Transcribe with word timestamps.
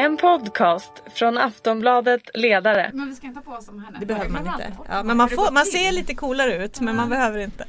En 0.00 0.16
podcast 0.16 0.92
från 1.14 1.38
Aftonbladet 1.38 2.22
Ledare. 2.34 2.90
Men 2.94 3.08
vi 3.08 3.14
ska 3.14 3.26
inte 3.26 3.38
ha 3.38 3.44
på 3.44 3.50
oss 3.58 3.66
som 3.66 3.84
henne. 3.84 3.96
Det 4.00 4.06
behöver 4.06 4.30
man 4.30 4.46
inte. 4.46 4.72
Ja, 4.88 5.02
men 5.02 5.16
man, 5.16 5.28
får, 5.28 5.52
man 5.52 5.66
ser 5.66 5.92
lite 5.92 6.14
coolare 6.14 6.64
ut 6.64 6.80
men 6.80 6.96
man 6.96 7.08
behöver 7.08 7.38
inte. 7.38 7.64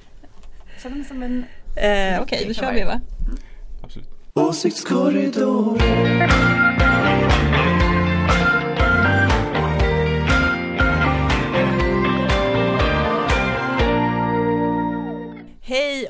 Känner 0.83 0.95
mig 0.95 1.05
som 1.05 1.23
en... 1.23 1.45
Eh, 1.77 2.21
Okej, 2.21 2.45
då 2.47 2.53
kör 2.53 2.73
vi 2.73 2.83
va? 2.83 3.01
Absolut. 3.83 4.09
Åsiktskorridor. 4.33 5.77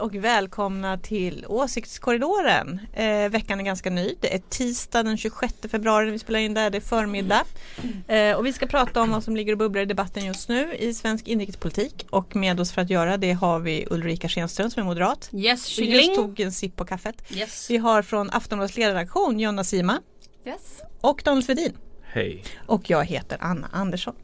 Och 0.01 0.15
välkomna 0.15 0.97
till 0.97 1.45
Åsiktskorridoren. 1.47 2.79
Eh, 2.93 3.29
veckan 3.29 3.59
är 3.59 3.63
ganska 3.63 3.89
ny. 3.89 4.15
Det 4.21 4.33
är 4.35 4.41
tisdag 4.49 5.03
den 5.03 5.17
26 5.17 5.53
februari 5.71 6.05
när 6.05 6.11
vi 6.11 6.19
spelar 6.19 6.39
in 6.39 6.53
det 6.53 6.59
här. 6.61 6.69
Det 6.69 6.77
är 6.77 6.81
förmiddag. 6.81 7.43
Eh, 8.07 8.35
och 8.35 8.45
vi 8.45 8.53
ska 8.53 8.67
prata 8.67 9.01
om 9.01 9.11
vad 9.11 9.23
som 9.23 9.35
ligger 9.35 9.51
och 9.51 9.57
bubblar 9.57 9.81
i 9.81 9.85
debatten 9.85 10.25
just 10.25 10.49
nu 10.49 10.75
i 10.75 10.93
svensk 10.93 11.27
inrikespolitik. 11.27 12.07
Och 12.09 12.35
med 12.35 12.59
oss 12.59 12.71
för 12.71 12.81
att 12.81 12.89
göra 12.89 13.17
det 13.17 13.31
har 13.31 13.59
vi 13.59 13.87
Ulrika 13.89 14.29
Schenström 14.29 14.69
som 14.71 14.81
är 14.81 14.85
moderat. 14.87 15.29
Yes, 15.33 15.39
Och 15.39 15.43
just 15.43 15.75
tjingeling. 15.75 16.15
tog 16.15 16.39
en 16.39 16.51
sipp 16.51 16.75
på 16.75 16.85
kaffet. 16.85 17.15
Yes. 17.35 17.69
Vi 17.69 17.77
har 17.77 18.01
från 18.01 18.29
Aftonbladets 18.29 18.77
ledarredaktion 18.77 19.39
Jonna 19.39 19.63
Sima 19.63 19.99
Yes. 20.45 20.81
och 21.01 21.21
Daniel 21.25 21.43
Svedin. 21.43 21.73
Hej. 22.03 22.43
Och 22.65 22.89
jag 22.89 23.05
heter 23.05 23.37
Anna 23.41 23.67
Andersson. 23.73 24.15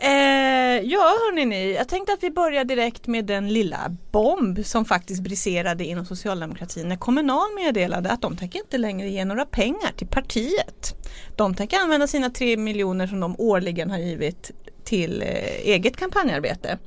Eh, 0.00 0.82
ja 0.84 0.98
hörni 0.98 1.44
ni, 1.44 1.72
jag 1.72 1.88
tänkte 1.88 2.12
att 2.12 2.22
vi 2.22 2.30
börjar 2.30 2.64
direkt 2.64 3.06
med 3.06 3.24
den 3.24 3.52
lilla 3.52 3.96
bomb 4.12 4.64
som 4.64 4.84
faktiskt 4.84 5.22
briserade 5.22 5.84
inom 5.84 6.04
socialdemokratin 6.04 6.88
när 6.88 6.96
Kommunal 6.96 7.54
meddelade 7.54 8.10
att 8.10 8.22
de 8.22 8.36
tänker 8.36 8.58
inte 8.58 8.78
längre 8.78 9.08
ge 9.08 9.24
några 9.24 9.46
pengar 9.46 9.92
till 9.96 10.06
partiet. 10.06 10.94
De 11.36 11.54
tänker 11.54 11.78
använda 11.78 12.06
sina 12.06 12.30
tre 12.30 12.56
miljoner 12.56 13.06
som 13.06 13.20
de 13.20 13.36
årligen 13.38 13.90
har 13.90 13.98
givit 13.98 14.50
till 14.84 15.22
eh, 15.22 15.28
eget 15.64 15.96
kampanjarbete. 15.96 16.78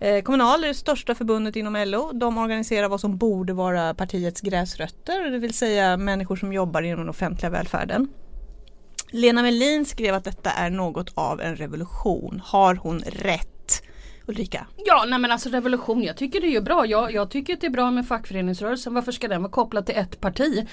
Eh, 0.00 0.22
Kommunal 0.22 0.64
är 0.64 0.68
det 0.68 0.74
största 0.74 1.14
förbundet 1.14 1.56
inom 1.56 1.76
LO. 1.86 2.12
De 2.12 2.38
organiserar 2.38 2.88
vad 2.88 3.00
som 3.00 3.16
borde 3.16 3.52
vara 3.52 3.94
partiets 3.94 4.40
gräsrötter, 4.40 5.30
det 5.30 5.38
vill 5.38 5.54
säga 5.54 5.96
människor 5.96 6.36
som 6.36 6.52
jobbar 6.52 6.82
inom 6.82 6.98
den 6.98 7.08
offentliga 7.08 7.50
välfärden. 7.50 8.08
Lena 9.10 9.42
Melin 9.42 9.86
skrev 9.86 10.14
att 10.14 10.24
detta 10.24 10.50
är 10.50 10.70
något 10.70 11.12
av 11.14 11.40
en 11.40 11.56
revolution. 11.56 12.42
Har 12.44 12.74
hon 12.74 13.00
rätt? 13.00 13.82
Ulrika? 14.26 14.66
Ja, 14.76 15.04
nej 15.08 15.18
men 15.18 15.32
alltså 15.32 15.48
revolution, 15.48 16.02
jag 16.02 16.16
tycker 16.16 16.40
det 16.40 16.46
är 16.46 16.50
ju 16.52 16.60
bra. 16.60 16.86
Jag, 16.86 17.12
jag 17.12 17.30
tycker 17.30 17.52
att 17.52 17.60
det 17.60 17.66
är 17.66 17.70
bra 17.70 17.90
med 17.90 18.08
fackföreningsrörelsen. 18.08 18.94
Varför 18.94 19.12
ska 19.12 19.28
den 19.28 19.42
vara 19.42 19.52
kopplad 19.52 19.86
till 19.86 19.96
ett 19.96 20.20
parti? 20.20 20.66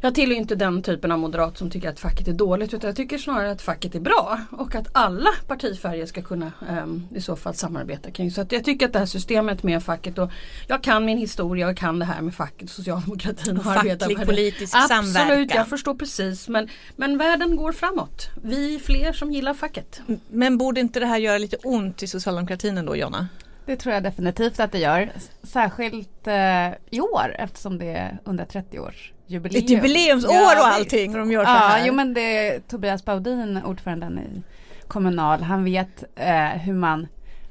Jag 0.00 0.14
tillhör 0.14 0.36
inte 0.36 0.54
den 0.54 0.82
typen 0.82 1.12
av 1.12 1.18
moderat 1.18 1.58
som 1.58 1.70
tycker 1.70 1.88
att 1.88 2.00
facket 2.00 2.28
är 2.28 2.32
dåligt 2.32 2.74
utan 2.74 2.88
jag 2.88 2.96
tycker 2.96 3.18
snarare 3.18 3.50
att 3.50 3.62
facket 3.62 3.94
är 3.94 4.00
bra 4.00 4.40
och 4.50 4.74
att 4.74 4.86
alla 4.92 5.30
partifärger 5.46 6.06
ska 6.06 6.22
kunna 6.22 6.52
ehm, 6.68 7.08
i 7.14 7.20
så 7.20 7.36
fall 7.36 7.54
samarbeta 7.54 8.10
kring. 8.10 8.30
Så 8.30 8.40
att 8.40 8.52
jag 8.52 8.64
tycker 8.64 8.86
att 8.86 8.92
det 8.92 8.98
här 8.98 9.06
systemet 9.06 9.62
med 9.62 9.82
facket 9.82 10.18
och 10.18 10.30
jag 10.66 10.82
kan 10.82 11.04
min 11.04 11.18
historia 11.18 11.68
och 11.68 11.76
kan 11.76 11.98
det 11.98 12.04
här 12.04 12.20
med 12.20 12.34
facket, 12.34 12.70
socialdemokratin 12.70 13.58
och 13.58 13.66
arbetar 13.66 14.06
Facklig 14.06 14.26
politisk 14.26 14.74
Absolut, 14.76 15.14
samverkan. 15.14 15.56
jag 15.56 15.68
förstår 15.68 15.94
precis 15.94 16.48
men, 16.48 16.68
men 16.96 17.18
världen 17.18 17.56
går 17.56 17.72
framåt. 17.72 18.28
Vi 18.42 18.74
är 18.74 18.78
fler 18.78 19.12
som 19.12 19.32
gillar 19.32 19.54
facket. 19.54 20.00
Men 20.30 20.58
borde 20.58 20.80
inte 20.80 21.00
det 21.00 21.06
här 21.06 21.18
göra 21.18 21.38
lite 21.38 21.56
ont 21.56 22.02
i 22.02 22.06
socialdemokratin 22.06 22.78
ändå 22.78 22.96
Jonna? 22.96 23.28
Det 23.66 23.76
tror 23.76 23.94
jag 23.94 24.02
definitivt 24.02 24.60
att 24.60 24.72
det 24.72 24.78
gör. 24.78 25.12
Särskilt 25.42 26.26
eh, 26.26 26.68
i 26.90 27.00
år 27.00 27.36
eftersom 27.38 27.78
det 27.78 27.86
är 27.86 28.18
130 28.24 28.80
års 28.80 29.12
jubileum. 29.28 29.64
Ett 29.64 29.70
jubileumsår 29.70 30.32
Ja, 30.34 30.60
och 30.60 30.66
allting 30.66 31.12
och 31.12 31.18
de 31.18 31.32
gör 31.32 31.44
så 31.44 31.50
Ja, 31.50 31.54
här. 31.56 31.86
jo 31.86 31.92
men 31.94 32.14
det 32.14 32.20
är 32.48 32.60
Tobias 32.60 33.04
Baudin, 33.04 33.60
ordföranden 33.64 34.18
i 34.18 34.42
Kommunal, 34.88 35.42
han 35.42 35.64
vet 35.64 36.04
eh, 36.16 36.46
hur 36.48 36.74
man 36.74 37.06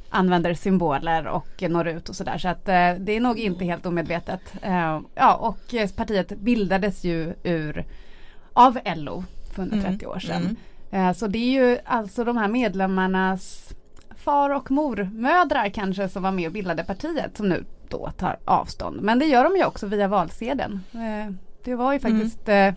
använder 0.10 0.54
symboler 0.54 1.28
och 1.28 1.64
når 1.70 1.88
ut 1.88 2.10
och 2.10 2.16
sådär. 2.16 2.38
Så 2.38 2.48
att 2.48 2.68
eh, 2.70 2.92
det 3.00 3.12
är 3.12 3.20
nog 3.20 3.40
inte 3.40 3.66
helt 3.66 3.86
omedvetet. 3.86 4.42
Eh, 4.62 5.00
ja, 5.16 5.34
och 5.36 5.74
eh, 5.74 5.90
partiet 5.90 6.30
bildades 6.30 7.04
ju 7.04 7.34
ur 7.44 7.86
av 8.54 8.80
LO 8.96 9.24
för 9.54 9.62
130 9.62 10.08
år 10.08 10.20
sedan. 10.20 10.56
Eh, 10.92 11.14
så 11.14 11.28
det 11.28 11.38
är 11.38 11.52
ju 11.72 11.78
alltså 11.86 12.24
de 12.24 12.38
här 12.38 12.48
medlemmarnas 12.48 13.70
far 14.16 14.50
och 14.50 14.72
mormödrar 14.72 15.70
kanske 15.70 16.10
som 16.10 16.24
var 16.24 16.32
med 16.32 16.48
och 16.48 16.54
bildade 16.54 16.84
partiet 16.84 17.38
som 17.38 17.50
nu 17.50 17.66
då 17.90 18.12
tar 18.18 18.38
avstånd. 18.46 19.02
Men 19.02 19.20
det 19.20 19.26
gör 19.26 19.44
de 19.44 19.56
ju 19.58 19.66
också 19.66 19.88
via 19.88 20.08
valsedeln. 20.08 20.80
Det 21.68 21.76
var 21.76 21.94
ju 21.94 22.00
faktiskt 22.00 22.50
eh, 22.50 22.74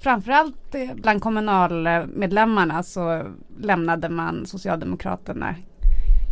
framförallt 0.00 0.74
eh, 0.74 0.94
bland 0.94 1.22
kommunalmedlemmarna 1.22 2.82
så 2.82 3.22
lämnade 3.60 4.08
man 4.08 4.46
Socialdemokraterna 4.46 5.54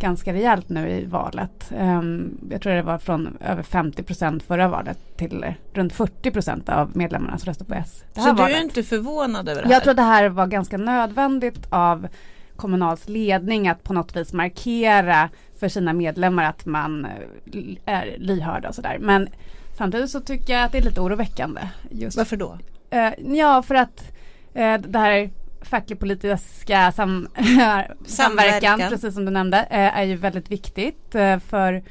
ganska 0.01 0.33
rejält 0.33 0.69
nu 0.69 0.89
i 0.89 1.05
valet. 1.05 1.71
Ehm, 1.77 2.37
jag 2.51 2.61
tror 2.61 2.73
det 2.73 2.81
var 2.81 2.97
från 2.97 3.37
över 3.39 3.63
50 3.63 4.03
procent 4.03 4.43
förra 4.43 4.67
valet 4.67 5.17
till 5.17 5.53
runt 5.73 5.93
40 5.93 6.31
procent 6.31 6.69
av 6.69 6.97
medlemmarna 6.97 7.37
som 7.37 7.47
röstade 7.47 7.69
på 7.69 7.75
S. 7.75 8.03
Så 8.15 8.21
du 8.21 8.33
valet. 8.33 8.57
är 8.57 8.61
inte 8.61 8.83
förvånad 8.83 9.49
över 9.49 9.61
det 9.61 9.67
här? 9.67 9.73
Jag 9.73 9.83
tror 9.83 9.93
det 9.93 10.01
här 10.01 10.29
var 10.29 10.47
ganska 10.47 10.77
nödvändigt 10.77 11.67
av 11.69 12.07
Kommunals 12.55 13.09
ledning 13.09 13.67
att 13.67 13.83
på 13.83 13.93
något 13.93 14.15
vis 14.15 14.33
markera 14.33 15.29
för 15.59 15.67
sina 15.67 15.93
medlemmar 15.93 16.43
att 16.43 16.65
man 16.65 17.05
eh, 17.05 17.93
är 17.95 18.15
lyhörda 18.17 18.69
och 18.69 18.75
sådär. 18.75 18.97
Men 18.99 19.29
samtidigt 19.79 20.09
så 20.09 20.19
tycker 20.19 20.53
jag 20.53 20.63
att 20.63 20.71
det 20.71 20.77
är 20.77 20.81
lite 20.81 21.01
oroväckande. 21.01 21.61
Just. 21.91 22.17
Varför 22.17 22.37
då? 22.37 22.57
Eh, 22.89 23.13
ja, 23.17 23.61
för 23.61 23.75
att 23.75 24.11
eh, 24.53 24.77
det 24.77 24.99
här 24.99 25.29
facklig-politiska 25.61 26.91
sam 26.91 27.27
samverkan, 27.35 27.97
Samverkan. 28.05 28.79
precis 28.79 29.13
som 29.13 29.25
du 29.25 29.31
nämnde, 29.31 29.57
eh, 29.57 29.97
är 29.97 30.03
ju 30.03 30.15
väldigt 30.15 30.51
viktigt 30.51 31.15
för 31.45 31.83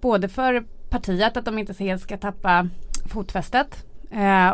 både 0.00 0.28
för 0.28 0.64
partiet 0.90 1.36
att 1.36 1.44
de 1.44 1.58
inte 1.58 1.84
helt 1.84 2.02
ska 2.02 2.16
tappa 2.16 2.68
fotfästet 3.04 3.84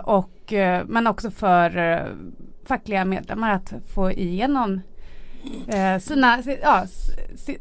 och, 0.04 0.52
men 0.86 1.06
också 1.06 1.30
för 1.30 2.02
fackliga 2.66 3.04
medlemmar 3.04 3.50
att 3.50 3.72
få 3.94 4.10
igenom 4.10 4.80
eh, 5.68 5.98
sina, 5.98 6.42
si- 6.42 6.58
ja, 6.62 6.86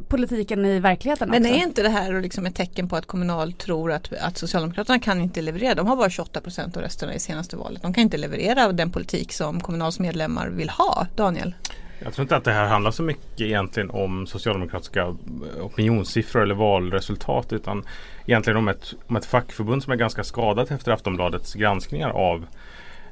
politiken 0.07 0.65
i 0.65 0.79
verkligheten 0.79 1.29
Men 1.29 1.41
också. 1.43 1.53
är 1.55 1.63
inte 1.63 1.83
det 1.83 1.89
här 1.89 2.21
liksom 2.21 2.45
ett 2.45 2.55
tecken 2.55 2.89
på 2.89 2.95
att 2.95 3.05
Kommunal 3.05 3.53
tror 3.53 3.91
att, 3.91 4.13
att 4.13 4.37
Socialdemokraterna 4.37 4.99
kan 4.99 5.21
inte 5.21 5.41
leverera? 5.41 5.75
De 5.75 5.87
har 5.87 5.95
bara 5.95 6.09
28 6.09 6.41
procent 6.41 6.77
av 6.77 6.83
rösterna 6.83 7.13
i 7.13 7.19
senaste 7.19 7.57
valet. 7.57 7.81
De 7.81 7.93
kan 7.93 8.01
inte 8.01 8.17
leverera 8.17 8.71
den 8.71 8.91
politik 8.91 9.33
som 9.33 9.59
Kommunals 9.61 9.99
medlemmar 9.99 10.49
vill 10.49 10.69
ha. 10.69 11.07
Daniel? 11.15 11.55
Jag 12.03 12.13
tror 12.13 12.23
inte 12.23 12.35
att 12.35 12.43
det 12.43 12.51
här 12.51 12.65
handlar 12.67 12.91
så 12.91 13.03
mycket 13.03 13.41
egentligen 13.41 13.89
om 13.89 14.27
socialdemokratiska 14.27 15.15
opinionssiffror 15.61 16.41
eller 16.43 16.55
valresultat 16.55 17.53
utan 17.53 17.85
egentligen 18.25 18.57
om 18.57 18.67
ett, 18.67 18.93
om 19.07 19.15
ett 19.15 19.25
fackförbund 19.25 19.83
som 19.83 19.91
är 19.93 19.97
ganska 19.97 20.23
skadat 20.23 20.71
efter 20.71 20.91
Aftonbladets 20.91 21.53
granskningar 21.53 22.09
av 22.09 22.45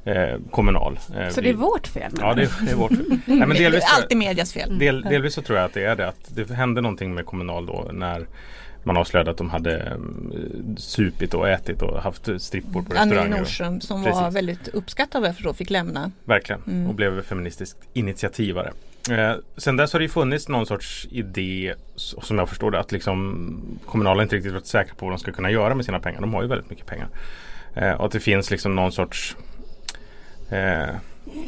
eh, 0.04 0.38
Kommunal. 0.50 0.98
Eh, 1.16 1.28
Så 1.28 1.40
vi- 1.40 1.46
det 1.46 1.52
är 1.54 1.58
vårt 1.58 1.86
fel? 1.86 2.12
Ja 2.20 2.34
det 2.34 2.42
är, 2.42 2.50
det 2.64 2.70
är 2.70 2.76
vårt 2.76 2.90
fel. 2.96 3.18
Nej, 3.26 3.38
men 3.38 3.48
delvis, 3.56 3.84
Alltid 3.96 4.16
medias 4.18 4.52
fel. 4.52 4.78
Del, 4.78 5.02
delvis 5.02 5.34
så 5.34 5.42
tror 5.42 5.58
jag 5.58 5.64
att 5.66 5.74
det 5.74 5.84
är 5.84 5.96
det 5.96 6.08
att 6.08 6.36
det 6.36 6.50
hände 6.50 6.80
någonting 6.80 7.14
med 7.14 7.26
Kommunal 7.26 7.66
då 7.66 7.90
när 7.92 8.26
man 8.84 8.96
avslöjade 8.96 9.30
att 9.30 9.36
de 9.36 9.50
hade 9.50 9.80
mm, 9.80 10.76
supit 10.78 11.34
och 11.34 11.48
ätit 11.48 11.82
och 11.82 12.02
haft 12.02 12.28
strippor 12.38 12.82
på 12.82 12.92
restauranger. 12.94 13.38
Nordström 13.38 13.80
som 13.80 14.02
var 14.02 14.10
Precis. 14.12 14.36
väldigt 14.36 14.68
uppskattad 14.68 15.24
jag 15.24 15.34
förstår 15.34 15.52
fick 15.52 15.70
lämna. 15.70 16.12
Verkligen. 16.24 16.62
Mm. 16.66 16.86
Och 16.88 16.94
blev 16.94 17.22
feministisk 17.22 17.76
initiativare. 17.92 18.72
Eh, 19.10 19.32
sen 19.56 19.76
dess 19.76 19.92
har 19.92 20.00
det 20.00 20.04
ju 20.04 20.08
funnits 20.08 20.48
någon 20.48 20.66
sorts 20.66 21.08
idé 21.10 21.74
som 21.96 22.38
jag 22.38 22.48
förstår 22.48 22.70
det 22.70 22.80
att 22.80 22.92
liksom 22.92 23.78
kommunala 23.86 24.22
inte 24.22 24.36
riktigt 24.36 24.52
varit 24.52 24.66
säkra 24.66 24.94
på 24.94 25.06
vad 25.06 25.12
de 25.12 25.18
ska 25.18 25.32
kunna 25.32 25.50
göra 25.50 25.74
med 25.74 25.84
sina 25.84 26.00
pengar. 26.00 26.20
De 26.20 26.34
har 26.34 26.42
ju 26.42 26.48
väldigt 26.48 26.70
mycket 26.70 26.86
pengar. 26.86 27.08
Eh, 27.74 27.92
och 27.92 28.06
att 28.06 28.12
det 28.12 28.20
finns 28.20 28.50
liksom 28.50 28.74
någon 28.76 28.92
sorts 28.92 29.36
eh, 30.50 30.94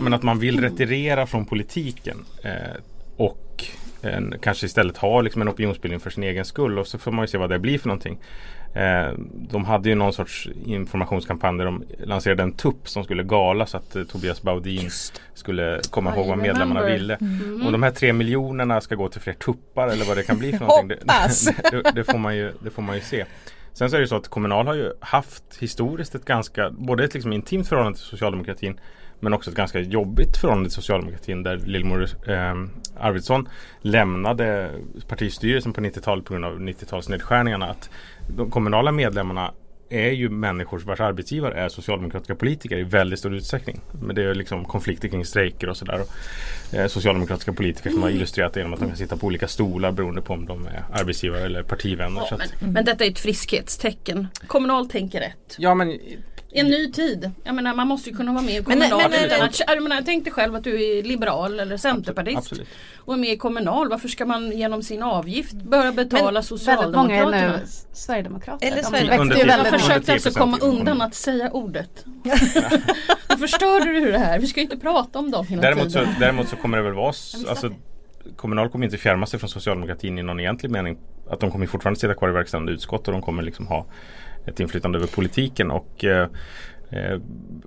men 0.01 0.15
att 0.15 0.23
man 0.23 0.39
vill 0.39 0.61
retirera 0.61 1.27
från 1.27 1.47
politiken 1.47 2.25
eh, 2.43 2.77
och 3.17 3.65
en, 4.03 4.35
kanske 4.43 4.67
istället 4.67 4.97
ha 4.97 5.21
liksom 5.21 5.43
en 5.43 5.49
opinionsbildning 5.49 6.01
för 6.01 6.11
sin 6.11 6.25
egen 6.25 6.45
skull 6.45 6.79
och 6.79 6.87
så 6.87 6.99
får 6.99 7.13
man 7.13 7.23
ju 7.23 7.27
se 7.27 7.39
vad 7.39 7.51
det 7.51 7.59
blir 7.59 7.79
för 7.79 7.89
någonting. 7.89 8.19
Eh, 8.75 9.13
de 9.51 9.65
hade 9.65 9.89
ju 9.89 9.95
någon 9.95 10.13
sorts 10.13 10.49
informationskampanj 10.67 11.59
där 11.59 11.65
de 11.65 11.85
lanserade 11.99 12.43
en 12.43 12.53
tupp 12.53 12.89
som 12.89 13.05
skulle 13.05 13.23
gala 13.23 13.67
så 13.67 13.77
att 13.77 13.97
eh, 13.97 14.05
Tobias 14.05 14.43
Baudin 14.43 14.91
skulle 15.35 15.81
komma 15.91 16.11
I 16.11 16.19
ihåg 16.19 16.29
vad 16.29 16.39
medlemmarna 16.39 16.81
remember. 16.81 16.99
ville. 16.99 17.15
Mm. 17.15 17.67
Om 17.67 17.73
de 17.73 17.83
här 17.83 17.91
tre 17.91 18.13
miljonerna 18.13 18.81
ska 18.81 18.95
gå 18.95 19.09
till 19.09 19.21
fler 19.21 19.33
tuppar 19.33 19.89
eller 19.89 20.05
vad 20.05 20.17
det 20.17 20.23
kan 20.23 20.39
bli 20.39 20.53
för 20.53 20.65
någonting. 20.65 20.89
Det, 20.89 21.71
det, 21.71 21.93
det, 21.95 22.05
får 22.05 22.19
man 22.19 22.37
ju, 22.37 22.53
det 22.61 22.71
får 22.71 22.83
man 22.83 22.97
ju 22.97 23.03
se. 23.03 23.25
Sen 23.73 23.91
så 23.91 23.97
är 23.97 24.01
det 24.01 24.07
så 24.07 24.17
att 24.17 24.29
Kommunal 24.29 24.67
har 24.67 24.75
ju 24.75 24.93
haft 25.01 25.45
historiskt 25.59 26.15
ett 26.15 26.25
ganska, 26.25 26.71
både 26.71 27.05
ett 27.05 27.15
liksom 27.15 27.33
intimt 27.33 27.69
förhållande 27.69 27.99
till 27.99 28.07
socialdemokratin 28.07 28.81
men 29.21 29.33
också 29.35 29.51
ett 29.51 29.57
ganska 29.57 29.81
jobbigt 29.81 30.37
förhållande 30.37 30.69
till 30.69 30.75
socialdemokratin 30.75 31.43
där 31.43 31.57
Lillemor 31.57 32.03
eh, 32.27 32.55
Arvidsson 32.97 33.49
lämnade 33.81 34.71
partistyrelsen 35.09 35.73
på 35.73 35.81
90-talet 35.81 36.25
på 36.25 36.33
grund 36.33 36.45
av 36.45 36.61
90-talsnedskärningarna. 36.61 37.71
Att 37.71 37.91
de 38.37 38.51
kommunala 38.51 38.93
medlemmarna 38.93 39.53
är 39.93 40.11
ju 40.11 40.29
människor 40.29 40.79
vars 40.79 41.01
arbetsgivare 41.01 41.55
är 41.55 41.69
socialdemokratiska 41.69 42.35
politiker 42.35 42.79
i 42.79 42.83
väldigt 42.83 43.19
stor 43.19 43.35
utsträckning. 43.35 43.81
Men 44.03 44.17
det 44.17 44.23
är 44.23 44.35
liksom 44.35 44.65
konflikter 44.65 45.09
kring 45.09 45.25
strejker 45.25 45.69
och 45.69 45.77
sådär. 45.77 46.03
Eh, 46.73 46.87
socialdemokratiska 46.87 47.53
politiker 47.53 47.91
som 47.91 48.03
har 48.03 48.11
illustrerat 48.11 48.55
det 48.55 48.61
genom 48.61 48.75
att 48.75 48.81
de 48.81 48.89
kan 48.89 48.97
sitta 48.97 49.17
på 49.17 49.27
olika 49.27 49.49
stolar 49.49 49.93
beroende 49.93 50.23
på 50.23 50.33
om 50.33 50.47
de 50.47 50.67
är 50.67 50.85
arbetsgivare 50.93 51.45
eller 51.45 51.63
partivänner. 51.63 52.21
Ja, 52.21 52.27
så 52.27 52.35
att, 52.35 52.61
men, 52.61 52.73
men 52.73 52.85
detta 52.85 53.05
är 53.05 53.11
ett 53.11 53.19
friskhetstecken. 53.19 54.29
Kommunal 54.47 54.89
tänker 54.89 55.21
rätt. 55.21 55.57
ja 55.59 55.75
men 55.75 55.99
en 56.55 56.67
ny 56.67 56.93
tid. 56.93 57.31
Jag 57.45 57.55
menar 57.55 57.75
man 57.75 57.87
måste 57.89 58.11
ju 58.11 58.17
kunna 58.17 58.33
vara 58.33 58.43
med 58.43 58.55
i 58.55 58.57
Men- 58.57 58.65
kommunal 58.65 59.11
men- 59.11 59.25
utan 59.25 59.43
att, 59.43 59.61
jag 59.67 59.83
menar, 59.83 60.03
tänk 60.05 60.25
dig 60.25 60.33
själv 60.33 60.55
att 60.55 60.65
du 60.65 60.85
är 60.85 61.03
liberal 61.03 61.61
eller 61.61 61.77
centerpartist. 61.77 62.39
absolut. 62.39 62.69
Och 62.99 63.15
är 63.15 63.19
med 63.19 63.31
i 63.31 63.37
kommunal. 63.37 63.89
Varför 63.89 64.09
ska 64.09 64.27
man 64.27 64.53
genom 64.59 64.83
sin 64.83 65.03
avgift 65.03 65.53
börja 65.53 65.93
betala 65.93 66.23
Väldigt 66.23 66.27
många 66.27 66.37
är 66.37 66.43
Socialdemokraterna? 66.43 67.53
nu 67.57 67.67
Sverigedemokrater. 67.93 68.67
Eller 68.67 68.77
De 68.77 68.83
Sverigedemokrater. 68.83 69.47
Jag 69.49 69.81
försökte 69.81 70.13
alltså 70.13 70.29
10% 70.31 70.39
komma 70.39 70.59
undan 70.61 71.03
att 71.03 71.15
säga 71.15 71.51
ordet. 71.51 72.05
Då 73.29 73.37
förstörde 73.37 73.85
du 73.93 74.13
det 74.13 74.19
här. 74.19 74.39
Vi 74.39 74.47
ska 74.47 74.61
inte 74.61 74.77
prata 74.79 75.19
om 75.19 75.31
dem 75.31 75.47
hela 75.47 75.63
Däremot 75.63 75.93
så, 75.93 75.99
tiden. 75.99 76.15
däremot 76.21 76.49
så 76.49 76.57
kommer 76.57 76.77
det 76.77 76.83
väl 76.85 76.93
vara 76.93 77.07
alltså, 77.49 77.71
Kommunal 78.37 78.69
kommer 78.69 78.85
inte 78.85 78.99
fjärma 78.99 79.27
sig 79.27 79.39
från 79.41 79.49
socialdemokratin 79.51 80.19
i 80.19 80.23
någon 80.23 80.41
egentlig 80.41 80.71
mening. 80.71 80.99
Att 81.31 81.41
de 81.41 81.51
kommer 81.51 81.67
fortfarande 81.67 82.01
sitta 82.01 82.15
kvar 82.15 82.29
i 82.29 82.33
verkställande 82.33 82.73
utskott 82.73 83.07
och 83.09 83.13
de 83.13 83.23
kommer 83.23 83.43
liksom 83.43 83.67
ha 83.67 83.87
ett 84.47 84.61
inflytande 84.61 84.99
över 84.99 85.07
politiken 85.07 85.71
och 85.71 86.05
eh, 86.05 86.29
eh 86.91 87.19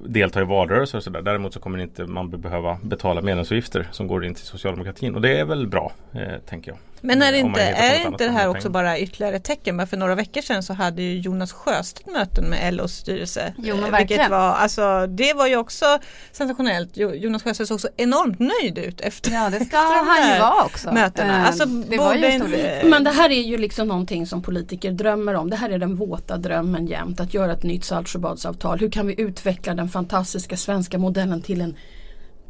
delta 0.06 0.42
i 0.42 0.46
valrörelser 0.46 0.98
och 0.98 1.04
sådär. 1.04 1.22
Däremot 1.22 1.54
så 1.54 1.60
kommer 1.60 1.80
inte 1.80 2.06
man 2.06 2.30
behöva 2.30 2.78
betala 2.84 3.22
medlemsavgifter 3.22 3.88
som 3.92 4.08
går 4.08 4.26
in 4.26 4.34
till 4.34 4.46
socialdemokratin 4.46 5.16
och 5.16 5.22
det 5.22 5.40
är 5.40 5.46
väl 5.46 5.68
bra, 5.68 5.92
eh, 6.14 6.40
tänker 6.46 6.72
jag. 6.72 6.78
Men 7.06 7.22
är 7.22 7.34
inte, 7.34 7.62
är 7.62 8.08
inte 8.08 8.24
det 8.26 8.32
här 8.32 8.48
också 8.50 8.70
bara 8.70 9.00
ytterligare 9.00 9.36
ett 9.36 9.44
tecken? 9.44 9.78
Bara 9.78 9.88
för 9.88 9.98
några 9.98 10.16
veckor 10.16 10.42
sedan 10.42 10.64
så 10.64 10.74
hade 10.74 11.02
ju 11.02 11.20
Jonas 11.20 11.52
Sjöstedt 11.54 12.08
möten 12.14 12.46
med 12.46 12.74
LOs 12.74 12.92
styrelse. 12.94 13.54
Jo, 13.58 13.76
men 13.76 13.86
Eh, 13.86 13.92
verkligen. 13.92 14.08
Vilket 14.08 14.30
var, 14.32 14.54
alltså, 14.54 15.08
det 15.08 15.34
var 15.34 15.48
ju 15.48 15.58
också 15.58 15.86
sensationellt. 16.32 16.90
Jo- 16.94 17.14
Jonas 17.14 17.44
Sjöstedt 17.44 17.68
såg 17.68 17.82
så 17.82 17.88
enormt 17.98 18.40
nöjd 18.40 18.78
ut 18.78 19.02
efter 19.02 19.32
Ja 19.32 19.50
det 19.50 19.66
ska 19.66 19.78
han 19.78 20.18
ju 20.18 20.24
här 20.24 20.40
vara 20.40 20.64
också. 20.66 20.92
mötena. 20.92 21.38
Eh, 21.42 21.48
Alltså, 21.48 21.66
det 21.66 21.98
var 21.98 22.16
ju 22.16 22.26
en 22.26 22.90
Men 22.90 23.04
det 23.04 23.12
här 23.12 23.30
är 23.30 23.42
ju 23.42 23.58
liksom 23.58 23.88
någonting 23.88 24.28
som 24.28 24.42
politiker 24.42 24.92
drömmer 24.92 25.34
om. 25.34 25.50
Det 25.50 25.56
här 25.56 25.70
är 25.70 25.80
den 25.80 25.96
våta 25.96 26.38
drömmen 26.38 26.88
jämt. 26.88 27.20
Att 27.20 27.34
göra 27.34 27.54
ett 27.54 27.64
nytt 27.64 27.84
Saltsjöbadsavtal. 27.86 28.80
Hur 28.80 28.92
kan 28.92 29.08
vi 29.08 29.22
utveckla 29.22 29.74
den 29.74 29.90
fantastiska 29.90 30.58
svenska 30.58 30.98
modellen 30.98 31.42
till 31.42 31.62
en 31.62 31.76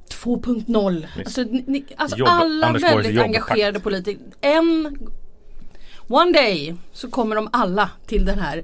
2.0. 0.10 1.06
Alltså, 1.19 1.42
ni, 1.44 1.86
alltså 1.98 2.18
Jobb- 2.18 2.28
alla 2.30 2.68
Anders 2.68 2.81
Borgs 2.81 2.94
väldigt 2.96 3.13
jobbpakt. 3.16 3.28
engagerade 3.36 3.80
politiker. 3.80 4.22
En 4.42 4.98
One 6.07 6.31
day 6.31 6.75
så 6.92 7.10
kommer 7.10 7.36
de 7.36 7.50
alla 7.54 7.90
till 8.07 8.25
den 8.25 8.40
här 8.40 8.63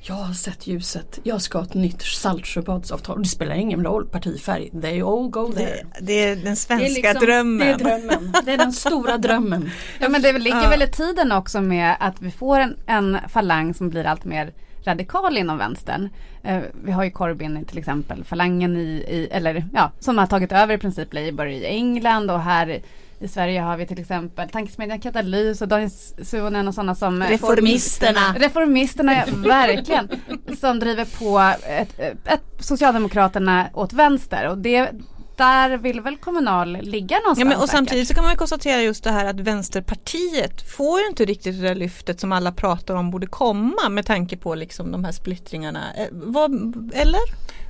Jag 0.00 0.14
har 0.14 0.34
sett 0.34 0.66
ljuset. 0.66 1.18
Jag 1.22 1.42
ska 1.42 1.58
ha 1.58 1.64
ett 1.64 1.74
nytt 1.74 2.02
Saltsjöbadsavtal. 2.02 3.22
Det 3.22 3.28
spelar 3.28 3.54
ingen 3.54 3.84
roll 3.84 4.06
partifärg. 4.06 4.70
They 4.82 5.00
all 5.02 5.28
go 5.28 5.52
there. 5.52 5.64
det, 5.64 5.84
det 6.00 6.12
är 6.24 6.36
den 6.36 6.44
Det 6.44 6.50
är 6.50 6.54
svenska 6.54 6.88
liksom- 7.08 7.26
drömmen. 7.26 7.58
Det 7.66 7.72
är 7.72 7.78
drömmen. 7.78 8.32
Det 8.44 8.52
är 8.52 8.58
den 8.58 8.72
stora 8.72 9.18
drömmen. 9.18 9.70
Ja 10.00 10.08
men 10.08 10.22
det 10.22 10.38
ligger 10.38 10.62
Ja. 10.62 10.68
väl 10.68 10.82
i 10.82 10.88
tiden 10.88 11.32
också 11.32 11.60
med 11.60 11.96
att 12.00 12.22
vi 12.22 12.30
får 12.30 12.58
en, 12.60 12.76
en 12.86 13.18
falang 13.28 13.74
som 13.74 13.90
blir 13.90 14.04
allt 14.04 14.24
mer 14.24 14.52
radikal 14.84 15.38
inom 15.38 15.58
vänstern. 15.58 16.08
Eh, 16.42 16.60
vi 16.84 16.92
har 16.92 17.04
ju 17.04 17.10
Corbyn 17.10 17.64
till 17.64 17.78
exempel, 17.78 18.24
falangen 18.24 18.76
i, 18.76 19.04
i, 19.08 19.28
eller 19.30 19.64
ja, 19.74 19.92
som 20.00 20.18
har 20.18 20.26
tagit 20.26 20.52
över 20.52 20.74
i 20.74 20.78
princip 20.78 21.14
Labour 21.14 21.46
i 21.46 21.66
England 21.66 22.30
och 22.30 22.40
här 22.40 22.82
i 23.22 23.28
Sverige 23.28 23.60
har 23.60 23.76
vi 23.76 23.86
till 23.86 24.00
exempel 24.00 24.48
tankesmedjan 24.48 25.00
Katalys 25.00 25.62
och 25.62 25.68
Daniel 25.68 25.90
Suhonen 26.22 26.68
och 26.68 26.74
sådana 26.74 26.94
som 26.94 27.22
Reformisterna. 27.22 28.34
Reformisterna, 28.36 29.14
ja, 29.14 29.24
verkligen. 29.48 30.08
Som 30.60 30.78
driver 30.78 31.04
på 31.04 31.54
ett, 31.66 32.00
ett 32.24 32.42
Socialdemokraterna 32.58 33.66
åt 33.74 33.92
vänster 33.92 34.48
och 34.48 34.58
det 34.58 34.90
där 35.36 35.76
vill 35.76 36.00
väl 36.00 36.16
Kommunal 36.16 36.78
ligga 36.82 37.16
någonstans 37.16 37.38
Ja, 37.38 37.44
men, 37.44 37.62
och 37.62 37.68
samtidigt 37.68 38.08
så 38.08 38.14
kan 38.14 38.22
man 38.22 38.32
ju 38.32 38.36
konstatera 38.36 38.82
just 38.82 39.04
det 39.04 39.10
här 39.10 39.24
att 39.24 39.40
Vänsterpartiet 39.40 40.70
får 40.70 41.00
ju 41.00 41.06
inte 41.06 41.24
riktigt 41.24 41.60
det 41.60 41.68
där 41.68 41.74
lyftet 41.74 42.20
som 42.20 42.32
alla 42.32 42.52
pratar 42.52 42.94
om 42.94 43.10
borde 43.10 43.26
komma 43.26 43.88
med 43.90 44.06
tanke 44.06 44.36
på 44.36 44.54
liksom 44.54 44.92
de 44.92 45.04
här 45.04 45.12
splittringarna. 45.12 45.80
Eh, 45.98 46.06
vad, 46.10 46.52
eller? 46.94 47.20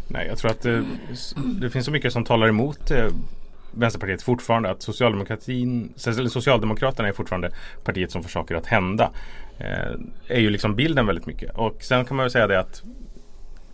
Nej, 0.08 0.26
jag 0.26 0.38
tror 0.38 0.50
att 0.50 0.62
det, 0.62 0.84
det 1.60 1.70
finns 1.70 1.86
så 1.86 1.92
mycket 1.92 2.12
som 2.12 2.24
talar 2.24 2.48
emot 2.48 2.90
eh, 2.90 3.06
Vänsterpartiet 3.70 4.22
fortfarande. 4.22 4.70
Att 4.70 4.82
socialdemokratin, 4.82 5.92
Socialdemokraterna 5.96 7.08
är 7.08 7.12
fortfarande 7.12 7.50
partiet 7.84 8.10
som 8.10 8.22
får 8.22 8.30
saker 8.30 8.54
att 8.54 8.66
hända. 8.66 9.10
Eh, 9.58 9.92
är 10.28 10.40
ju 10.40 10.50
liksom 10.50 10.74
bilden 10.76 11.06
väldigt 11.06 11.26
mycket. 11.26 11.56
Och 11.56 11.82
sen 11.82 12.04
kan 12.04 12.16
man 12.16 12.24
väl 12.24 12.30
säga 12.30 12.46
det 12.46 12.60
att 12.60 12.82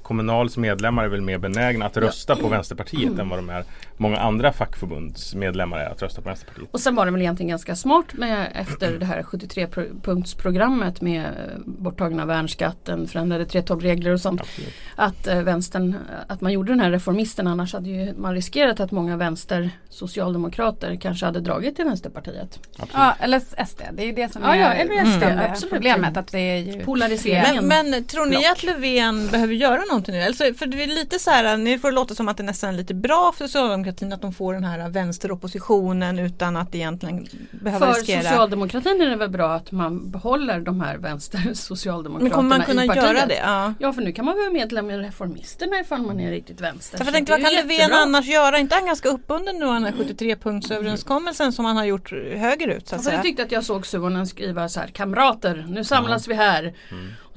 Kommunals 0.09 0.57
medlemmar 0.57 1.05
är 1.05 1.09
väl 1.09 1.21
mer 1.21 1.39
benägna 1.39 1.87
att 1.87 1.97
rösta 1.97 2.37
på 2.37 2.49
Vänsterpartiet 2.49 3.19
än 3.19 3.29
vad 3.29 3.39
de 3.39 3.51
är 3.51 3.65
många 3.97 4.19
andra 4.19 4.53
fackförbunds 4.53 5.35
medlemmar 5.35 5.79
är 5.79 5.91
att 5.91 6.03
rösta 6.03 6.21
på 6.21 6.29
Vänsterpartiet. 6.29 6.69
Och 6.73 6.81
sen 6.81 6.95
var 6.95 7.07
det 7.07 7.13
väl 7.13 7.21
egentligen 7.21 7.51
ganska 7.51 7.77
smart 7.77 8.13
med 8.13 8.53
efter 8.55 8.99
det 8.99 9.07
här 9.07 9.23
73-punktsprogrammet 9.23 11.03
med 11.03 11.25
eh, 11.25 11.59
borttagna 11.65 12.27
värnskatten, 12.27 13.09
förändrade 13.09 13.45
3.12-regler 13.45 14.13
och 14.13 14.21
sånt. 14.21 14.41
Absolut. 14.41 14.75
Att 14.97 15.27
eh, 15.27 15.43
vänstern, 15.43 15.95
att 16.29 16.41
man 16.41 16.53
gjorde 16.53 16.73
den 16.73 16.81
här 16.81 16.91
reformisten 16.91 17.47
annars 17.47 17.73
hade 17.73 17.89
ju 17.89 18.15
man 18.17 18.35
riskerat 18.35 18.81
att 18.81 18.91
många 18.91 19.17
vänster 19.17 19.71
socialdemokrater 19.89 20.97
kanske 20.97 21.27
hade 21.27 21.41
dragit 21.41 21.77
till 21.77 21.85
Vänsterpartiet. 21.85 22.61
Absolut. 22.73 22.91
Ja, 22.95 23.15
eller 23.21 23.41
SD. 23.41 23.83
Det 23.93 24.03
är 24.03 24.07
ju 24.07 24.13
det 24.13 24.33
som 24.33 24.43
Ja, 24.43 24.55
är 24.55 24.61
ja, 24.61 24.73
eller 24.73 25.05
SD, 25.05 25.23
mm. 25.23 25.51
absolut. 25.51 25.73
problemet. 25.73 26.17
Att 26.17 26.33
det 26.33 26.39
är 26.39 26.59
ju 26.59 26.85
Polariseringen. 26.85 27.67
Men, 27.67 27.91
men 27.91 28.05
tror 28.05 28.27
ni 28.27 28.47
att 28.47 28.63
Löfven 28.63 29.29
behöver 29.29 29.55
göra 29.55 29.81
någonting 29.99 30.15
nu? 30.15 30.23
Alltså, 30.23 30.55
för 30.55 30.67
det 30.67 30.83
är 30.83 30.87
lite 30.87 31.19
så 31.19 31.31
här, 31.31 31.57
ni 31.57 31.79
får 31.79 31.89
det 31.91 31.95
låta 31.95 32.15
som 32.15 32.29
att 32.29 32.37
det 32.37 32.43
nästan 32.43 32.69
är 32.75 32.79
lite 32.79 32.95
bra 32.95 33.33
för 33.37 33.45
socialdemokratin 33.47 34.13
att 34.13 34.23
de 34.23 34.33
får 34.33 34.55
den 34.55 34.65
här 34.65 34.89
vänsteroppositionen 34.89 36.19
utan 36.19 36.57
att 36.57 36.75
egentligen 36.75 37.27
behöva 37.51 37.87
För 37.93 38.01
riskera. 38.01 38.23
socialdemokratin 38.23 39.01
är 39.03 39.11
det 39.11 39.17
väl 39.17 39.31
bra 39.31 39.53
att 39.55 39.73
man 39.73 40.11
behåller 40.11 40.61
de 40.61 40.81
här 40.81 40.97
vänster 40.99 41.41
Men 41.45 41.55
socialdemokraterna 41.57 42.35
kommer 42.35 42.57
man 42.57 42.67
kunna 42.67 42.85
i 42.85 42.89
partiet. 42.89 43.05
göra 43.05 43.27
det? 43.27 43.35
Ja. 43.45 43.75
Ja 43.79 43.93
för 43.93 44.03
nu 44.03 44.13
kan 44.13 44.25
man 44.25 44.37
vara 44.37 44.51
medlem 44.51 44.91
i 44.91 44.97
Reformisterna 44.99 45.81
ifall 45.81 46.03
man 46.03 46.21
är 46.21 46.31
riktigt 46.31 46.61
vänster. 46.61 46.99
Jag 47.05 47.13
tänkte, 47.15 47.37
det 47.37 47.43
vad 47.43 47.53
är 47.53 47.57
kan 47.57 47.69
Löfven 47.69 47.93
annars 47.93 48.27
göra? 48.27 48.59
inte 48.59 48.75
han 48.75 48.87
ganska 48.87 49.09
uppbunden 49.09 49.57
nu 49.57 49.65
av 49.67 49.75
den 49.75 49.85
här 49.85 49.93
73-punktsöverenskommelsen 49.93 51.51
som 51.53 51.65
han 51.65 51.77
har 51.77 51.85
gjort 51.85 52.13
högerut 52.37 52.89
så 52.89 52.97
att 52.97 53.05
För 53.05 53.13
jag 53.13 53.23
tyckte 53.23 53.43
att 53.43 53.53
jag 53.53 53.65
såg 53.65 53.87
Suhonen 53.87 54.27
skriva 54.27 54.69
så 54.69 54.81
här 54.81 54.87
Kamrater, 54.89 55.67
nu 55.69 55.85
samlas 55.85 56.29
vi 56.29 56.35
här. 56.35 56.75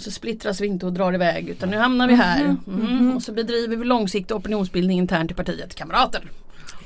Och 0.01 0.05
så 0.05 0.11
splittras 0.11 0.61
vi 0.61 0.67
inte 0.67 0.85
och 0.85 0.93
drar 0.93 1.13
iväg 1.13 1.49
utan 1.49 1.69
nu 1.69 1.77
hamnar 1.77 2.07
vi 2.07 2.15
här. 2.15 2.55
Mhm. 2.65 3.15
Och 3.15 3.23
så 3.23 3.31
bedriver 3.31 3.77
vi 3.77 3.85
långsiktig 3.85 4.37
opinionsbildning 4.37 4.97
internt 4.97 5.31
i 5.31 5.33
partiet. 5.33 5.75
Kamrater. 5.75 6.21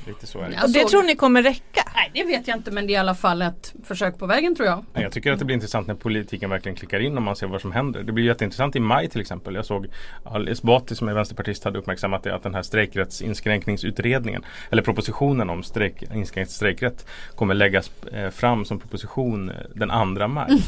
Lite 0.06 0.26
så 0.26 0.40
är 0.40 0.50
det. 0.50 0.62
Och 0.62 0.70
det 0.70 0.84
tror 0.84 1.02
ni 1.02 1.16
kommer 1.16 1.42
räcka? 1.42 1.82
Nej 1.94 2.10
det 2.14 2.24
vet 2.24 2.48
jag 2.48 2.56
inte 2.56 2.70
men 2.70 2.86
det 2.86 2.92
är 2.92 2.94
i 2.94 2.96
alla 2.96 3.14
fall 3.14 3.42
ett 3.42 3.74
försök 3.84 4.18
på 4.18 4.26
vägen 4.26 4.54
tror 4.54 4.68
jag. 4.68 4.84
Jag 4.92 5.12
tycker 5.12 5.32
att 5.32 5.38
det 5.38 5.44
blir 5.44 5.54
intressant 5.54 5.86
när 5.86 5.94
politiken 5.94 6.50
verkligen 6.50 6.76
klickar 6.76 7.00
in 7.00 7.16
och 7.16 7.22
man 7.22 7.36
ser 7.36 7.46
vad 7.46 7.60
som 7.60 7.72
händer. 7.72 8.02
Det 8.02 8.12
blir 8.12 8.24
jätteintressant 8.24 8.76
i 8.76 8.80
maj 8.80 9.08
till 9.08 9.20
exempel. 9.20 9.54
Jag 9.54 9.66
såg 9.66 9.86
Ali 10.24 10.52
Esbati 10.52 10.94
som 10.94 11.08
är 11.08 11.14
vänsterpartist 11.14 11.64
hade 11.64 11.78
uppmärksammat 11.78 12.22
det 12.22 12.34
att 12.34 12.42
den 12.42 12.54
här 12.54 12.62
strejkrättsinskränkningsutredningen 12.62 14.44
eller 14.70 14.82
propositionen 14.82 15.50
om 15.50 15.62
strejk, 15.62 16.02
inskränkt 16.14 16.50
strejkrätt 16.50 17.06
kommer 17.34 17.54
läggas 17.54 17.90
eh, 18.12 18.30
fram 18.30 18.64
som 18.64 18.78
proposition 18.78 19.50
eh, 19.50 19.56
den 19.74 20.16
2 20.16 20.28
maj. 20.28 20.62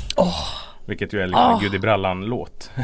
Vilket 0.88 1.12
ju 1.12 1.20
är 1.20 1.26
liksom 1.26 1.50
en 1.50 1.60
Gud 1.60 1.74
i 1.74 1.78
brallan-låt. 1.78 2.70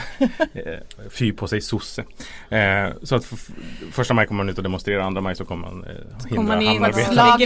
Eh, 0.55 0.79
Fy 1.11 1.33
på 1.33 1.49
sig 1.49 1.61
sosse. 1.61 2.05
Eh, 2.49 2.89
så 3.03 3.17
att 3.17 3.25
första 3.93 4.15
maj 4.15 4.27
kommer 4.27 4.45
man 4.45 4.49
ut 4.49 4.57
och 4.59 4.63
demonstrera, 4.63 5.05
andra 5.05 5.21
maj 5.21 5.37
så 5.37 5.45
kommer 5.45 5.69
man 5.71 5.85
eh, 5.85 6.31
hindra 6.31 6.55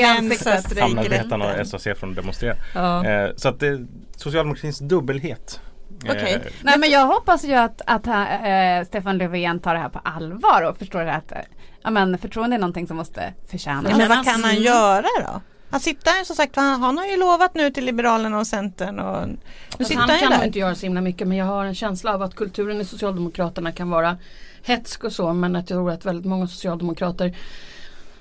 ansiktet. 0.09 0.81
hamnarbetarna 0.81 1.61
och? 1.61 1.67
SAC 1.67 1.83
från 1.83 2.11
att 2.11 2.17
demonstrera. 2.17 2.57
Ja. 2.75 3.05
Eh, 3.07 3.31
så 3.37 3.49
att 3.49 3.61
det, 3.61 3.87
socialdemokratins 4.17 4.79
dubbelhet. 4.79 5.61
Eh, 6.05 6.11
Okej. 6.11 6.43
Nej 6.63 6.79
men 6.79 6.91
jag 6.91 7.07
hoppas 7.07 7.45
ju 7.45 7.55
att, 7.55 7.83
att 7.87 8.07
eh, 8.07 8.87
Stefan 8.87 9.19
Löfven 9.19 9.61
tar 9.61 9.75
det 9.75 9.81
här 9.81 9.89
på 9.89 9.99
allvar 9.99 10.63
och 10.71 10.79
förstår 10.79 11.07
att 11.07 11.33
eh, 11.33 11.39
ja, 11.83 11.91
men 11.91 12.19
förtroende 12.19 12.57
är 12.57 12.61
någonting 12.61 12.87
som 12.87 12.97
måste 12.97 13.35
förtjänas. 13.51 13.91
Ja, 13.91 13.97
men 13.97 14.09
vad 14.09 14.25
kan 14.25 14.45
han 14.45 14.57
göra 14.57 15.07
då? 15.21 15.41
Han 15.71 15.81
sitter 15.81 16.25
som 16.25 16.37
sagt, 16.37 16.57
han, 16.57 16.83
han 16.83 16.99
har 16.99 17.07
ju 17.07 17.17
lovat 17.17 17.55
nu 17.55 17.71
till 17.71 17.85
Liberalerna 17.85 18.39
och 18.39 18.47
Centern 18.47 18.99
och 18.99 19.29
nu 19.29 19.37
Alltså, 19.69 19.85
sitter 19.85 20.01
han 20.01 20.11
han 20.11 20.19
kan 20.19 20.33
nog 20.33 20.45
inte 20.45 20.59
göra 20.59 20.75
så 20.75 20.87
himla 20.87 21.01
mycket 21.01 21.29
men 21.29 21.37
jag 21.37 21.47
har 21.47 21.65
en 21.65 21.75
känsla 21.75 22.15
av 22.15 22.23
att 22.23 22.35
kulturen 22.35 22.81
i 22.81 22.85
Socialdemokraterna 22.85 23.73
kan 23.73 23.91
vara 23.91 24.17
hetsk 24.63 25.05
och 25.05 25.13
så 25.13 25.33
men 25.33 25.57
att 25.57 25.71
jag 25.71 25.77
tror 25.77 25.91
att 25.91 26.05
väldigt 26.05 26.27
många 26.27 26.47
socialdemokrater 26.47 27.37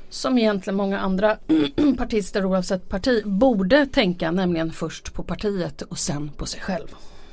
som 0.10 0.38
egentligen 0.38 0.78
många 0.78 1.00
andra 1.00 1.38
partister 1.98 2.46
oavsett 2.46 2.90
parti 2.90 3.24
borde 3.26 3.86
tänka 3.86 4.32
nämligen 4.32 4.72
först 4.72 5.14
på 5.14 5.24
partiet 5.24 5.82
och 5.82 5.98
sen 5.98 6.30
på 6.30 6.46
sig 6.46 6.62
själv. 6.62 6.88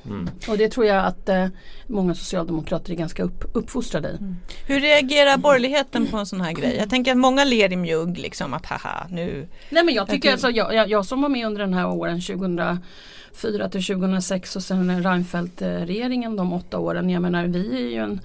Mm. 0.07 0.29
Och 0.49 0.59
det 0.59 0.69
tror 0.69 0.87
jag 0.87 1.05
att 1.05 1.29
eh, 1.29 1.47
många 1.87 2.15
socialdemokrater 2.15 2.93
är 2.93 2.97
ganska 2.97 3.23
upp, 3.23 3.45
uppfostrade 3.53 4.09
i. 4.09 4.19
Hur 4.67 4.81
reagerar 4.81 5.37
borgerligheten 5.37 6.07
på 6.07 6.17
en 6.17 6.27
sån 6.27 6.41
här 6.41 6.53
grej? 6.53 6.77
Jag 6.77 6.91
tänker 6.91 7.13
att 7.13 7.19
många 7.19 7.45
ler 7.45 7.73
i 7.73 7.77
mjugg 7.77 8.19
liksom 8.19 8.55
att 8.55 8.67
haha 8.67 9.07
nu. 9.11 9.49
Nej 9.71 9.85
men 9.85 9.95
jag 9.95 10.09
tycker 10.09 10.33
alltså, 10.33 10.51
jag, 10.51 10.75
jag, 10.75 10.89
jag 10.89 11.07
som 11.07 11.23
var 11.23 11.29
med 11.29 11.47
under 11.47 11.61
den 11.61 11.75
här 11.75 11.89
åren 11.89 12.21
2004 12.21 13.69
till 13.69 13.85
2006 13.85 14.57
och 14.57 14.63
sen 14.63 15.03
Reinfeldt-regeringen 15.03 16.37
de 16.37 16.53
åtta 16.53 16.79
åren. 16.79 17.11
Jag 17.11 17.23
menar 17.23 17.45
vi 17.45 17.77
är 17.77 17.91
ju 17.91 17.99
en 17.99 18.21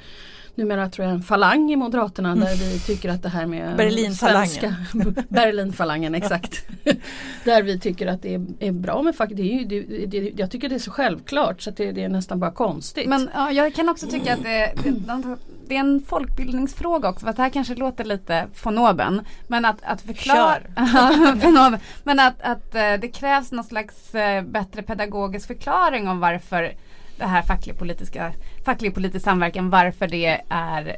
numera 0.59 0.89
tror 0.89 1.07
jag 1.07 1.15
en 1.15 1.21
falang 1.21 1.71
i 1.71 1.75
Moderaterna 1.75 2.35
där 2.35 2.55
vi 2.55 2.79
tycker 2.79 3.09
att 3.09 3.23
det 3.23 3.29
här 3.29 3.45
med 3.45 3.77
Berlinfalangen. 3.77 4.75
Berlinfalangen 5.29 6.15
exakt. 6.15 6.65
där 7.43 7.63
vi 7.63 7.79
tycker 7.79 8.07
att 8.07 8.21
det 8.21 8.33
är, 8.33 8.45
är 8.59 8.71
bra 8.71 9.01
med 9.01 9.15
fack. 9.15 9.29
Det 9.33 9.41
är 9.41 9.59
ju, 9.59 9.65
det, 9.65 10.05
det, 10.05 10.31
jag 10.35 10.51
tycker 10.51 10.69
det 10.69 10.75
är 10.75 10.79
så 10.79 10.91
självklart 10.91 11.61
så 11.61 11.69
att 11.69 11.77
det, 11.77 11.91
det 11.91 12.03
är 12.03 12.09
nästan 12.09 12.39
bara 12.39 12.51
konstigt. 12.51 13.09
Men 13.09 13.29
ja, 13.33 13.51
jag 13.51 13.73
kan 13.73 13.89
också 13.89 14.07
tycka 14.07 14.33
att 14.33 14.43
det, 14.43 14.73
det, 14.83 14.89
de- 14.91 15.37
det 15.67 15.75
är 15.75 15.79
en 15.79 16.01
folkbildningsfråga 16.07 17.09
också. 17.09 17.23
För 17.23 17.29
att 17.29 17.35
det 17.35 17.43
här 17.43 17.49
kanske 17.49 17.75
låter 17.75 18.05
lite 18.05 18.47
von 18.63 18.77
oben. 18.77 19.21
Men 19.47 19.65
att, 19.65 19.77
att 19.83 20.01
förklara... 20.01 20.59
Men 22.03 22.19
att, 22.19 22.41
att 22.41 22.75
eh, 22.75 22.93
det 23.01 23.11
krävs 23.13 23.51
någon 23.51 23.63
slags 23.63 24.15
eh, 24.15 24.43
bättre 24.43 24.81
pedagogisk 24.81 25.47
förklaring 25.47 26.07
om 26.07 26.19
varför 26.19 26.73
det 27.19 27.25
här 27.25 27.41
facklig-politiska 27.41 28.31
facklig 28.69 28.93
politisk 28.93 29.25
samverkan, 29.25 29.69
varför 29.69 30.07
det 30.07 30.41
är 30.49 30.95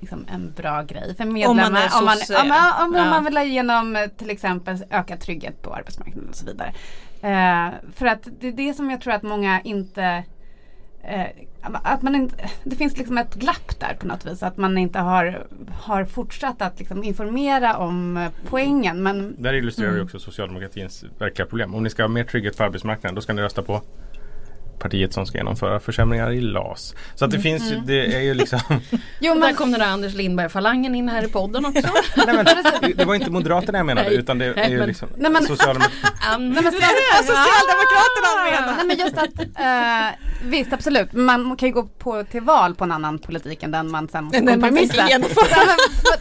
liksom 0.00 0.26
en 0.32 0.52
bra 0.56 0.82
grej 0.82 1.14
för 1.16 1.24
medlemmar. 1.24 1.66
Om 1.66 1.72
man 1.72 1.76
är 1.82 1.98
om 1.98 2.04
man, 2.04 2.16
om 2.42 2.48
man, 2.48 2.88
om 2.88 2.94
Ja. 2.94 3.10
man 3.10 3.24
vill 3.24 3.36
ha 3.36 3.44
igenom 3.44 4.08
till 4.18 4.30
exempel 4.30 4.78
ökad 4.90 5.20
trygghet 5.20 5.62
på 5.62 5.74
arbetsmarknaden 5.74 6.28
och 6.28 6.36
så 6.36 6.46
vidare. 6.46 6.72
Eh, 7.22 7.74
för 7.94 8.06
att 8.06 8.28
det 8.40 8.48
är 8.48 8.52
det 8.52 8.74
som 8.74 8.90
jag 8.90 9.00
tror 9.00 9.12
att 9.12 9.22
många 9.22 9.60
inte 9.60 10.24
eh, 11.04 11.26
att 11.84 12.02
man 12.02 12.14
inte, 12.14 12.34
det 12.64 12.76
finns 12.76 12.96
liksom 12.98 13.18
ett 13.18 13.34
glapp 13.34 13.80
där 13.80 13.96
på 14.00 14.06
något 14.06 14.26
vis. 14.26 14.42
Att 14.42 14.56
man 14.56 14.78
inte 14.78 14.98
har, 14.98 15.46
har 15.82 16.04
fortsatt 16.04 16.62
att 16.62 16.78
liksom 16.78 17.04
informera 17.04 17.76
om 17.76 18.16
eh, 18.16 18.28
poängen. 18.48 19.02
Men 19.02 19.34
Där 19.42 19.52
illustrerar 19.52 19.88
Mm. 19.88 19.98
ju 19.98 20.04
också 20.04 20.18
socialdemokratins 20.18 21.04
verkliga 21.18 21.46
problem. 21.46 21.74
Om 21.74 21.82
ni 21.82 21.90
ska 21.90 22.02
ha 22.02 22.08
mer 22.08 22.24
trygghet 22.24 22.56
på 22.56 22.64
arbetsmarknaden 22.64 23.14
då 23.14 23.20
ska 23.20 23.32
ni 23.32 23.42
rösta 23.42 23.62
på 23.62 23.82
partiet 24.82 25.12
som 25.12 25.26
ska 25.26 25.38
genomföra 25.38 25.80
försämringar 25.80 26.32
i 26.32 26.40
LAS. 26.40 26.94
Så 27.14 27.24
att 27.24 27.30
det 27.30 27.38
finns 27.38 27.72
ju, 27.72 27.76
det 27.86 28.14
är 28.16 28.20
ju 28.20 28.34
liksom 28.34 28.60
jo, 29.20 29.34
men 29.34 29.40
där 29.40 29.52
kom 29.52 29.70
den 29.70 29.80
där 29.80 29.86
Anders 29.86 30.14
Lindberg-falangen 30.14 30.94
in 30.94 31.08
här 31.08 31.24
i 31.24 31.28
podden 31.28 31.64
också. 31.66 31.88
Nej, 32.26 32.36
men, 32.36 32.46
det 32.96 33.04
var 33.04 33.14
inte 33.14 33.30
Moderaterna 33.30 33.78
jag 33.78 33.86
menade 33.86 34.08
Nej. 34.08 34.18
utan 34.18 34.38
det 34.38 34.44
är 34.44 34.54
Nej, 34.54 34.70
ju 34.70 34.78
men- 34.78 34.88
liksom 34.88 35.08
Nej, 35.16 35.30
men- 35.30 35.42
Socialdemokraterna. 35.42 36.38
Nej, 36.38 36.50
men 36.62 36.72
Socialdemokraterna 37.26 38.44
menar. 38.50 38.76
Nej 38.76 38.86
men 38.86 38.98
just 38.98 39.18
att, 39.18 39.40
eh, 39.60 40.18
visst 40.50 40.72
absolut, 40.72 41.12
man 41.12 41.56
kan 41.56 41.68
ju 41.68 41.72
gå 41.74 41.82
på, 41.82 42.24
till 42.24 42.40
val 42.42 42.74
på 42.74 42.84
en 42.84 42.92
annan 42.92 43.18
politik 43.18 43.62
än 43.62 43.70
den 43.70 43.90
man 43.90 44.08
sen 44.08 44.24
måste 44.24 44.40
Den 44.40 44.60
kompromissa. 44.60 45.06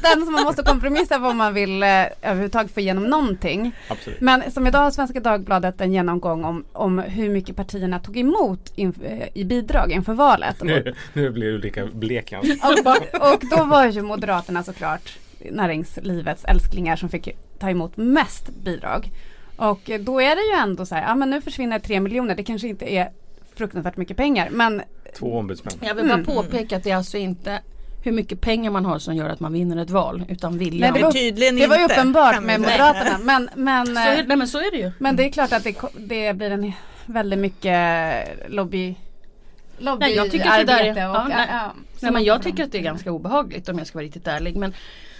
den 0.01 0.25
som 0.25 0.33
man 0.33 0.43
måste 0.43 0.63
kompromissa 0.63 1.19
på 1.19 1.25
om 1.27 1.37
man 1.37 1.53
vill 1.53 1.83
eh, 1.83 1.89
överhuvudtaget 2.21 2.73
få 2.73 2.79
igenom 2.79 3.03
någonting. 3.03 3.75
Absolut. 3.87 4.21
Men 4.21 4.51
som 4.51 4.67
idag 4.67 4.79
har 4.79 4.91
Svenska 4.91 5.19
Dagbladet 5.19 5.81
en 5.81 5.93
genomgång 5.93 6.43
om, 6.45 6.65
om 6.73 6.99
hur 6.99 7.29
mycket 7.29 7.55
partierna 7.55 7.99
tog 7.99 8.17
emot 8.17 8.50
inf- 8.75 9.05
eh, 9.21 9.27
i 9.33 9.43
bidrag 9.45 9.91
inför 9.91 10.13
valet. 10.13 10.63
Nu, 10.63 10.93
nu 11.13 11.29
blir 11.29 11.47
Ulrika 11.53 11.85
blek 11.85 12.31
i 12.31 12.35
ansiktet. 12.35 12.69
Och, 12.85 13.33
och 13.33 13.41
då 13.57 13.63
var 13.63 13.85
ju 13.85 14.01
Moderaterna 14.01 14.63
såklart 14.63 15.17
näringslivets 15.51 16.45
älsklingar 16.45 16.95
som 16.95 17.09
fick 17.09 17.29
ta 17.59 17.69
emot 17.69 17.97
mest 17.97 18.49
bidrag. 18.63 19.11
Och 19.55 19.91
då 19.99 20.21
är 20.21 20.35
det 20.35 20.41
ju 20.41 20.61
ändå 20.63 20.85
så 20.85 20.95
här, 20.95 21.01
ja 21.07 21.15
men 21.15 21.29
nu 21.29 21.41
försvinner 21.41 21.79
tre 21.79 21.99
miljoner, 21.99 22.35
det 22.35 22.43
kanske 22.43 22.67
inte 22.67 22.93
är 22.93 23.09
fruktansvärt 23.55 23.97
mycket 23.97 24.17
pengar 24.17 24.49
men 24.51 24.81
Två 25.19 25.37
ombudsmän. 25.37 25.73
Jag 25.81 25.95
vill 25.95 26.05
bara 26.05 26.13
Mm. 26.13 26.25
påpeka 26.25 26.77
att 26.77 26.83
det 26.83 26.91
är 26.91 26.95
alltså 26.95 27.17
inte 27.17 27.59
hur 28.03 28.11
mycket 28.11 28.41
pengar 28.41 28.71
man 28.71 28.85
har 28.85 28.99
som 28.99 29.15
gör 29.15 29.29
att 29.29 29.39
man 29.39 29.53
vinner 29.53 29.77
ett 29.81 29.89
val 29.89 30.23
utan 30.29 30.57
viljan. 30.57 30.91
Nej, 30.93 30.99
det 31.01 31.05
var- 31.05 31.11
Tydligen 31.11 31.55
det 31.55 31.67
var 31.67 31.75
ju 31.77 31.81
inte, 31.83 31.95
uppenbart 31.95 32.43
med. 32.43 32.59
Moderaterna. 32.61 33.17
Men, 33.23 33.49
men, 33.55 33.85
så, 33.85 33.99
är, 33.99 34.19
eh, 34.19 34.23
nej 34.27 34.37
men 34.37 34.47
så 34.47 34.57
är 34.57 34.71
det 34.71 34.77
ju. 34.77 34.91
men 34.99 35.15
det 35.15 35.25
är 35.25 35.29
klart 35.31 35.51
att 35.53 35.63
det, 35.63 35.75
det 35.97 36.33
blir 36.33 36.51
en 36.51 36.71
väldigt 37.11 37.39
mycket 37.39 38.27
lobby 38.51 38.95
Nej, 39.99 40.15
jag 40.15 40.31
tycker 40.31 40.49
att 40.61 40.67
det 40.67 40.73
är- 40.73 40.97
ja, 40.97 41.27
nej. 41.29 41.47
ja, 41.51 41.73
Nej, 41.99 42.11
men 42.11 42.23
jag 42.23 42.43
tycker 42.43 42.63
att 42.63 42.71
det 42.71 42.77
är 42.77 42.81
ganska 42.81 43.11
obehagligt 43.11 43.69
om 43.69 43.77
jag 43.77 43.87
ska 43.87 43.97
vara 43.97 44.05
riktigt 44.05 44.27
ärlig. 44.27 44.55
Men 44.55 44.73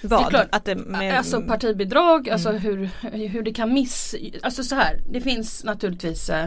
Vad? 0.03 0.19
Det 0.21 0.25
är 0.25 0.29
klart. 0.29 0.47
Att 0.51 0.65
det 0.65 0.75
med, 0.75 1.17
Alltså 1.17 1.41
partibidrag, 1.41 2.29
alltså 2.29 2.51
hur, 2.51 2.89
hur 3.27 3.43
det 3.43 3.53
kan 3.53 3.73
miss... 3.73 4.15
Alltså 4.41 4.63
så 4.63 4.75
här, 4.75 4.99
det 5.11 5.21
finns 5.21 5.63
naturligtvis 5.63 6.29
eh, 6.29 6.45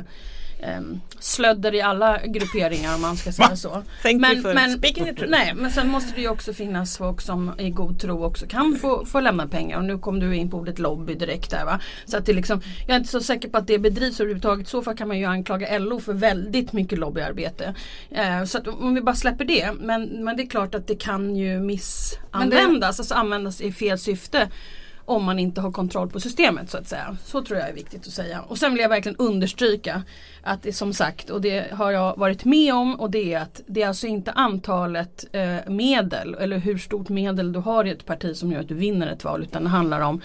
em, 0.64 1.00
slödder 1.18 1.74
i 1.74 1.80
alla 1.80 2.26
grupperingar 2.26 2.94
om 2.94 3.00
man 3.00 3.16
ska 3.16 3.32
säga 3.32 3.48
Va? 3.48 3.56
så. 3.56 3.82
Thank 4.02 4.20
Men, 4.20 4.42
men, 4.42 4.80
nej, 5.28 5.52
men 5.54 5.70
sen 5.70 5.88
måste 5.88 6.14
det 6.14 6.20
ju 6.20 6.28
också 6.28 6.52
finnas 6.52 6.98
folk 6.98 7.20
som 7.20 7.52
i 7.58 7.70
god 7.70 8.00
tro 8.00 8.24
också 8.24 8.46
kan 8.46 8.76
få, 8.76 9.06
få 9.06 9.20
lämna 9.20 9.48
pengar. 9.48 9.78
Och 9.78 9.84
nu 9.84 9.98
kom 9.98 10.20
du 10.20 10.36
in 10.36 10.50
på 10.50 10.56
ordet 10.56 10.78
lobby 10.78 11.14
direkt 11.14 11.50
där 11.50 11.64
va. 11.64 11.80
Så 12.06 12.16
att 12.16 12.26
det 12.26 12.32
liksom, 12.32 12.60
jag 12.86 12.94
är 12.94 12.98
inte 12.98 13.10
så 13.10 13.20
säker 13.20 13.48
på 13.48 13.58
att 13.58 13.66
det 13.66 13.78
bedrivs 13.78 14.20
överhuvudtaget. 14.20 14.66
I 14.66 14.70
så 14.70 14.82
fall 14.82 14.96
kan 14.96 15.08
man 15.08 15.18
ju 15.18 15.24
anklaga 15.24 15.78
LO 15.78 16.00
för 16.00 16.12
väldigt 16.12 16.72
mycket 16.72 16.98
lobbyarbete. 16.98 17.74
Eh, 18.10 18.44
så 18.44 18.58
att 18.58 18.68
om 18.68 18.94
vi 18.94 19.00
bara 19.00 19.14
släpper 19.14 19.44
det. 19.44 19.72
Men, 19.80 20.24
men 20.24 20.36
det 20.36 20.42
är 20.42 20.46
klart 20.46 20.74
att 20.74 20.86
det 20.86 20.96
kan 20.96 21.36
ju 21.36 21.60
missanvändas, 21.60 23.00
alltså 23.00 23.14
användas 23.14 23.60
i 23.60 23.72
fel 23.72 23.98
syfte 23.98 24.48
om 25.04 25.24
man 25.24 25.38
inte 25.38 25.60
har 25.60 25.72
kontroll 25.72 26.10
på 26.10 26.20
systemet 26.20 26.70
så 26.70 26.78
att 26.78 26.88
säga. 26.88 27.16
Så 27.24 27.44
tror 27.44 27.58
jag 27.58 27.68
är 27.68 27.74
viktigt 27.74 28.06
att 28.06 28.12
säga. 28.12 28.42
Och 28.42 28.58
sen 28.58 28.72
vill 28.72 28.80
jag 28.80 28.88
verkligen 28.88 29.16
understryka 29.16 30.02
att 30.42 30.62
det 30.62 30.72
som 30.72 30.92
sagt, 30.92 31.30
och 31.30 31.40
det 31.40 31.72
har 31.72 31.90
jag 31.90 32.16
varit 32.16 32.44
med 32.44 32.74
om, 32.74 33.00
och 33.00 33.10
det 33.10 33.34
är 33.34 33.40
att 33.40 33.60
det 33.66 33.82
är 33.82 33.88
alltså 33.88 34.06
inte 34.06 34.32
antalet 34.32 35.24
eh, 35.32 35.56
medel 35.66 36.34
eller 36.34 36.58
hur 36.58 36.78
stort 36.78 37.08
medel 37.08 37.52
du 37.52 37.58
har 37.58 37.84
i 37.84 37.90
ett 37.90 38.06
parti 38.06 38.36
som 38.36 38.52
gör 38.52 38.60
att 38.60 38.68
du 38.68 38.74
vinner 38.74 39.06
ett 39.06 39.24
val 39.24 39.42
utan 39.42 39.64
det 39.64 39.70
handlar 39.70 40.00
om 40.00 40.20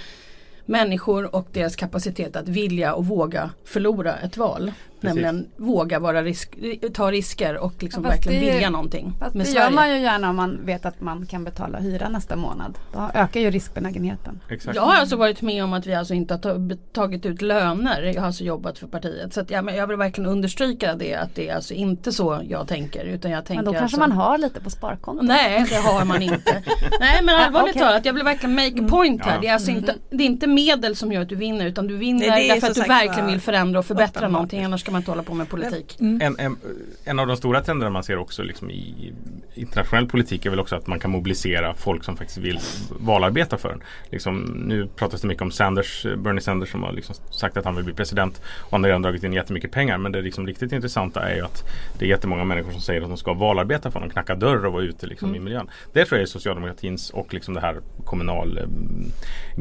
människor 0.66 1.36
och 1.36 1.48
deras 1.52 1.76
kapacitet 1.76 2.36
att 2.36 2.48
vilja 2.48 2.94
och 2.94 3.06
våga 3.06 3.50
förlora 3.66 4.16
ett 4.16 4.38
val. 4.38 4.72
Nämligen 5.01 5.48
våga 5.58 6.00
vara 6.00 6.24
risk, 6.24 6.56
ta 6.94 7.12
risker 7.12 7.58
och 7.58 7.74
liksom 7.84 8.03
Ja, 8.03 8.10
verkligen 8.10 8.44
det- 8.46 8.51
vilja 8.53 8.70
någonting 8.70 9.13
Fast 9.20 9.36
med 9.36 9.46
det 9.46 9.50
Sverige. 9.51 9.65
gör 9.65 9.72
man 9.75 9.89
ju 9.89 10.00
gärna 10.01 10.29
om 10.29 10.36
man 10.36 10.65
vet 10.65 10.86
att 10.86 11.01
man 11.01 11.25
kan 11.25 11.44
betala 11.44 11.79
hyra 11.79 12.10
nästa 12.10 12.36
månad. 12.36 12.77
Då 12.94 13.10
ökar 13.13 13.39
ju 13.39 13.51
riskbenägenheten. 13.51 14.39
Exakt. 14.50 14.75
Jag 14.75 14.82
har 14.82 14.96
alltså 14.96 15.15
varit 15.15 15.41
med 15.41 15.63
om 15.63 15.74
att 15.74 15.86
vi 15.88 15.94
alltså 15.96 16.13
inte 16.13 16.34
har 16.34 16.39
ta- 16.39 16.75
tagit 16.94 17.25
ut 17.25 17.41
löner. 17.41 18.01
Jag 18.01 18.22
har 18.22 18.27
alltså 18.27 18.44
jobbat 18.44 18.77
för 18.77 18.88
partiet. 18.88 19.34
Så 19.34 19.41
att 19.41 19.50
ja, 19.51 19.62
men 19.62 19.75
jag 19.75 19.88
vill 19.88 19.98
verkligen 19.98 20.29
understryka 20.29 20.96
det 20.96 21.15
att 21.15 21.36
det 21.36 21.50
är 21.50 21.56
alltså 21.56 21.74
inte 21.74 22.12
så 22.12 22.39
jag 22.50 22.68
tänker. 22.68 23.06
Utan 23.06 23.32
jag 23.32 23.46
tänker 23.46 23.63
Men 23.63 23.74
då 23.74 23.79
kanske 23.79 23.84
alltså, 23.84 24.00
man 24.00 24.12
har 24.12 24.38
lite 24.38 24.62
på 24.62 24.70
sparkonto. 24.70 25.24
Nej 25.24 25.65
det 25.70 25.75
har 25.75 26.06
man 26.06 26.22
inte. 26.22 26.63
Nej 27.00 27.24
men 27.24 27.36
allvarligt 27.46 27.75
okej. 27.75 27.82
talat 27.88 28.06
jag 28.06 28.13
vill 28.13 28.24
verkligen 28.24 28.56
make 28.56 28.84
a 28.86 28.88
point 28.89 29.25
här. 29.25 29.41
Det, 29.41 29.48
är 29.48 29.53
alltså 29.53 29.72
inte, 29.72 29.96
det 30.10 30.24
är 30.24 30.27
inte 30.27 30.48
medel 30.48 30.96
som 30.96 31.12
gör 31.12 31.22
att 31.22 31.29
du 31.29 31.36
vinner 31.36 31.65
utan 31.65 31.88
du 31.88 31.98
vinner 31.98 32.27
Nej, 32.27 32.48
därför 32.50 32.68
att 32.68 32.75
du 32.75 32.82
verkligen 32.82 33.27
vill 33.27 33.41
förändra 33.41 33.79
och 33.79 33.86
förbättra 33.86 34.27
någonting. 34.27 34.63
Annars 34.63 34.84
ska 34.89 34.91
man 34.91 35.01
inte 35.01 35.12
hålla 35.12 35.24
på 35.24 35.34
med 35.34 35.50
politik. 35.50 35.96
En, 36.00 36.39
en, 36.39 36.58
en 37.03 37.19
av 37.19 37.27
de 37.27 37.38
stora 37.38 37.62
trenderna 37.62 37.89
man 37.89 38.03
ser 38.03 38.17
också 38.17 38.43
liksom 38.43 38.72
i 38.72 39.13
internationell 39.53 40.08
politik 40.08 40.46
är 40.46 40.50
väl 40.50 40.60
också 40.60 40.75
att 40.75 40.88
man 40.88 41.00
kan 41.00 41.12
mobilisera 41.12 41.74
folk 41.74 42.03
som 42.03 42.17
faktiskt 42.17 42.38
vill 42.38 42.60
valarbeta 43.00 43.58
för 43.58 43.69
en. 43.69 43.81
Liksom, 44.10 44.39
nu 44.67 44.88
pratas 44.96 45.22
det 45.22 45.27
mycket 45.27 45.41
om 45.41 45.51
Sanders, 45.51 46.05
Bernie 46.17 46.41
Sanders 46.41 46.72
som 46.72 46.84
har 46.84 46.91
liksom 46.91 47.15
sagt 47.31 47.58
att 47.58 47.65
han 47.65 47.75
vill 47.75 47.86
bli 47.86 47.93
president 47.93 48.41
och 48.60 48.72
han 48.72 48.84
har 48.84 48.88
redan 48.88 49.01
dragit 49.01 49.24
in 49.24 49.34
jättemycket 49.34 49.72
pengar. 49.72 49.98
Men 49.98 50.12
det 50.12 50.22
liksom 50.22 50.48
riktigt 50.48 50.72
intressanta 50.72 51.29
är 51.29 51.36
ju 51.36 51.41
att 51.41 51.63
det 52.00 52.05
är 52.05 52.10
jättemånga 52.10 52.43
människor 52.43 52.72
som 52.72 52.81
säger 52.81 53.01
att 53.01 53.08
de 53.08 53.17
ska 53.17 53.34
valarbeta 53.34 53.91
för 53.91 54.00
honom, 54.00 54.10
knacka 54.10 54.36
dörr 54.36 54.65
och 54.65 54.74
vara 54.74 54.84
ute 54.84 55.08
liksom 55.08 55.36
i 55.36 55.39
miljön. 55.39 55.69
Det 55.93 56.05
tror 56.05 56.17
jag 56.17 56.24
är 56.24 56.27
socialdemokratins 56.27 57.10
och 57.10 57.34
liksom 57.34 57.53
det 57.53 57.62
här 57.62 57.77
kommunal 58.05 58.60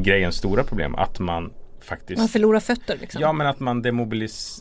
eh, 0.06 0.30
stora 0.30 0.64
problem. 0.64 0.94
Att 0.94 1.18
man 1.18 1.50
faktiskt 1.88 2.18
Man 2.18 2.28
förlorar 2.28 2.60
fötter 2.60 2.96
liksom. 3.00 3.20
Ja 3.22 3.32
men 3.32 3.46
att 3.46 3.60
man 3.60 3.82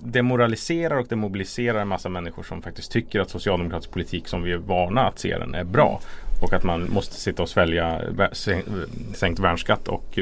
demoraliserar 0.02 0.98
och 0.98 1.08
demobiliserar 1.08 1.82
en 1.82 1.88
massa 1.88 2.10
människor 2.10 2.44
som 2.44 2.62
faktiskt 2.62 2.92
tycker 2.92 3.20
att 3.20 3.30
socialdemokratisk 3.30 3.92
politik 3.92 4.28
som 4.28 4.44
vi 4.44 4.52
är 4.52 4.58
vana 4.58 5.02
att 5.08 5.20
se 5.20 5.38
den 5.38 5.56
är 5.56 5.64
bra. 5.64 6.02
Och 6.42 6.54
att 6.54 6.64
man 6.64 6.90
måste 6.92 7.16
sitta 7.16 7.42
och 7.44 7.50
svälja 7.50 8.02
vä- 8.10 8.34
sän- 8.34 8.90
sänkt 9.14 9.40
värnskatt 9.40 9.88
och 9.88 10.20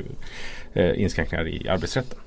eh, 0.74 1.02
inskränkningar 1.02 1.48
i 1.48 1.70
arbetsrätten. 1.70 2.18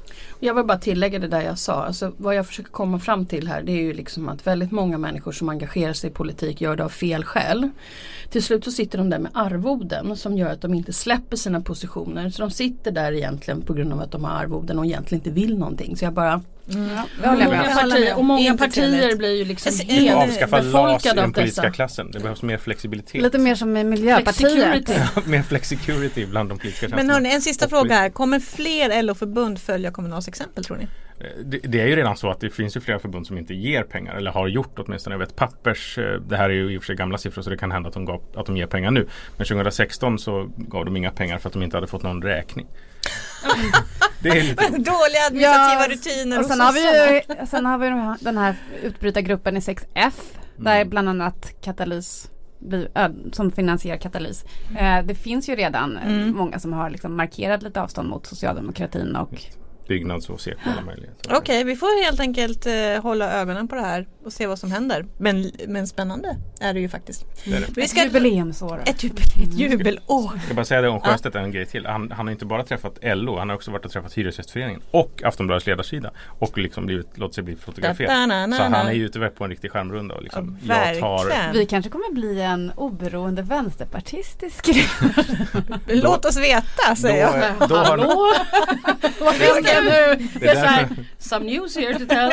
Jag 0.41 0.55
vill 0.55 0.65
bara 0.65 0.79
tillägga 0.79 1.19
det 1.19 1.29
där 1.29 1.41
jag 1.41 1.59
sa. 1.59 1.85
Alltså, 1.85 2.13
vad 2.17 2.35
jag 2.35 2.47
försöker 2.47 2.71
komma 2.71 2.99
fram 2.99 3.27
till 3.27 3.49
här 3.49 3.63
det 3.63 3.73
är 3.73 3.83
ju 3.83 3.93
liksom 3.93 4.29
att 4.29 4.47
väldigt 4.47 4.71
många 4.71 4.99
människor 4.99 5.33
som 5.33 5.49
engagerar 5.49 5.93
sig 5.93 6.11
i 6.11 6.13
politik 6.13 6.61
gör 6.61 6.77
det 6.77 6.85
av 6.85 6.89
fel 6.89 7.25
skäl. 7.25 7.71
Till 8.31 8.43
slut 8.43 8.65
så 8.65 8.71
sitter 8.71 8.99
de 8.99 9.11
där 9.11 9.19
med 9.19 9.31
arvoden 9.35 10.17
som 10.17 10.39
gör 10.39 10.51
att 10.51 10.61
de 10.61 10.75
inte 10.75 10.93
släpper 10.93 11.37
sina 11.37 11.61
positioner. 11.61 12.31
Så 12.31 12.43
de 12.43 12.51
sitter 12.51 12.91
där 12.91 13.13
egentligen 13.13 13.63
på 13.63 13.73
grund 13.73 13.93
av 13.93 14.01
att 14.01 14.11
de 14.11 14.25
har 14.25 14.31
arvoden 14.31 14.79
och 14.79 14.87
egentligen 14.87 15.21
inte 15.21 15.41
vill 15.41 15.59
någonting. 15.59 15.97
Så 15.97 16.05
jag 16.05 16.13
bara 16.13 16.43
Ja, 16.69 17.07
jag 17.23 17.39
med 17.39 17.47
Många 17.49 17.65
partier, 17.65 18.19
och 18.19 18.25
många 18.25 18.57
partier 18.57 19.17
blir 19.17 19.37
ju 19.37 19.45
liksom 19.45 19.69
Alltså, 19.71 19.93
helt 19.93 20.17
Avskaffa 20.17 20.57
LAS 20.57 20.65
i 20.65 20.69
befolkade 20.69 21.15
den 21.21 21.31
av 21.31 21.33
politiska 21.33 21.63
dessa. 21.63 21.75
klassen. 21.75 22.11
Det 22.11 22.21
behövs 22.21 22.43
mer 22.43 22.59
flexibilitet. 22.59 23.23
Lite 23.23 23.39
mer 23.39 23.55
som 23.55 23.77
i 23.77 23.85
Miljöpartiet. 23.85 24.37
Flexicurity. 24.37 24.95
mer 25.31 25.43
flexicurity 25.43 26.27
bland 26.27 26.49
de 26.49 26.59
politiska 26.59 26.87
Men 26.89 26.91
tjänstemännen. 26.91 27.25
hörni, 27.25 27.35
en 27.35 27.43
sista 27.43 27.65
Och 27.65 27.71
fråga 27.71 27.95
här. 27.95 28.11
Kommer 28.11 28.41
fler 28.41 29.03
LO-förbund 29.03 29.59
följa 29.59 29.91
Kommunals 29.91 30.29
exempel 30.29 30.65
tror 30.65 30.77
ni? 30.77 30.87
Det, 31.45 31.59
det 31.59 31.81
är 31.81 31.87
ju 31.87 31.97
redan 31.97 32.17
så 32.17 32.31
att 32.31 32.41
det 32.41 32.51
finns 32.51 32.77
ju 32.77 32.81
flera 32.81 32.99
förbund 32.99 33.27
som 33.27 33.39
inte 33.39 33.55
ger 33.55 33.83
pengar 33.83 34.15
eller 34.15 34.31
har 34.31 34.49
gjort 34.49 34.79
åtminstone. 34.79 35.15
Jag 35.15 35.19
vet 35.19 35.37
Pappers, 35.37 35.99
eh, 35.99 36.21
det 36.21 36.37
här 36.37 36.51
är 36.51 36.55
ju 36.55 36.73
i 36.73 36.79
och 36.79 36.83
för 36.83 36.87
sig 36.87 36.97
gamla 36.97 37.19
siffror 37.19 37.43
så 37.43 37.51
det 37.51 37.57
kan 37.57 37.73
hända 37.73 37.89
att 37.89 37.95
de, 37.95 38.05
gav, 38.05 38.23
att 38.35 38.47
de 38.47 38.57
ger 38.57 38.67
pengar 38.67 38.91
nu. 38.91 39.07
Men 39.37 39.47
2016 39.47 40.19
så 40.19 40.51
gav 40.57 40.85
de 40.85 40.97
inga 40.97 41.11
pengar 41.11 41.39
för 41.39 41.49
att 41.49 41.53
de 41.53 41.63
inte 41.63 41.77
hade 41.77 41.87
fått 41.87 42.03
någon 42.03 42.23
räkning. 42.23 42.67
det 44.23 44.29
är 44.29 44.43
lite 44.43 44.65
Dåliga 44.69 45.23
administrativa 45.27 45.83
Ja, 45.83 45.89
rutiner 45.89 46.39
Och 46.39 46.45
och 46.45 46.51
sen 46.51 46.61
har 46.61 46.73
vi 46.73 46.81
ju 47.41 47.47
sen 47.47 47.67
har 47.67 47.79
vi 47.79 48.25
den 48.25 48.39
här 48.39 48.55
utbrytargruppen 48.83 49.57
i 49.57 49.61
6F 49.61 50.13
där 50.57 50.85
bland 50.85 51.09
annat 51.09 51.53
Katalys 51.65 52.31
blir- 52.59 52.89
äh, 52.99 53.09
som 53.33 53.53
finansierar 53.53 53.97
Katalys. 53.99 54.45
Eh, 54.79 55.05
det 55.05 55.15
finns 55.15 55.49
ju 55.49 55.57
redan 55.57 55.97
Mm. 55.97 56.37
många 56.37 56.59
som 56.59 56.73
har 56.73 56.91
liksom 56.91 57.17
markerat 57.17 57.63
lite 57.63 57.83
avstånd 57.83 58.09
mot 58.09 58.27
socialdemokratin 58.27 59.17
och 59.17 59.45
byggnads 59.89 60.31
och 60.31 60.41
SEK 60.41 60.55
och 60.67 60.73
alla 60.73 60.83
möjligheter. 60.83 61.35
Okej, 61.37 61.65
vi 61.65 61.77
får 61.77 62.05
helt 62.05 62.21
enkelt 62.21 62.67
eh, 62.67 63.03
hålla 63.03 63.33
ögonen 63.33 63.69
på 63.69 63.75
det 63.75 63.81
här 63.81 64.07
och 64.29 64.33
se 64.33 64.47
vad 64.47 64.59
som 64.59 64.73
händer. 64.73 65.07
Men, 65.19 65.51
men 65.69 65.87
spännande 65.87 66.37
är 66.61 66.75
det 66.75 66.81
ju 66.81 66.89
faktiskt. 66.89 67.27
Det 67.45 67.51
det. 67.51 67.67
Vi 67.77 67.83
ett 67.83 67.91
ska 67.91 68.05
jubileumsår. 68.05 68.83
ett, 68.87 69.05
jubel, 69.05 69.25
ett 69.43 69.55
jubelår. 69.55 70.33
Jag 70.35 70.43
ska 70.45 70.55
bara 70.55 70.65
säga 70.65 70.81
det 70.81 70.89
om 70.89 71.01
Sjöstedt 71.01 71.37
en 71.37 71.51
grej 71.51 71.67
till. 71.67 71.87
Han, 71.87 72.11
han 72.11 72.27
har 72.27 72.33
inte 72.33 72.47
bara 72.47 72.65
träffat 72.65 72.99
LO, 73.03 73.39
han 73.39 73.49
har 73.49 73.57
också 73.57 73.71
varit 73.71 73.85
och 73.85 73.91
träffat 73.91 74.15
Hyresgästföreningen 74.15 74.83
och 74.91 75.23
Aftonbladets 75.25 75.67
ledarsida. 75.67 76.11
Och 76.39 76.59
liksom 76.59 76.87
blivit, 76.87 77.19
låtit 77.19 77.35
sig 77.35 77.45
bli 77.45 77.57
fotograferad. 77.57 78.11
Da-da-na-na. 78.11 78.57
Så 78.57 78.63
han 78.63 78.75
är 78.75 78.93
ju 78.93 79.05
ute 79.05 79.29
på 79.29 79.45
en 79.45 79.51
riktig 79.51 79.71
skärmrunda 79.71 80.15
och 80.15 80.23
liksom, 80.23 80.59
Ja, 80.63 80.87
jag 80.87 81.01
tar. 81.01 81.53
Vi 81.53 81.67
kanske 81.67 81.91
kommer 81.91 82.13
bli 82.13 82.41
en 82.41 82.73
oberoende 82.77 83.43
vänsterpartistisk. 83.43 84.69
Låt 85.87 86.25
oss 86.25 86.37
veta 86.37 86.97
säger 86.97 87.23
jag. 87.23 87.55
då, 87.61 87.67
då 87.67 87.77
Hallå? 87.77 88.33
Vad 89.21 89.35
händer 89.35 89.83
nu? 89.83 90.29
det, 90.41 90.49
är 90.49 90.55
så 90.55 90.61
här, 90.61 90.83
därför, 90.83 91.05
some 91.19 91.47
news 91.47 91.77
here 91.77 91.99
to 91.99 92.07
tell. 92.07 92.33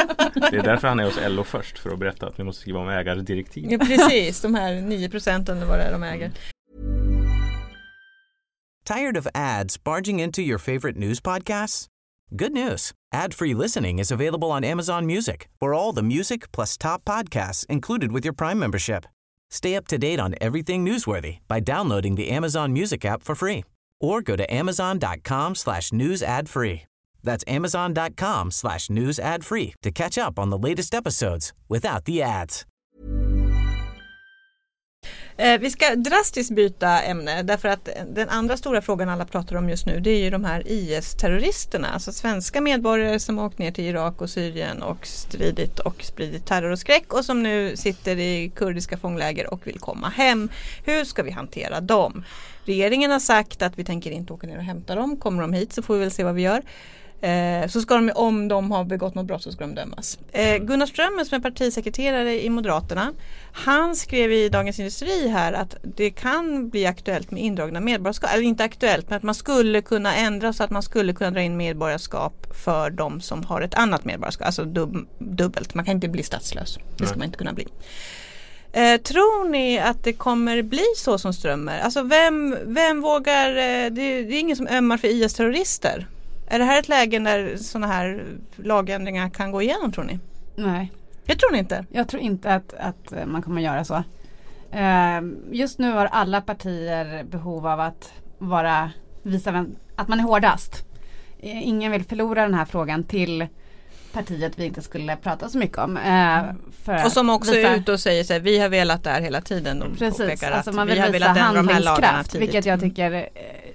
det 0.51 0.57
är 0.57 0.63
därför 0.63 0.87
han 0.87 0.99
är 0.99 1.03
hos 1.03 1.19
LO 1.27 1.43
först 1.43 1.77
för 1.85 1.93
att 1.93 1.99
berätta 1.99 2.27
att 2.27 2.39
vi 2.39 2.43
måste 2.43 2.61
skriva 2.61 2.79
om 2.79 2.89
ägardirektiv. 2.89 3.71
Ja, 3.71 3.77
precis, 3.77 4.41
de 4.41 4.55
här 4.55 4.81
9 4.81 5.09
procenten 5.09 5.57
eller 5.57 5.65
vad 5.65 5.79
det 5.79 5.83
är 5.83 5.91
de 5.91 6.03
äger. 6.03 6.31
Tired 8.85 9.17
of 9.17 9.27
ads 9.33 9.83
barging 9.83 10.19
into 10.19 10.41
your 10.41 10.59
favorite 10.59 10.99
news 10.99 11.21
podcasts? 11.21 11.87
Good 12.29 12.51
news. 12.51 12.91
Ad-free 13.13 13.53
listening 13.53 13.99
is 13.99 14.11
available 14.11 14.51
on 14.51 14.63
Amazon 14.63 15.05
Music 15.05 15.47
for 15.59 15.73
all 15.73 15.95
the 15.95 16.03
music 16.03 16.51
plus 16.51 16.77
top 16.77 17.05
podcasts 17.05 17.65
included 17.69 18.11
with 18.11 18.25
your 18.25 18.35
Prime 18.35 18.59
membership. 18.59 19.05
Stay 19.51 19.75
up 19.75 19.87
to 19.87 19.97
date 19.97 20.19
on 20.19 20.35
everything 20.41 20.85
newsworthy 20.85 21.37
by 21.47 21.59
downloading 21.59 22.15
the 22.15 22.29
Amazon 22.29 22.73
Music 22.73 23.05
app 23.05 23.23
for 23.23 23.35
free 23.35 23.63
or 24.01 24.21
go 24.21 24.35
to 24.35 24.53
amazon.com 24.53 25.55
slash 25.55 25.91
news 25.91 26.23
ad 26.23 26.49
free. 26.49 26.81
That's 27.25 27.55
amazon.com 27.55 28.51
slash 28.51 28.89
news 28.89 29.19
ad 29.19 29.43
free 29.43 29.73
to 29.81 29.91
catch 29.91 30.17
up 30.17 30.39
on 30.39 30.49
the 30.49 30.69
latest 30.69 30.93
episodes 30.93 31.53
without 31.69 32.05
the 32.05 32.23
ads. 32.23 32.65
Eh, 35.37 35.59
vi 35.59 35.69
ska 35.69 35.95
drastiskt 35.95 36.51
byta 36.51 37.01
ämne 37.01 37.43
därför 37.43 37.69
att 37.69 37.89
den 38.09 38.29
andra 38.29 38.57
stora 38.57 38.81
frågan 38.81 39.09
alla 39.09 39.25
pratar 39.25 39.55
om 39.55 39.69
just 39.69 39.85
nu 39.85 39.99
det 39.99 40.09
är 40.09 40.23
ju 40.23 40.29
de 40.29 40.45
här 40.45 40.63
IS-terroristerna. 40.65 41.87
Alltså 41.87 42.11
svenska 42.11 42.61
medborgare 42.61 43.19
som 43.19 43.39
åkt 43.39 43.57
ner 43.57 43.71
till 43.71 43.83
Irak 43.83 44.21
och 44.21 44.29
Syrien 44.29 44.81
och 44.81 45.07
stridit 45.07 45.79
och 45.79 46.03
spridit 46.03 46.45
terror 46.45 46.71
och 46.71 46.79
skräck 46.79 47.13
och 47.13 47.25
som 47.25 47.43
nu 47.43 47.77
sitter 47.77 48.17
i 48.17 48.51
kurdiska 48.55 48.97
fångläger 48.97 49.53
och 49.53 49.67
vill 49.67 49.79
komma 49.79 50.09
hem. 50.09 50.49
Hur 50.85 51.03
ska 51.03 51.23
vi 51.23 51.31
hantera 51.31 51.81
dem? 51.81 52.23
Regeringen 52.65 53.11
har 53.11 53.19
sagt 53.19 53.61
att 53.61 53.79
vi 53.79 53.83
tänker 53.83 54.11
inte 54.11 54.33
åka 54.33 54.47
ner 54.47 54.57
och 54.57 54.63
hämta 54.63 54.95
dem. 54.95 55.17
Kommer 55.17 55.41
de 55.41 55.53
hit 55.53 55.73
så 55.73 55.81
får 55.81 55.93
vi 55.93 55.99
väl 55.99 56.11
se 56.11 56.23
vad 56.23 56.35
vi 56.35 56.41
gör. 56.41 56.61
Eh, 57.21 57.67
så 57.67 57.81
ska 57.81 57.95
de, 57.95 58.11
om 58.15 58.47
de 58.47 58.71
har 58.71 58.83
begått 58.83 59.15
något 59.15 59.25
brott 59.25 59.43
så 59.43 59.51
ska 59.51 59.63
de 59.63 59.75
dömas. 59.75 60.19
Eh, 60.31 60.57
Gunnar 60.57 60.85
Strömmer 60.85 61.23
som 61.23 61.35
är 61.35 61.41
partisekreterare 61.41 62.43
i 62.43 62.49
Moderaterna 62.49 63.13
han 63.57 63.95
skrev 63.95 64.31
i 64.31 64.49
Dagens 64.49 64.79
Industri 64.79 65.27
här 65.27 65.53
att 65.53 65.75
det 65.81 66.09
kan 66.09 66.69
bli 66.69 66.85
aktuellt 66.85 67.31
med 67.31 67.43
indragna 67.43 67.79
medborgarskap. 67.79 68.29
Eller 68.33 68.43
inte 68.43 68.63
aktuellt 68.63 69.09
men 69.09 69.17
att 69.17 69.23
man 69.23 69.35
skulle 69.35 69.81
kunna 69.81 70.15
ändra 70.15 70.53
så 70.53 70.63
att 70.63 70.69
man 70.69 70.83
skulle 70.83 71.13
kunna 71.13 71.31
dra 71.31 71.41
in 71.41 71.57
medborgarskap 71.57 72.47
för 72.63 72.89
de 72.89 73.21
som 73.21 73.43
har 73.43 73.61
ett 73.61 73.73
annat 73.73 74.05
medborgarskap. 74.05 74.45
Alltså 74.45 74.65
dub, 74.65 75.07
dubbelt. 75.19 75.73
Man 75.73 75.85
kan 75.85 75.95
inte 75.95 76.07
bli 76.07 76.23
statslös. 76.23 76.77
Det 76.97 77.05
ska 77.05 77.17
man 77.17 77.25
inte 77.25 77.37
kunna 77.37 77.53
bli. 77.53 77.67
Eh, 78.73 78.97
tror 79.01 79.49
ni 79.49 79.79
att 79.79 80.03
det 80.03 80.13
kommer 80.13 80.61
bli 80.61 80.85
så 80.97 81.17
som 81.17 81.33
Strömmer? 81.33 81.79
Alltså 81.79 82.03
vem, 82.03 82.57
vem 82.65 83.01
vågar, 83.01 83.49
eh, 83.49 83.91
det, 83.91 84.23
det 84.23 84.35
är 84.35 84.39
ingen 84.39 84.57
som 84.57 84.67
ömmar 84.67 84.97
för 84.97 85.07
IS-terrorister. 85.07 86.07
Är 86.47 86.59
det 86.59 86.65
här 86.65 86.79
ett 86.79 86.89
läge 86.89 87.19
där 87.19 87.57
sådana 87.57 87.87
här 87.87 88.25
lagändringar 88.55 89.29
kan 89.29 89.51
gå 89.51 89.61
igenom 89.61 89.91
tror 89.91 90.03
ni? 90.03 90.19
Nej. 90.55 90.91
Det 91.25 91.35
tror 91.35 91.51
ni 91.51 91.57
inte? 91.57 91.85
Jag 91.89 92.07
tror 92.07 92.21
inte 92.21 92.53
att, 92.53 92.73
att 92.73 93.11
eh, 93.11 93.25
man 93.25 93.41
kommer 93.41 93.61
göra 93.61 93.85
så. 93.85 94.03
Eh, 94.71 95.21
Just 95.51 95.79
nu 95.79 95.91
har 95.91 96.05
alla 96.05 96.41
partier 96.41 97.23
behov 97.23 97.67
av 97.67 97.79
att 97.79 98.13
vara, 98.37 98.91
visa 99.23 99.51
vem, 99.51 99.75
att 99.95 100.07
man 100.07 100.19
är 100.19 100.23
hårdast. 100.23 100.85
Eh, 101.39 101.67
Ingen 101.67 101.91
vill 101.91 102.03
förlora 102.03 102.41
den 102.41 102.53
här 102.53 102.65
frågan 102.65 103.03
till 103.03 103.47
partiet 104.13 104.59
vi 104.59 104.65
inte 104.65 104.81
skulle 104.81 105.15
prata 105.15 105.49
så 105.49 105.57
mycket 105.57 105.77
om. 105.77 105.99
Och 107.05 107.11
som 107.11 107.29
också 107.29 107.51
visa- 107.51 107.69
är 107.69 107.75
ute 107.77 107.91
och 107.91 107.99
säger 107.99 108.33
här, 108.33 108.39
vi 108.39 108.59
har 108.59 108.69
velat 108.69 109.03
det 109.03 109.09
här 109.09 109.21
hela 109.21 109.41
tiden. 109.41 109.79
De 109.79 109.95
Precis, 109.95 110.43
alltså 110.43 110.71
man 110.71 110.87
vi 110.87 110.93
vill 110.93 111.01
har 111.01 111.09
visa 111.09 111.27
handlingskraft. 111.27 112.35
Vilket 112.35 112.65
jag 112.65 112.73
Mm. 112.79 112.89
tycker 112.89 113.29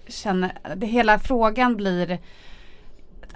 känner, 0.09 0.53
det 0.77 0.87
hela 0.87 1.19
frågan 1.19 1.77
blir 1.77 2.19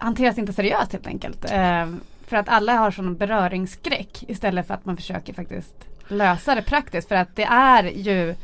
hanteras 0.05 0.39
inte 0.39 0.53
seriöst 0.53 0.93
helt 0.93 1.07
enkelt. 1.07 1.53
Eh, 1.53 1.87
för 2.27 2.37
att 2.37 2.49
alla 2.49 2.77
har 2.77 2.91
sån 2.91 3.17
beröringsskräck 3.17 4.25
istället 4.29 4.67
för 4.67 4.75
att 4.75 4.85
man 4.85 4.97
försöker 4.97 5.33
faktiskt 5.33 5.75
lösa 6.09 6.55
det 6.55 6.63
praktiskt. 6.63 7.09
För 7.09 7.15
att 7.15 7.37
det 7.37 7.45
är 7.45 7.85
ju 7.85 8.35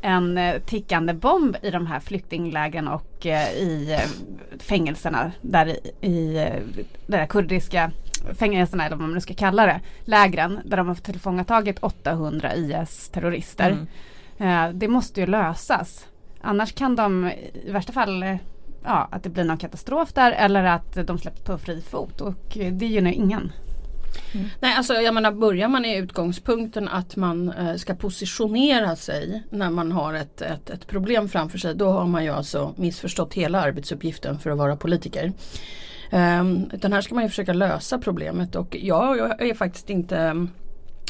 en 0.00 0.38
eh, 0.38 0.58
tickande 0.58 1.14
bomb 1.14 1.56
i 1.62 1.70
de 1.70 1.86
här 1.86 2.00
flyktinglägren 2.00 2.88
och 2.88 3.26
eh, 3.26 3.52
i 3.52 3.92
eh, 3.92 4.10
fängelserna 4.58 5.32
där 5.40 5.66
i, 5.66 6.06
i 6.06 6.48
de 7.06 7.16
där 7.16 7.26
kurdiska 7.26 7.90
fängelserna 8.38 8.86
eller 8.86 8.96
vad 8.96 9.02
man 9.02 9.14
nu 9.14 9.20
ska 9.20 9.34
kalla 9.34 9.66
det. 9.66 9.80
Lägren 10.04 10.60
där 10.64 10.76
de 10.76 10.88
har 10.88 10.94
tillfångatagit 10.94 11.78
800 11.78 12.54
IS-terrorister. 12.54 13.70
Mm. 14.38 14.66
Eh, 14.68 14.74
det 14.74 14.88
måste 14.88 15.20
ju 15.20 15.26
lösas. 15.26 16.06
Annars 16.40 16.72
kan 16.72 16.96
de 16.96 17.30
i 17.66 17.70
värsta 17.70 17.92
fall 17.92 18.38
ja, 18.88 19.08
att 19.10 19.22
det 19.22 19.28
blir 19.28 19.44
någon 19.44 19.58
katastrof 19.58 20.12
där 20.12 20.32
eller 20.32 20.64
att 20.64 21.06
de 21.06 21.18
släpps 21.18 21.40
på 21.40 21.58
fri 21.58 21.80
fot 21.80 22.20
och 22.20 22.58
det 22.72 22.86
gynnar 22.86 23.10
ingen. 23.10 23.52
Mm. 24.34 24.46
Nej 24.60 24.74
alltså 24.74 24.94
jag 24.94 25.14
menar 25.14 25.32
börjar 25.32 25.68
man 25.68 25.84
i 25.84 25.96
utgångspunkten 25.96 26.88
att 26.88 27.16
man 27.16 27.52
eh, 27.52 27.74
ska 27.74 27.94
positionera 27.94 28.96
sig 28.96 29.42
när 29.50 29.70
man 29.70 29.92
har 29.92 30.14
ett, 30.14 30.40
ett, 30.40 30.70
ett 30.70 30.86
problem 30.86 31.28
framför 31.28 31.58
sig 31.58 31.74
då 31.74 31.90
har 31.90 32.06
man 32.06 32.24
ju 32.24 32.30
alltså 32.30 32.74
missförstått 32.76 33.34
hela 33.34 33.60
arbetsuppgiften 33.60 34.38
för 34.38 34.50
att 34.50 34.58
vara 34.58 34.76
politiker. 34.76 35.32
Um, 36.12 36.70
utan 36.72 36.92
här 36.92 37.00
ska 37.00 37.14
man 37.14 37.24
ju 37.24 37.30
försöka 37.30 37.52
lösa 37.52 37.98
problemet 37.98 38.56
och 38.56 38.76
jag, 38.80 39.18
jag 39.18 39.42
är 39.42 39.54
faktiskt 39.54 39.90
inte 39.90 40.46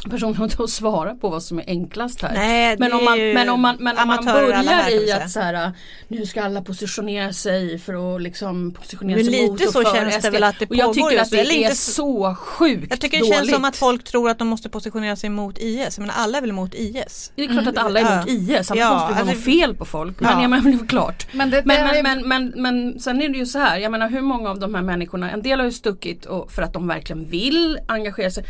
um, 0.05 0.11
personen 0.11 0.51
att 0.59 0.71
svara 0.71 1.15
på 1.15 1.29
vad 1.29 1.43
som 1.43 1.59
är 1.59 1.65
enklast 1.67 2.23
här. 2.23 2.33
Nej, 2.35 2.77
det 2.77 2.79
men, 2.81 2.93
om 2.93 3.05
man, 3.05 3.19
men 3.19 3.49
om 3.49 3.61
man, 3.61 3.77
men 3.81 3.99
om 3.99 4.09
man 4.09 4.27
här, 4.27 4.35
börjar 4.35 4.91
i 5.07 5.13
att 5.13 5.31
så 5.31 5.41
här, 5.41 5.73
nu 6.09 6.27
ska 6.27 6.43
alla 6.43 6.63
positionera 6.63 7.33
sig 7.33 7.79
för 7.79 8.17
att 8.17 8.23
liksom 8.23 8.71
positionera 8.73 9.17
Men 9.17 9.25
sig 9.25 9.33
lite 9.35 9.47
mot 9.51 9.61
och 9.67 9.73
så 9.73 9.83
för 9.83 9.95
känns 9.95 10.15
det 10.15 10.21
SD. 10.23 10.33
väl 10.33 10.43
att 10.45 10.59
det 10.59 10.67
Och 10.71 10.77
jag 10.77 10.87
pågår 10.95 11.09
tycker 11.11 11.23
att 11.23 11.31
det 11.31 11.41
är 11.41 11.53
inte 11.53 11.75
så 11.77 12.35
sjukt 12.35 12.87
Jag 12.91 13.01
tycker 13.01 13.17
det 13.19 13.23
dåligt. 13.25 13.37
känns 13.39 13.51
som 13.51 13.65
att 13.65 13.77
folk 13.77 14.05
tror 14.05 14.31
att 14.31 14.39
de 14.39 14.49
måste 14.49 14.69
positionera 14.69 15.17
sig 15.17 15.31
mot 15.31 15.59
IS. 15.59 15.99
Men 15.99 16.11
alla 16.11 16.39
är 16.39 16.43
väl 16.43 16.53
mot 16.53 16.75
IS? 16.75 17.33
Det 17.37 17.43
är 17.45 17.49
klart 17.49 17.67
att 17.67 17.79
alla 17.79 18.01
är 18.01 18.17
mot 18.19 18.29
Ja. 18.29 18.33
IS, 18.61 18.71
annars 18.71 18.81
Ja, 18.81 18.93
måste 18.95 19.09
det 19.09 19.21
vara 19.25 19.31
alltså- 19.31 19.51
fel 19.51 19.75
på 19.75 19.85
folk. 19.85 20.21
Men 20.21 20.31
Ja. 20.33 20.43
jag 20.43 20.51
menar, 20.51 20.65
det 20.79 20.85
är 20.85 20.89
klart. 20.89 21.27
Men, 21.33 21.51
det, 21.51 21.63
Men, 21.65 21.87
det- 21.95 22.03
men, 22.03 22.29
men, 22.29 22.53
men, 22.53 22.63
men 22.63 23.01
sen 23.01 23.23
är 23.23 23.29
det 23.29 23.39
ju 23.39 23.47
så 23.47 23.59
här, 23.59 23.79
jag 23.79 23.93
menar 23.93 24.09
hur 24.11 24.21
många 24.21 24.51
av 24.51 24.59
de 24.59 24.75
här 24.75 24.83
människorna, 24.83 25.31
en 25.31 25.43
del 25.43 25.59
har 25.59 25.67
ju 25.67 25.73
stuckit 25.73 26.25
och, 26.27 26.53
för 26.53 26.63
att 26.63 26.73
de 26.73 26.89
verkligen 26.89 27.25
vill 27.31 27.79
engagera 27.89 28.31
sig. 28.31 28.45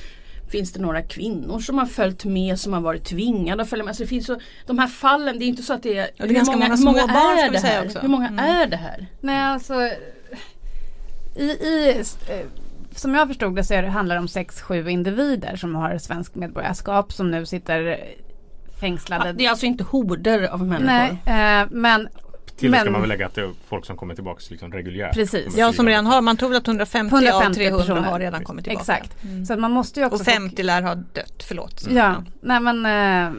Finns 0.48 0.72
det 0.72 0.80
några 0.80 1.02
kvinnor 1.02 1.58
som 1.61 1.78
har 1.78 1.87
följt 1.87 2.24
med 2.24 2.61
som 2.61 2.72
har 2.72 2.80
varit 2.80 3.04
tvingade 3.04 3.62
att 3.62 3.68
följa 3.68 3.84
med? 3.84 3.90
Alltså 3.90 4.02
det 4.02 4.08
finns 4.08 4.26
så, 4.26 4.40
de 4.66 4.78
här 4.78 4.87
fallen, 4.87 5.38
det 5.38 5.44
är 5.44 5.46
inte 5.46 5.62
så 5.62 5.72
att 5.72 5.82
det 5.82 5.98
är, 5.98 6.11
det 6.16 6.24
är 6.24 6.28
ganska 6.28 6.52
många 6.56 6.64
hur 6.76 6.84
många 6.84 7.06
små 7.06 7.06
barn, 7.14 7.38
är 7.38 7.42
ska 7.42 7.46
vi 7.50 7.56
det 7.56 7.61
säga 7.61 7.82
också. 7.84 7.98
Hur 7.98 8.08
många 8.08 8.28
Mm. 8.28 8.38
är 8.38 8.66
det 8.66 8.76
här? 8.76 9.06
Nej 9.20 9.40
alltså 9.42 9.74
i, 11.37 11.44
i, 11.44 12.04
eh, 12.28 12.46
Som 12.94 13.14
jag 13.14 13.28
förstod 13.28 13.56
det 13.56 13.64
så 13.64 13.74
är 13.74 13.82
det, 13.82 13.88
handlar 13.88 14.14
det 14.14 14.20
om 14.20 14.26
6-7 14.26 14.88
individer 14.88 15.56
som 15.56 15.74
har 15.74 15.98
svensk 15.98 16.34
medborgarskap 16.34 17.12
som 17.12 17.30
nu 17.30 17.46
sitter 17.46 17.98
fängslade. 18.80 19.32
Det 19.32 19.46
är 19.46 19.50
alltså 19.50 19.66
inte 19.66 19.84
horder 19.84 20.42
av 20.48 20.66
människor. 20.66 21.18
Nej, 21.24 21.61
eh, 21.61 21.66
men 21.70 22.08
Till 22.59 22.71
det 22.71 22.77
ska 22.79 22.85
Men- 22.85 22.92
man 22.92 23.01
väl 23.01 23.09
lägga 23.09 23.27
att 23.27 23.35
det 23.35 23.40
är 23.40 23.51
folk 23.68 23.87
som 23.87 23.97
kommer 23.97 24.14
tillbaka 24.14 24.40
liksom 24.51 24.73
reguljärt. 24.73 25.14
Precis. 25.14 25.57
Ja 25.57 25.73
som 25.73 25.87
redan 25.88 26.07
har, 26.07 26.21
man 26.21 26.37
tror 26.37 26.55
att 26.55 26.66
150, 26.66 27.14
150 27.14 27.47
av 27.49 27.55
300 27.55 27.79
personer. 27.85 28.01
har 28.01 28.18
redan 28.21 28.44
kommit 28.44 28.64
tillbaka. 28.64 28.92
Exakt. 28.92 29.25
Mm. 29.25 29.47
Så 29.47 29.53
att 29.53 29.59
man 29.59 29.71
måste 29.71 30.01
ju 30.01 30.07
också 30.07 30.18
Och 30.21 30.25
50 30.27 30.62
lär 30.62 30.83
ha 30.83 30.94
dött, 30.94 31.44
förlåt. 31.49 31.87
Ja, 31.90 32.25
nej 32.40 32.61
men 32.61 32.87
eh, 32.87 33.33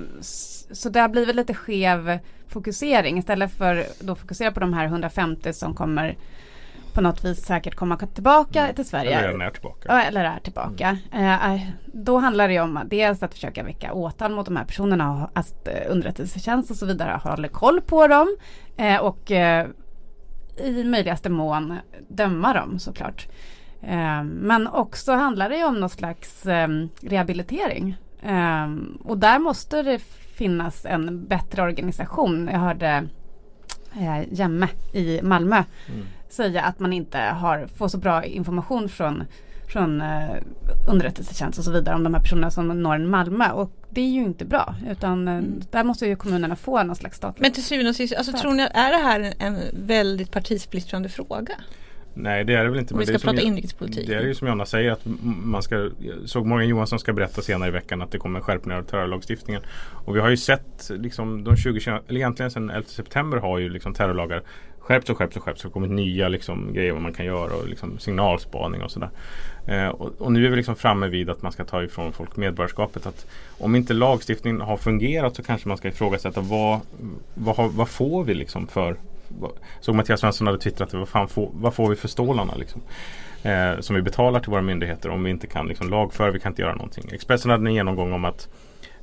så 0.72 0.90
det 0.90 1.00
har 1.00 1.10
blivit 1.10 1.36
lite 1.36 1.54
skev 1.54 2.20
fokusering 2.48 3.18
istället 3.18 3.52
för 3.58 3.86
då 4.00 4.16
fokusera 4.16 4.52
på 4.52 4.60
de 4.60 4.74
här 4.74 4.86
150 4.86 5.54
som 5.54 5.74
kommer 5.74 6.18
på 7.00 7.04
något 7.04 7.26
vis 7.26 7.46
säkert 7.46 7.76
komma 7.76 7.98
tillbaka 7.98 8.74
till 8.74 8.86
Sverige. 8.86 9.20
Eller 9.20 9.46
är 9.46 9.50
tillbaka. 9.50 10.02
Eller 10.02 10.26
är 10.26 10.40
tillbaka. 10.40 10.98
Eh, 11.14 11.54
eh, 11.54 11.62
då 11.86 12.18
handlar 12.18 12.48
det 12.48 12.60
om 12.60 12.80
dels 12.86 13.24
att 13.24 13.34
försöka 13.34 13.64
väcka 13.64 13.94
åtal 13.94 14.32
mot 14.32 14.46
de 14.46 14.56
här 14.56 14.66
personerna 14.66 15.12
och 15.12 15.30
att 15.40 15.68
eh, 15.68 15.74
underrättelsetjänst 15.90 16.72
och 16.72 16.78
så 16.78 16.86
vidare 16.86 17.20
håller 17.24 17.48
koll 17.48 17.82
på 17.82 18.08
dem. 18.08 18.36
Eh, 18.78 18.98
och 18.98 19.32
eh, 19.32 19.68
i 20.64 20.84
möjligaste 20.84 21.30
mån 21.30 21.78
döma 22.08 22.54
dem 22.54 22.80
såklart. 22.80 23.28
Eh, 23.82 24.24
men 24.24 24.68
också 24.68 25.12
handlar 25.12 25.50
det 25.50 25.64
om 25.64 25.80
någon 25.80 25.90
slags 25.90 26.46
eh, 26.46 26.68
rehabilitering. 27.02 27.98
Eh, 28.24 28.68
och 29.04 29.18
där 29.18 29.40
måste 29.40 29.84
det 29.84 30.00
finnas 30.34 30.86
en 30.86 31.28
bättre 31.28 31.62
organisation. 31.62 32.50
Jag 32.52 32.60
hörde 32.60 33.08
eh, 34.00 34.34
Jemme 34.34 34.68
i 34.94 35.22
Malmö 35.24 35.64
säga 36.34 36.62
att 36.62 36.80
man 36.80 36.94
inte 36.94 37.18
har, 37.18 37.68
får 37.68 37.88
så 37.88 37.98
bra 37.98 38.24
information 38.24 38.90
från, 38.90 39.24
från 39.68 40.02
eh, 40.02 40.36
underrättelsetjänst 40.88 41.60
och 41.60 41.66
så 41.66 41.72
vidare 41.72 41.96
om 41.96 42.04
de 42.04 42.14
här 42.14 42.22
personerna 42.22 42.52
som 42.52 42.84
når 42.84 42.96
en 42.96 43.10
Malmö. 43.10 43.52
Och 43.52 43.72
det 43.90 44.02
är 44.02 44.10
ju 44.10 44.22
inte 44.22 44.46
bra 44.46 44.76
utan 44.90 45.28
eh, 45.28 45.42
där 45.72 45.84
måste 45.84 46.06
ju 46.06 46.16
kommunerna 46.16 46.56
få 46.56 46.84
någon 46.84 46.96
slags 46.96 47.18
statlig 47.18 47.42
Men 47.42 47.52
till 47.52 47.64
syvende 47.64 47.90
och 47.90 47.96
sist, 47.96 48.16
alltså, 48.16 48.32
tror 48.38 48.54
ni 48.54 48.64
är 48.64 48.92
det 48.92 48.98
här 48.98 49.34
en, 49.40 49.60
väldigt 49.74 50.32
partisplittrande 50.32 51.10
fråga? 51.10 51.54
Nej 52.14 52.44
det 52.44 52.54
är 52.54 52.64
det 52.64 52.70
väl 52.70 52.80
inte. 52.80 52.94
Om 52.94 53.00
vi 53.00 53.06
det 53.06 53.14
är 53.14 53.18
ska 53.18 53.32
prata 53.32 53.42
inrikespolitik. 53.42 54.08
Det 54.08 54.16
är 54.16 54.22
ju 54.22 54.36
som 54.36 54.48
Jonna 54.48 54.66
säger 54.66 54.92
att 54.92 55.02
man 55.24 55.64
ska, 55.64 55.90
såg 56.26 56.46
Morgan 56.46 56.68
Johansson 56.68 57.00
ska 57.00 57.14
berätta 57.14 57.42
senare 57.42 57.70
i 57.70 57.72
veckan 57.72 58.02
att 58.02 58.12
det 58.12 58.18
kommer 58.18 58.40
en 58.40 58.46
skärpning 58.46 58.78
av 58.78 58.84
terrorlagstiftningen. 58.84 59.62
Och 60.06 60.16
vi 60.16 60.20
har 60.20 60.30
ju 60.30 60.38
sett 60.38 60.90
liksom 60.90 61.44
de 61.44 61.58
20, 61.58 61.80
eller 62.08 62.20
egentligen 62.20 62.52
sedan 62.52 62.70
11 62.70 62.88
september 62.88 63.38
har 63.38 63.60
ju 63.60 63.70
liksom 63.70 63.94
terrorlagar 63.94 64.44
skärpts 64.80 65.10
och 65.10 65.18
skärpts 65.18 65.38
och 65.38 65.44
skärpts. 65.44 65.62
Det 65.62 65.68
har 65.68 65.72
kommit 65.72 65.92
nya 65.92 66.30
liksom 66.30 66.74
grejer 66.74 66.92
vad 66.92 67.02
man 67.02 67.14
kan 67.14 67.26
göra 67.26 67.56
och 67.56 67.68
liksom 67.68 68.00
signalspaning 68.00 68.84
och 68.84 68.92
sådär. 68.92 69.10
Eh, 69.66 69.88
och, 69.88 70.22
och 70.22 70.32
nu 70.32 70.46
är 70.46 70.50
vi 70.50 70.56
liksom 70.56 70.76
framme 70.76 71.08
vid 71.08 71.30
att 71.30 71.42
man 71.42 71.52
ska 71.52 71.66
ta 71.66 71.84
ifrån 71.84 72.14
folk 72.14 72.36
medborgarskapet. 72.36 73.06
Att 73.06 73.28
om 73.58 73.76
inte 73.76 73.94
lagstiftningen 73.94 74.62
har 74.62 74.78
fungerat 74.78 75.36
så 75.36 75.44
kanske 75.44 75.68
man 75.68 75.78
ska 75.78 75.88
ifrågasätta 75.88 76.42
vad, 76.42 76.80
vad, 77.34 77.56
har, 77.56 77.70
vad 77.70 77.90
får 77.90 78.24
vi 78.24 78.34
liksom 78.34 78.68
för 78.68 78.96
Såg 79.80 79.96
Mattias 79.96 80.20
Svensson 80.20 80.48
hade 80.48 80.60
twittrat 80.60 80.94
vad, 80.94 81.10
fan 81.10 81.28
får, 81.28 81.50
vad 81.54 81.74
får 81.74 81.90
vi 81.90 81.96
för 81.96 82.08
stålarna 82.08 82.56
liksom? 82.56 82.82
Eh, 83.44 83.80
som 83.80 83.96
vi 83.96 84.02
betalar 84.02 84.40
till 84.40 84.52
våra 84.52 84.62
myndigheter 84.62 85.10
om 85.10 85.24
vi 85.24 85.30
inte 85.30 85.48
kan 85.48 85.68
liksom, 85.68 85.90
lagföra, 85.90 86.32
vi 86.32 86.40
kan 86.40 86.52
inte 86.52 86.62
göra 86.62 86.76
någonting. 86.76 87.10
Expressen 87.14 87.52
hade 87.52 87.70
en 87.70 87.74
genomgång 87.74 88.14
om 88.14 88.26
att 88.26 88.48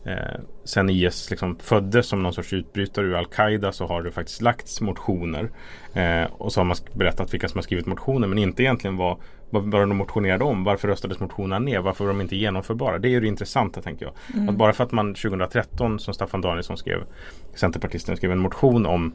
eh, 0.06 0.40
sen 0.64 0.90
IS 0.90 1.30
liksom 1.30 1.58
föddes 1.58 2.06
som 2.06 2.22
någon 2.22 2.32
sorts 2.32 2.52
utbrytare 2.52 3.06
ur 3.06 3.14
Al-Qaida 3.14 3.72
så 3.72 3.86
har 3.86 4.02
det 4.02 4.10
faktiskt 4.10 4.42
lagts 4.42 4.80
motioner. 4.80 5.50
Eh, 5.92 6.24
och 6.32 6.52
så 6.52 6.60
har 6.60 6.64
man 6.64 6.76
berättat 6.92 7.34
vilka 7.34 7.48
som 7.48 7.58
har 7.58 7.62
skrivit 7.62 7.86
motioner 7.86 8.28
men 8.28 8.38
inte 8.38 8.62
egentligen 8.62 8.96
vad, 8.96 9.16
vad, 9.50 9.70
vad 9.70 9.82
de 9.82 9.96
motionerade 9.96 10.44
om. 10.44 10.64
Varför 10.64 10.88
röstades 10.88 11.20
motionerna 11.20 11.58
ner? 11.58 11.80
Varför 11.80 12.04
var 12.04 12.12
de 12.12 12.20
inte 12.20 12.36
genomförbara? 12.36 12.98
Det 12.98 13.08
är 13.08 13.10
ju 13.10 13.20
det 13.20 13.28
intressanta 13.28 13.82
tänker 13.82 14.04
jag. 14.04 14.48
Att 14.48 14.56
bara 14.56 14.72
för 14.72 14.84
att 14.84 14.92
man 14.92 15.14
2013 15.14 15.98
som 15.98 16.14
Staffan 16.14 16.40
Danielsson 16.40 16.76
skrev, 16.76 16.98
Centerpartisten 17.54 18.16
skrev 18.16 18.32
en 18.32 18.38
motion 18.38 18.86
om 18.86 19.14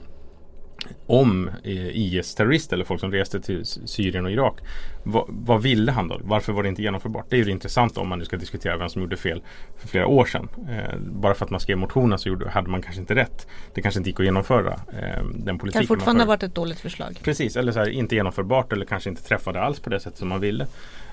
om 1.07 1.49
eh, 1.63 1.87
IS-terrorister 1.97 2.75
eller 2.75 2.85
folk 2.85 2.99
som 2.99 3.11
reste 3.11 3.41
till 3.41 3.65
Syrien 3.65 4.25
och 4.25 4.31
Irak. 4.31 4.59
Va, 5.03 5.25
vad 5.29 5.61
ville 5.61 5.91
han 5.91 6.07
då? 6.07 6.19
Varför 6.23 6.53
var 6.53 6.63
det 6.63 6.69
inte 6.69 6.81
genomförbart? 6.81 7.25
Det 7.29 7.35
är 7.35 7.37
ju 7.37 7.43
det 7.43 7.51
intressanta 7.51 8.01
om 8.01 8.07
man 8.09 8.19
nu 8.19 8.25
ska 8.25 8.37
diskutera 8.37 8.77
vem 8.77 8.89
som 8.89 9.01
gjorde 9.01 9.17
fel 9.17 9.41
för 9.77 9.87
flera 9.87 10.07
år 10.07 10.25
sedan. 10.25 10.47
Eh, 10.69 10.97
bara 10.99 11.33
för 11.33 11.45
att 11.45 11.51
man 11.51 11.59
skrev 11.59 11.77
motionen 11.77 12.19
så 12.19 12.29
gjorde, 12.29 12.49
hade 12.49 12.69
man 12.69 12.81
kanske 12.81 13.01
inte 13.01 13.15
rätt. 13.15 13.47
Det 13.73 13.81
kanske 13.81 13.99
inte 13.99 14.09
gick 14.09 14.19
att 14.19 14.25
genomföra 14.25 14.73
eh, 14.73 15.23
den 15.33 15.45
Kan 15.45 15.59
politiken. 15.59 15.87
fortfarande 15.87 16.17
man 16.17 16.27
ha 16.27 16.37
för. 16.37 16.41
varit 16.41 16.43
ett 16.43 16.55
dåligt 16.55 16.79
förslag. 16.79 17.19
Precis, 17.23 17.55
eller 17.57 17.71
så 17.71 17.79
här, 17.79 17.89
inte 17.89 18.15
genomförbart 18.15 18.73
eller 18.73 18.85
kanske 18.85 19.09
inte 19.09 19.23
träffade 19.23 19.61
alls 19.61 19.79
på 19.79 19.89
det 19.89 19.99
sätt 19.99 20.17
som 20.17 20.29
man 20.29 20.39
ville. 20.39 20.67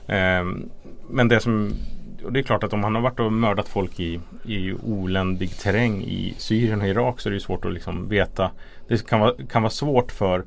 Ehm, 0.06 0.68
men 1.10 1.28
det 1.28 1.40
som 1.40 1.72
och 2.24 2.32
det 2.32 2.40
är 2.40 2.42
klart 2.42 2.64
att 2.64 2.72
om 2.72 2.84
han 2.84 2.94
har 2.94 3.02
varit 3.02 3.20
och 3.20 3.32
mördat 3.32 3.68
folk 3.68 4.00
i, 4.00 4.20
i 4.44 4.72
oländig 4.72 5.58
terräng 5.58 6.02
i 6.02 6.34
Syrien 6.38 6.80
och 6.80 6.86
Irak 6.86 7.20
så 7.20 7.28
är 7.28 7.30
det 7.30 7.36
ju 7.36 7.40
svårt 7.40 7.64
att 7.64 7.72
liksom 7.72 8.08
veta. 8.08 8.50
Det 8.88 9.06
kan 9.06 9.20
vara, 9.20 9.34
kan 9.50 9.62
vara 9.62 9.70
svårt 9.70 10.12
för 10.12 10.44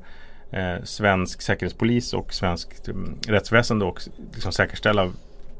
eh, 0.50 0.84
svensk 0.84 1.42
säkerhetspolis 1.42 2.12
och 2.14 2.34
svenskt 2.34 2.88
um, 2.88 3.18
rättsväsende 3.28 3.88
att 3.88 4.08
liksom 4.34 4.52
säkerställa 4.52 5.10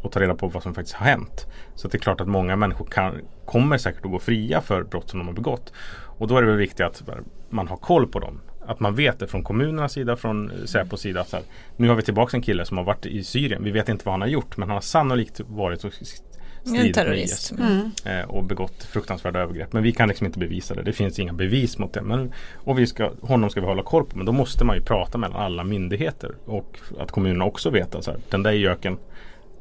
och 0.03 0.12
ta 0.12 0.20
reda 0.20 0.35
på 0.35 0.48
vad 0.48 0.62
som 0.62 0.75
faktiskt 0.75 0.96
har 0.96 1.07
hänt. 1.07 1.46
Så 1.75 1.87
att 1.87 1.92
det 1.92 1.98
är 1.98 2.01
klart 2.01 2.20
att 2.20 2.29
många 2.29 2.57
människor 2.57 2.85
kan, 2.85 3.20
kommer 3.44 3.79
säkert 3.79 4.05
att 4.05 4.11
gå 4.11 4.18
fria 4.18 4.61
för 4.61 4.83
brott 4.83 5.11
som 5.11 5.18
de 5.18 5.27
har 5.27 5.35
begått. 5.35 5.72
Och 6.18 6.29
då 6.29 6.37
är 6.37 6.42
det 6.42 6.48
väl 6.48 6.57
viktigt 6.57 6.87
att 6.87 7.09
eh, 7.09 7.14
man 7.51 7.68
har 7.68 7.77
koll 7.77 8.09
på 8.09 8.18
dem. 8.18 8.40
Att 8.66 8.81
man 8.81 8.94
vet 8.94 9.18
det 9.18 9.27
från 9.27 9.42
kommunernas 9.44 9.92
sida, 9.92 10.16
från 10.16 10.53
Säpos 10.66 11.01
sida. 11.01 11.20
Att 11.20 11.29
så 11.29 11.37
här, 11.37 11.44
nu 11.77 11.88
har 11.88 11.94
vi 11.94 12.03
tillbaka 12.03 12.37
en 12.37 12.42
kille 12.42 12.64
som 12.64 12.77
har 12.77 12.85
varit 12.85 13.07
i 13.07 13.25
Syrien. 13.25 13.64
Vi 13.64 13.70
vet 13.70 13.88
inte 13.88 14.05
vad 14.05 14.12
han 14.12 14.20
har 14.20 14.29
gjort 14.29 14.57
men 14.57 14.68
han 14.68 14.77
har 14.77 14.81
sannolikt 14.83 15.40
varit 15.46 15.85
och 15.85 15.92
stridit 15.92 16.85
med 16.85 16.94
terrorist. 16.94 17.53
IS. 17.53 17.59
Mm. 17.59 17.90
Eh, 18.05 18.29
och 18.29 18.44
begått 18.44 18.83
fruktansvärda 18.85 19.40
övergrepp. 19.40 19.72
Men 19.72 19.83
vi 19.83 19.92
kan 19.92 20.09
liksom 20.09 20.27
inte 20.27 20.38
bevisa 20.38 20.75
det. 20.75 20.83
Det 20.83 20.92
finns 20.92 21.18
inga 21.18 21.33
bevis 21.33 21.79
mot 21.79 21.92
det. 21.92 22.03
Men, 22.03 22.33
och 22.55 22.79
vi 22.79 22.87
ska, 22.87 23.11
honom 23.22 23.51
ska 23.51 23.61
vi 23.61 23.66
hålla 23.66 23.83
koll 23.83 24.05
på. 24.05 24.16
Men 24.16 24.27
då 24.27 24.33
måste 24.33 24.64
man 24.64 24.77
ju 24.77 24.83
prata 24.83 25.18
mellan 25.18 25.37
alla 25.40 25.64
myndigheter. 25.64 26.31
Och 26.44 26.79
att 26.98 27.11
kommunerna 27.11 27.44
också 27.44 27.70
vet 27.70 27.94
att 27.94 28.05
så 28.05 28.11
här, 28.11 28.20
den 28.31 28.42
där 28.42 28.53
göken 28.53 28.98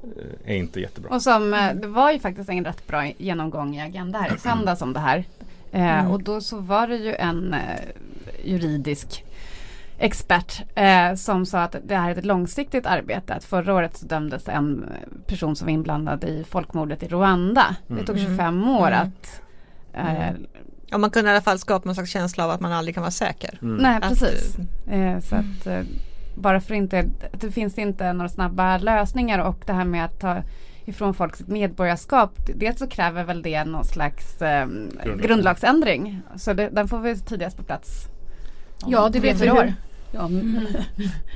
eh, 0.04 0.52
är 0.54 0.56
inte 0.56 0.80
jättebra. 0.80 1.16
Och 1.16 1.22
som, 1.22 1.54
eh, 1.54 1.74
det 1.74 1.88
var 1.88 2.12
ju 2.12 2.20
faktiskt 2.20 2.50
en 2.50 2.66
rätt 2.66 2.88
bra 2.88 3.06
genomgång 3.18 3.76
i 3.76 3.82
Agenda 3.82 4.20
här 4.20 4.36
i 4.36 4.40
söndags 4.40 4.82
om 4.82 4.94
det 4.94 5.00
här. 5.00 5.24
Eh, 5.72 6.12
Och 6.12 6.24
då 6.24 6.42
så 6.42 6.60
var 6.60 6.88
det 6.88 6.96
ju 6.96 7.16
en 7.16 7.56
juridisk 8.44 9.26
expert 9.98 10.62
eh, 10.76 11.16
som 11.16 11.46
sa 11.46 11.62
att 11.62 11.76
det 11.84 11.96
här 11.96 12.12
är 12.12 12.16
ett 12.18 12.26
långsiktigt 12.26 12.86
arbete. 12.86 13.34
Att 13.34 13.44
förra 13.44 13.74
året 13.74 13.98
så 13.98 14.06
dömdes 14.06 14.48
en 14.48 14.84
eh, 14.84 15.28
person 15.28 15.56
som 15.56 15.66
var 15.66 15.72
inblandad 15.74 16.24
i 16.24 16.44
folkmordet 16.50 17.04
i 17.04 17.08
Rwanda. 17.08 17.76
Det 17.88 18.06
tog 18.06 18.20
25 18.20 18.70
år 18.70 18.88
Mm. 18.88 19.00
att 19.08 19.42
eh, 19.94 20.36
Ja, 20.94 20.98
man 20.98 21.10
kunde 21.10 21.30
i 21.30 21.34
alla 21.34 21.42
fall 21.42 21.60
skapa 21.60 21.86
någon 21.86 21.96
slags 21.96 22.12
känsla 22.12 22.46
av 22.46 22.52
att 22.52 22.60
man 22.62 22.72
aldrig 22.72 22.96
kan 22.96 23.02
vara 23.02 23.12
säker. 23.12 23.58
Nej 23.62 24.00
Att, 24.02 24.10
precis. 24.10 24.56
Eh, 24.88 25.20
så 25.20 25.36
att 25.36 25.68
eh, 25.68 25.82
bara 26.36 26.62
för 26.62 26.74
inte, 26.74 27.06
det 27.34 27.52
finns 27.52 27.78
inte 27.78 28.14
några 28.14 28.30
snabba 28.30 28.78
lösningar 28.78 29.40
och 29.40 29.64
det 29.66 29.74
här 29.74 29.86
med 29.86 30.06
att 30.06 30.20
ta 30.20 30.38
ifrån 30.86 31.14
folk 31.14 31.36
sitt 31.36 31.48
medborgarskap. 31.48 32.32
Dels 32.56 32.80
så 32.80 32.88
kräver 32.88 33.24
väl 33.24 33.42
det 33.42 33.64
någon 33.64 33.86
slags 33.86 34.42
eh, 34.42 34.68
grundlagsändring. 35.22 36.22
Så 36.36 36.54
det, 36.54 36.70
den 36.70 36.88
får 36.88 37.00
vi 37.00 37.16
tidigast 37.20 37.58
på 37.58 37.64
plats. 37.64 38.08
Ja 38.88 39.10
det 39.10 39.20
vet 39.20 39.42
vi 39.42 39.48
hur. 39.50 39.74
Ja, 40.14 40.26
m- 40.26 40.68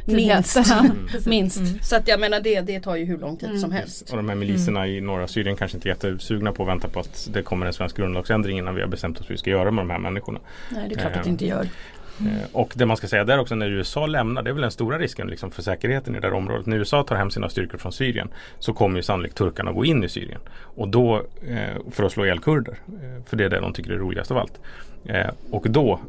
Tidigast. 0.05 0.55
minst. 0.55 1.25
minst. 1.27 1.58
Mm. 1.58 1.79
Så 1.81 1.95
att 1.95 2.08
jag 2.08 2.19
menar 2.19 2.39
det, 2.39 2.62
det 2.62 2.79
tar 2.79 2.95
ju 2.95 3.05
hur 3.05 3.17
lång 3.17 3.38
tid 3.38 3.49
Mm. 3.49 3.62
som 3.62 3.71
helst. 3.71 4.10
Och 4.10 4.17
de 4.17 4.29
här 4.29 4.36
miliserna 4.36 4.88
i 4.88 5.01
norra 5.01 5.27
Syrien 5.27 5.55
kanske 5.55 5.77
inte 5.77 5.88
är 5.88 5.89
jättesugna 5.89 6.51
på 6.51 6.63
att 6.63 6.69
vänta 6.69 6.88
på 6.88 6.99
att 6.99 7.27
det 7.34 7.41
kommer 7.41 7.65
en 7.65 7.73
svensk 7.73 7.97
grundlagsändring 7.97 8.58
innan 8.58 8.75
vi 8.75 8.81
har 8.81 8.88
bestämt 8.88 9.17
oss 9.19 9.23
vad 9.25 9.31
vi 9.31 9.38
ska 9.38 9.49
göra 9.49 9.71
med 9.71 9.81
de 9.81 9.89
här 9.89 9.99
människorna. 9.99 10.39
Nej 10.69 10.89
det 10.89 10.95
är 10.95 10.99
klart 10.99 11.12
att 11.12 11.17
Ehm. 11.17 11.23
det 11.23 11.29
inte 11.29 11.45
gör. 11.45 11.67
Eh, 12.19 12.49
Och 12.51 12.71
det 12.75 12.86
man 12.86 12.97
ska 12.97 13.08
säga 13.08 13.23
där 13.23 13.39
också 13.39 13.56
när 13.56 13.69
USA 13.69 14.06
lämnar, 14.06 14.41
det 14.43 14.49
är 14.49 14.54
väl 14.54 14.62
den 14.62 14.71
stora 14.71 14.99
risken 14.99 15.28
liksom 15.28 15.51
för 15.51 15.62
säkerheten 15.62 16.15
i 16.15 16.19
det 16.19 16.28
här 16.28 16.34
området. 16.34 16.65
När 16.65 16.78
USA 16.78 17.04
tar 17.04 17.15
hem 17.15 17.32
sina 17.32 17.49
styrkor 17.49 17.78
från 17.78 17.91
Syrien 17.91 18.28
så 18.60 18.73
kommer 18.73 18.95
ju 18.97 19.04
sannolikt 19.04 19.36
turkarna 19.38 19.71
gå 19.71 19.86
in 19.86 20.04
i 20.04 20.10
Syrien. 20.10 20.39
Och 20.60 20.88
då, 20.88 21.15
eh, 21.47 21.91
för 21.91 22.04
att 22.04 22.12
slå 22.12 22.25
ihjäl 22.25 22.39
kurder. 22.39 22.78
Eh, 22.88 23.23
för 23.25 23.38
det 23.38 23.45
är 23.45 23.49
det 23.49 23.60
de 23.60 23.73
tycker 23.73 23.91
är 23.91 23.97
roligast 23.97 24.32
av 24.32 24.38
allt. 24.38 24.60
Och 25.51 25.69
då 25.69 25.99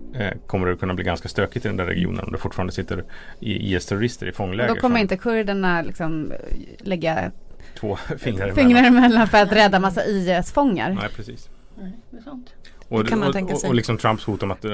kommer 0.46 0.66
det 0.66 0.76
kunna 0.76 0.94
bli 0.94 1.04
ganska 1.04 1.28
stökigt 1.28 1.66
i 1.66 1.68
den 1.68 1.76
där 1.76 1.86
regionen 1.86 2.24
om 2.24 2.32
det 2.32 2.38
fortfarande 2.38 2.72
sitter 2.72 3.04
i 3.40 3.74
IS-terrorister 3.76 4.26
i 4.26 4.32
fångläger. 4.32 4.74
Då 4.74 4.80
kommer 4.80 5.00
inte 5.00 5.16
kurderna 5.16 5.82
liksom 5.82 6.32
lägga 6.78 7.30
Två 7.74 7.96
fingrar 8.18 8.52
fingrar 8.52 8.80
emellan. 8.80 8.96
emellan 9.04 9.28
för 9.28 9.38
att 9.42 9.52
rädda 9.52 9.78
massa 9.80 10.04
IS-fångar. 10.06 10.90
Nej, 11.00 11.08
precis. 11.16 11.48
Nej, 11.78 11.92
det 12.10 12.16
är 12.18 12.22
sant. 12.22 12.54
Och, 12.88 13.04
Det 13.04 13.10
kan 13.10 13.18
man 13.18 13.28
och, 13.28 13.34
tänka 13.34 13.54
och, 13.54 13.60
sig. 13.60 13.68
och 13.68 13.74
liksom 13.74 13.98
Trumps 13.98 14.24
hot 14.24 14.42
om 14.42 14.50
att 14.50 14.64
eh, 14.64 14.70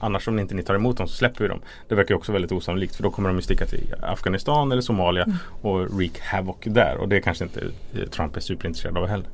annars 0.00 0.28
om 0.28 0.38
inte 0.38 0.54
ni 0.54 0.62
tar 0.62 0.74
emot 0.74 0.96
dem 0.96 1.08
så 1.08 1.14
släpper 1.14 1.44
vi 1.44 1.48
dem. 1.48 1.60
Det 1.88 1.94
verkar 1.94 2.14
också 2.14 2.32
väldigt 2.32 2.52
osannolikt 2.52 2.96
för 2.96 3.02
då 3.02 3.10
kommer 3.10 3.28
de 3.28 3.36
ju 3.36 3.42
sticka 3.42 3.66
till 3.66 3.94
Afghanistan 4.02 4.72
eller 4.72 4.82
Somalia 4.82 5.22
Mm. 5.24 5.36
och 5.60 5.80
wreak 5.96 6.18
havoc 6.20 6.56
där. 6.64 6.96
Och 6.96 7.08
det 7.08 7.20
kanske 7.20 7.44
inte 7.44 7.60
eh, 7.94 8.02
Trump 8.08 8.36
är 8.36 8.40
superintresserad 8.40 8.98
av 8.98 9.06
heller. 9.06 9.28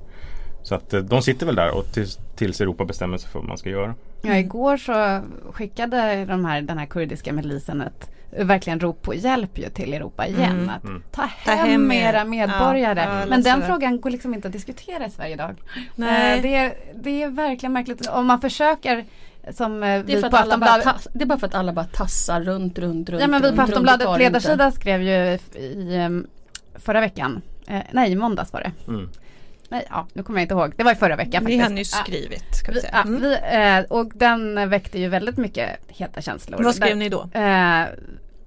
Så 0.62 0.74
att 0.74 0.94
eh, 0.94 1.00
de 1.00 1.22
sitter 1.22 1.46
väl 1.46 1.54
där 1.54 1.74
och 1.78 1.92
tills, 1.92 2.18
tills 2.36 2.60
Europa 2.60 2.84
bestämmer 2.84 3.18
sig 3.18 3.30
för 3.30 3.38
vad 3.38 3.48
man 3.48 3.58
ska 3.58 3.70
göra. 3.70 3.94
Ja, 4.22 4.36
igår 4.36 4.76
så 4.76 5.20
skickade 5.52 6.24
de 6.24 6.44
här, 6.44 6.62
den 6.62 6.78
här 6.78 6.86
kurdiska 6.86 7.32
milisen 7.32 7.80
ett 7.80 8.10
verkligen 8.38 8.80
rop 8.80 9.02
på 9.02 9.14
hjälp 9.14 9.58
ju 9.58 9.68
till 9.68 9.92
Europa 9.94 10.26
igen. 10.26 10.50
Mm. 10.50 10.68
Att 10.70 10.84
Mm. 10.84 11.02
ta 11.10 11.22
hem, 11.22 11.30
Ta 11.44 11.50
hem 11.64 11.92
er. 11.92 12.08
era 12.08 12.24
medborgare. 12.24 13.00
Ja, 13.00 13.20
ja, 13.20 13.26
Men 13.26 13.42
den 13.42 13.60
det. 13.60 13.66
frågan 13.66 14.00
går 14.00 14.10
liksom 14.10 14.34
inte 14.34 14.48
att 14.48 14.52
diskutera 14.52 15.06
i 15.06 15.10
Sverige 15.10 15.34
idag. 15.34 15.56
Nej. 15.94 16.36
Eh, 16.36 16.42
Det, 16.42 16.54
är, 16.54 16.74
det 16.94 17.22
är 17.22 17.28
verkligen 17.28 17.72
märkligt. 17.72 18.08
Om 18.08 18.26
man 18.26 18.40
försöker 18.40 19.04
som 19.52 19.82
eh, 19.82 19.86
Det 19.88 19.94
är, 19.94 20.02
vi 20.02 20.20
för 20.20 20.26
att 20.26 20.34
alla 20.34 20.58
bara 20.58 20.78
tass, 20.82 21.08
det 21.12 21.24
är 21.24 21.26
bara 21.26 21.38
för 21.38 21.46
att 21.46 21.54
alla 21.54 21.72
bara 21.72 21.84
tassar 21.84 22.40
runt, 22.40 22.78
runt, 22.78 23.10
runt. 23.10 23.20
Ja 23.20 23.26
men 23.26 23.42
vi 23.42 23.52
på 23.52 23.62
Aftonbladets 23.62 24.18
ledarsida 24.18 24.64
inte. 24.66 24.76
skrev 24.80 25.02
ju 25.02 25.38
i 25.60 25.98
um, 26.06 26.26
förra 26.74 27.00
veckan, 27.00 27.42
eh, 27.68 27.80
nej 27.92 28.12
i 28.12 28.16
måndags 28.16 28.52
var 28.52 28.60
det. 28.60 28.72
Mm. 28.88 29.08
Nej, 29.68 29.86
ja, 29.90 30.06
nu 30.12 30.22
kommer 30.22 30.38
jag 30.40 30.44
inte 30.44 30.54
ihåg, 30.54 30.72
det 30.76 30.82
var 30.84 30.92
i 30.92 30.94
förra 30.94 31.16
veckan 31.16 31.44
Ni 31.44 31.58
har 31.58 31.68
nyss 31.68 31.92
Ja, 31.98 32.02
skrivit. 32.04 32.44
Ska 32.56 32.72
vi 32.72 32.80
ja, 32.92 33.02
Mm. 33.02 33.20
vi, 33.20 33.34
eh, 33.52 33.98
och 33.98 34.12
den 34.14 34.68
väckte 34.70 34.98
ju 34.98 35.08
väldigt 35.08 35.36
mycket 35.36 35.70
heta 35.88 36.20
känslor. 36.20 36.62
Vad 36.62 36.74
skrev 36.74 36.88
Där- 36.88 36.96
ni 36.96 37.08
då? 37.08 37.20
Eh, 37.32 37.84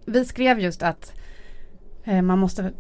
vi 0.08 0.26
skrev 0.26 0.60
just 0.60 0.84
att 0.84 1.14
eh, 2.04 2.22
man 2.22 2.40
måste 2.40 2.72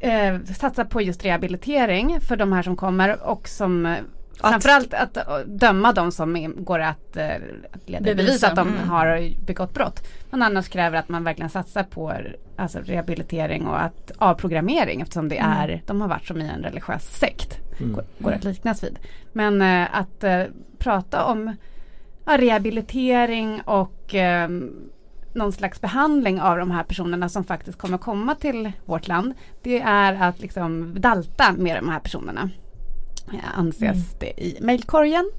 eh, 0.00 0.40
satsa 0.40 0.84
på 0.84 1.02
just 1.02 1.24
rehabilitering 1.24 2.20
för 2.20 2.36
de 2.36 2.52
här 2.52 2.62
som 2.62 2.76
kommer 2.76 3.22
och 3.22 3.48
som 3.48 3.86
eh, 3.86 3.96
Att- 4.40 4.50
framförallt 4.50 4.94
att 4.94 5.16
eh, 5.16 5.38
döma 5.46 5.92
de 5.92 6.12
som 6.12 6.36
är, 6.36 6.48
går 6.48 6.78
att, 6.78 7.16
eh, 7.16 7.34
att 7.72 7.88
leda 7.88 8.04
Bevisa, 8.04 8.16
bevis 8.16 8.44
att 8.44 8.56
de 8.56 8.68
mm. 8.68 8.88
har 8.88 9.34
begått 9.46 9.74
brott. 9.74 10.06
Men 10.30 10.42
annars 10.42 10.68
kräver 10.68 10.98
att 10.98 11.08
man 11.08 11.24
verkligen 11.24 11.50
satsar 11.50 11.82
på 11.82 12.12
alltså, 12.56 12.78
rehabilitering 12.78 13.66
och 13.66 13.82
att 13.82 14.12
avprogrammering 14.18 15.00
eftersom 15.00 15.28
det 15.28 15.38
är, 15.38 15.82
de 15.86 16.00
har 16.00 16.08
varit 16.08 16.26
som 16.26 16.40
i 16.40 16.48
en 16.48 16.62
religiös 16.62 17.18
sekt. 17.18 17.58
Går, 17.78 18.04
går 18.18 18.32
att 18.32 18.44
liknas 18.44 18.84
vid. 18.84 18.98
Men 19.32 19.62
eh, 19.62 19.98
att 19.98 20.24
eh, 20.24 20.42
prata 20.78 21.24
om 21.24 21.56
ja, 22.24 22.36
rehabilitering 22.38 23.60
och 23.60 24.14
någon 25.34 25.52
slags 25.52 25.80
behandling 25.80 26.40
av 26.40 26.58
de 26.58 26.70
här 26.70 26.82
personerna 26.82 27.28
som 27.28 27.44
faktiskt 27.44 27.78
kommer 27.78 27.98
komma 27.98 28.34
till 28.34 28.72
vårt 28.84 29.08
land. 29.08 29.34
Det 29.62 29.80
är 29.80 30.22
att 30.28 30.40
liksom 30.40 30.94
dalta 31.00 31.52
med 31.52 31.76
de 31.76 31.88
här 31.88 32.00
personerna. 32.00 32.50
eh, 33.32 33.58
Anses 33.58 34.14
det 34.20 34.40
i 34.44 34.58
mejlkorgen. 34.60 35.30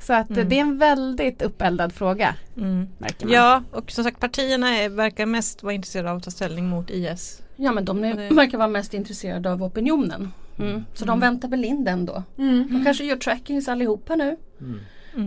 Så 0.00 0.12
att 0.12 0.30
eh, 0.36 0.44
det 0.46 0.56
är 0.56 0.60
en 0.60 0.78
väldigt 0.78 1.42
uppeldad 1.42 1.92
fråga. 1.92 2.34
Mm. 2.56 2.88
Märker 2.98 3.26
man. 3.26 3.34
Ja, 3.34 3.62
och 3.72 3.90
som 3.90 4.04
sagt 4.04 4.20
partierna 4.20 4.68
är, 4.68 4.88
verkar 4.88 5.26
mest 5.26 5.62
vara 5.62 5.72
intresserade 5.74 6.10
av 6.10 6.16
att 6.16 6.22
ta 6.24 6.30
ställning 6.30 6.68
mot 6.68 6.90
IS. 6.90 7.42
Ja 7.56 7.72
men 7.72 7.84
de 7.84 8.04
är, 8.04 8.34
verkar 8.34 8.58
vara 8.58 8.68
mest 8.68 8.94
intresserade 8.94 9.52
av 9.52 9.62
opinionen. 9.62 10.32
Mm. 10.58 10.84
Så 10.94 11.04
de 11.04 11.20
väntar 11.20 11.48
väl 11.48 11.64
in 11.64 11.84
den 11.84 12.06
då. 12.06 12.22
Mm. 12.38 12.68
De 12.70 12.84
kanske 12.84 13.04
gör 13.04 13.16
trackings 13.16 13.68
allihopa 13.68 14.16
nu. 14.16 14.36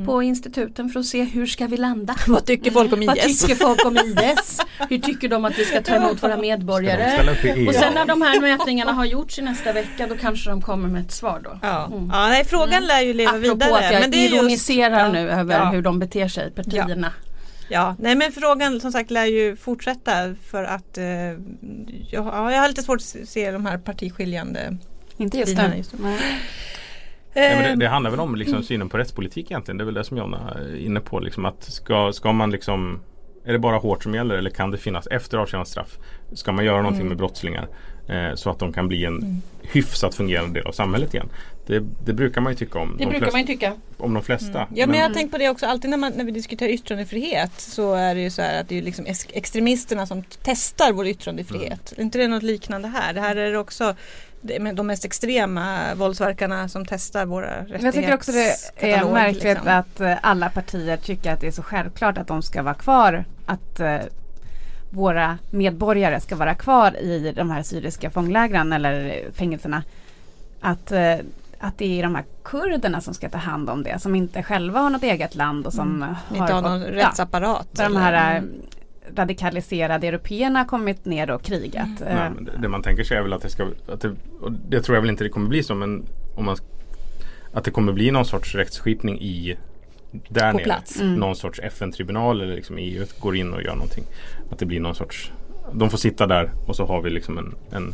På 0.06 0.24
instituten 0.24 0.90
för 0.90 1.00
att 1.00 1.06
se 1.06 1.24
hur 1.24 1.46
ska 1.46 1.68
vi 1.68 1.78
landa. 1.78 2.16
Vad 2.28 2.46
tycker 2.46 2.72
folk 2.72 2.94
om 2.94 3.06
Vad 3.06 3.18
IS? 3.18 3.42
tycker 3.42 3.56
folk 3.56 3.86
om 3.86 3.98
IS? 4.38 4.60
Hur 4.90 5.00
tycker 5.00 5.30
de 5.30 5.46
att 5.46 5.60
vi 5.60 5.66
ska 5.66 5.82
ta 5.82 5.96
emot 5.96 6.24
våra 6.24 6.38
medborgare? 6.38 7.68
Och 7.68 7.76
sen 7.76 7.94
när 7.94 8.06
de 8.06 8.22
här 8.22 8.42
mätningarna 8.42 8.92
har 8.92 9.06
gjorts 9.06 9.40
i 9.40 9.42
nästa 9.42 9.74
vecka 9.74 10.08
då 10.08 10.16
kanske 10.18 10.50
de 10.50 10.62
kommer 10.62 10.88
med 10.90 11.02
ett 11.06 11.12
svar 11.12 11.42
då. 11.44 11.60
Ja, 11.62 11.86
Mm. 11.86 12.10
ja 12.14 12.28
nej, 12.28 12.46
frågan 12.46 12.84
lär 12.88 13.02
ju 13.02 13.14
leva 13.14 13.32
Apropå 13.32 13.54
vidare. 13.56 13.86
att 13.88 13.94
jag 13.94 14.02
men 14.02 14.12
det 14.12 14.18
är 14.18 14.22
just- 14.24 14.34
ironiserar 14.36 15.00
ja, 15.00 15.12
nu 15.12 15.30
över 15.30 15.56
ja, 15.60 15.66
hur 15.70 15.82
de 15.82 16.00
beter 16.00 16.28
sig, 16.28 16.52
partierna. 16.52 17.12
Ja, 17.70 17.96
nej 18.00 18.16
men 18.16 18.32
frågan 18.32 18.80
som 18.80 18.92
sagt 18.92 19.12
lär 19.12 19.26
ju 19.26 19.56
fortsätta 19.56 20.12
för 20.52 20.64
att 20.64 20.98
eh, 20.98 21.06
jag, 21.06 21.38
ja, 22.12 22.52
jag 22.52 22.62
har 22.62 22.68
lite 22.68 22.84
svårt 22.84 22.98
att 23.00 23.30
se 23.30 23.52
de 23.52 23.66
här 23.66 23.78
partiskiljande. 23.78 24.78
Inte 25.18 25.38
just 25.38 25.58
nu. 25.58 25.84
Nej. 27.36 27.56
Men 27.56 27.80
det, 27.80 27.86
det 27.86 27.90
handlar 27.90 28.12
väl 28.12 28.20
om 28.20 28.36
liksom 28.36 28.64
synen 28.64 28.90
på 28.90 28.98
rättspolitik 28.98 29.52
egentligen. 29.52 29.78
Det 29.78 29.84
är 29.84 29.86
väl 29.86 29.94
det 29.94 30.04
som 30.04 30.18
Jonna 30.18 30.54
är 30.56 30.76
inne 30.76 31.00
på. 31.00 31.20
Liksom 31.20 31.46
att 31.46 31.64
ska, 31.64 32.14
ska 32.14 32.32
man 32.32 32.52
liksom 32.52 33.00
Är 33.46 33.54
det 33.54 33.60
bara 33.60 33.78
hårt 33.78 34.04
som 34.04 34.14
gäller 34.16 34.36
eller 34.36 34.50
kan 34.50 34.72
det 34.72 34.78
finnas 34.78 35.08
efter 35.08 35.38
avtjänat 35.38 35.68
straff? 35.68 35.98
Ska 36.34 36.52
man 36.52 36.66
göra 36.66 36.78
någonting 36.78 37.02
Mm. 37.02 37.08
med 37.10 37.18
brottslingar 37.18 37.68
eh, 38.10 38.36
så 38.36 38.50
att 38.50 38.60
de 38.60 38.74
kan 38.74 38.88
bli 38.88 39.06
en 39.06 39.42
hyfsat 39.62 40.16
fungerande 40.16 40.60
del 40.60 40.68
av 40.68 40.72
samhället 40.72 41.14
igen? 41.14 41.30
Det, 41.68 41.84
det 42.06 42.14
brukar 42.14 42.42
man 42.42 42.52
ju 42.52 42.58
tycka 42.58 42.80
om. 42.80 42.92
Det 42.92 42.98
de 42.98 43.04
brukar 43.06 43.20
flesta, 43.20 43.32
man 43.38 43.42
ju 43.42 43.48
tycka. 43.48 43.74
Om 43.98 44.14
de 44.14 44.24
flesta. 44.24 44.60
Ja 44.60 44.66
men 44.70 44.90
Men- 44.90 45.00
jag 45.00 45.08
har 45.08 45.14
tänkt 45.14 45.32
på 45.32 45.38
det 45.38 45.50
också, 45.50 45.66
alltid 45.66 45.90
när, 45.90 45.98
man, 45.98 46.12
när 46.16 46.24
vi 46.24 46.32
diskuterar 46.32 46.70
yttrandefrihet 46.70 47.52
så 47.62 47.94
är 47.94 48.16
det 48.16 48.22
ju 48.22 48.30
så 48.30 48.42
här 48.42 48.62
att 48.62 48.70
det 48.70 48.78
är 48.78 48.82
liksom 48.82 49.06
ex- 49.06 49.28
extremisterna 49.34 50.06
som 50.06 50.24
testar 50.44 50.92
vår 50.94 51.08
yttrandefrihet. 51.08 51.92
Mm. 51.92 52.00
Är 52.00 52.02
inte 52.02 52.18
det 52.18 52.28
något 52.28 52.44
liknande 52.44 52.88
här? 52.88 53.14
Det 53.14 53.22
här 53.22 53.36
är 53.36 53.52
det 53.52 53.58
också 53.58 53.96
de 54.74 54.88
mest 54.88 55.06
extrema 55.06 55.96
våldsverkarna 55.96 56.68
som 56.70 56.86
testar 56.86 57.26
våra 57.26 57.46
rättighetskataloger. 57.48 57.86
Jag 57.86 57.94
tycker 57.94 58.14
också 58.16 58.32
det 58.32 58.94
är 58.94 59.06
märkligt 59.14 59.44
liksom. 59.44 59.68
att 59.68 60.02
eh, 60.02 60.14
alla 60.22 60.50
partier 60.50 60.98
tycker 60.98 61.34
att 61.34 61.40
det 61.42 61.48
är 61.48 61.52
så 61.52 61.64
självklart 61.64 62.18
att 62.18 62.28
de 62.28 62.42
ska 62.42 62.62
vara 62.64 62.74
kvar. 62.74 63.26
Att 63.46 63.80
eh, 63.80 63.98
våra 64.90 65.38
medborgare 65.52 66.20
ska 66.20 66.36
vara 66.36 66.56
kvar 66.56 66.98
i 66.98 67.34
de 67.36 67.52
här 67.52 67.64
syriska 67.64 68.10
fånglägren 68.10 68.74
eller 68.74 69.24
fängelserna. 69.34 69.84
Att, 70.62 70.92
eh, 70.92 71.16
att 71.60 71.78
det 71.78 72.00
är 72.00 72.04
de 72.04 72.16
här 72.16 72.26
kurderna 72.44 73.02
som 73.02 73.14
ska 73.14 73.30
ta 73.30 73.38
hand 73.38 73.70
om 73.70 73.84
det. 73.84 74.00
Som 74.02 74.16
inte 74.16 74.44
själva 74.44 74.80
har 74.80 74.90
något 74.90 75.04
eget 75.04 75.36
land 75.36 75.66
och 75.66 75.74
som 75.74 76.02
har 76.30 76.38
Inte 76.42 76.54
har 76.54 76.62
någon 76.62 76.82
fått- 76.84 76.90
rättsapparat. 76.94 77.68
där 77.72 77.84
de 77.84 77.96
här 77.98 78.38
Mm. 78.38 78.50
Radikaliserade 79.16 80.08
européerna 80.08 80.60
har 80.60 80.66
kommit 80.66 81.06
ner 81.06 81.32
och 81.32 81.42
krigat. 81.42 81.90
Nej, 82.00 82.10
Eh, 82.10 82.16
men 82.16 82.46
det, 82.46 82.52
det 82.62 82.68
man 82.68 82.84
tänker 82.84 83.04
sig 83.04 83.18
är 83.18 83.22
väl 83.22 83.34
att 83.34 83.42
det 83.42 83.50
ska 83.50 83.68
att 83.88 84.02
det, 84.02 84.16
och 84.42 84.52
det 84.52 84.82
tror 84.82 84.96
jag 84.96 85.02
väl 85.02 85.10
inte 85.10 85.24
det 85.24 85.30
kommer 85.30 85.48
bli 85.50 85.64
så 85.64 85.76
men 85.76 86.06
om 86.36 86.46
man 86.46 86.58
att 87.54 87.64
det 87.64 87.72
kommer 87.72 87.94
bli 87.94 88.12
någon 88.12 88.26
sorts 88.26 88.56
rättsskipning 88.56 89.22
i 89.22 89.58
där 90.12 90.52
På 90.52 90.58
nere. 90.58 90.64
plats. 90.64 91.02
Mm. 91.02 91.16
Någon 91.16 91.36
sorts 91.36 91.60
FN-tribunal 91.64 92.42
eller 92.42 92.56
liksom 92.56 92.78
EU 92.78 93.06
går 93.20 93.36
in 93.36 93.54
och 93.54 93.62
gör 93.64 93.74
någonting. 93.76 94.04
Att 94.52 94.60
det 94.60 94.66
blir 94.66 94.80
någon 94.80 94.96
sorts 94.96 95.32
De 95.74 95.90
får 95.90 95.98
sitta 95.98 96.28
där 96.28 96.52
och 96.68 96.76
så 96.76 96.86
har 96.86 97.02
vi 97.02 97.10
liksom 97.10 97.38
en, 97.38 97.56
en 97.72 97.94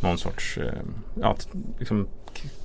någon 0.00 0.18
sorts 0.18 0.58
eh, 0.58 0.72
ja, 1.20 1.36
liksom, 1.78 2.08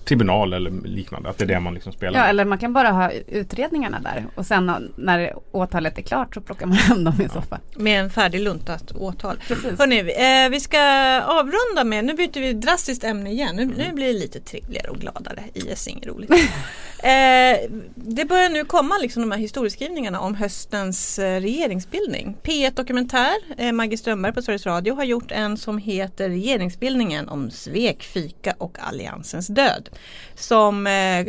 tribunal 0.05 0.53
eller 0.53 0.71
liknande. 0.87 1.29
Att 1.29 1.37
det 1.37 1.43
är 1.43 1.47
det 1.47 1.59
man 1.59 1.73
liksom 1.73 1.93
spelar 1.93 2.13
Ja 2.13 2.21
med. 2.21 2.29
eller 2.29 2.45
man 2.45 2.57
kan 2.57 2.73
bara 2.73 2.89
ha 2.89 3.11
utredningarna 3.11 3.99
där 3.99 4.25
och 4.35 4.45
sen 4.45 4.91
när 4.95 5.33
åtalet 5.51 5.97
är 5.97 6.01
klart 6.01 6.33
så 6.33 6.41
plockar 6.41 6.65
man 6.65 6.77
hem 6.77 7.03
dem 7.03 7.21
i 7.25 7.29
så 7.29 7.41
fall. 7.41 7.59
Med 7.75 7.99
en 7.99 8.09
färdigluntat 8.09 8.91
åtal. 8.95 9.37
Precis. 9.47 9.79
Hörrni, 9.79 9.99
eh, 9.99 10.49
vi 10.49 10.59
ska 10.59 10.81
avrunda 11.21 11.83
med, 11.83 12.05
nu 12.05 12.13
byter 12.13 12.39
vi 12.41 12.53
drastiskt 12.53 13.03
ämne 13.03 13.31
igen. 13.31 13.55
Nu, 13.55 13.65
nu 13.65 13.91
blir 13.93 14.07
det 14.07 14.13
lite 14.19 14.39
trevligare 14.39 14.87
och 14.89 14.97
gladare. 14.97 15.43
IS 15.53 15.87
är 15.87 15.91
inget 15.91 16.07
roligt. 16.07 16.31
eh, 17.03 17.69
det 17.95 18.25
börjar 18.25 18.49
nu 18.49 18.65
komma 18.65 18.97
liksom 19.01 19.21
de 19.21 19.31
här 19.31 19.39
historieskrivningarna 19.39 20.19
om 20.19 20.35
höstens 20.35 21.19
eh, 21.19 21.41
regeringsbildning. 21.41 22.35
P1 22.43 22.75
Dokumentär, 22.75 23.35
eh, 23.57 23.71
Maggie 23.71 23.97
Strömberg 23.97 24.33
på 24.33 24.41
Sveriges 24.41 24.65
Radio 24.65 24.95
har 24.95 25.03
gjort 25.03 25.31
en 25.31 25.57
som 25.57 25.77
heter 25.77 26.29
Regeringsbildningen 26.29 27.29
om 27.29 27.51
svek, 27.51 28.03
fika 28.03 28.55
och 28.57 28.77
alliansens 28.79 29.47
död. 29.47 29.89
Som 30.35 30.87
eh, 30.87 31.27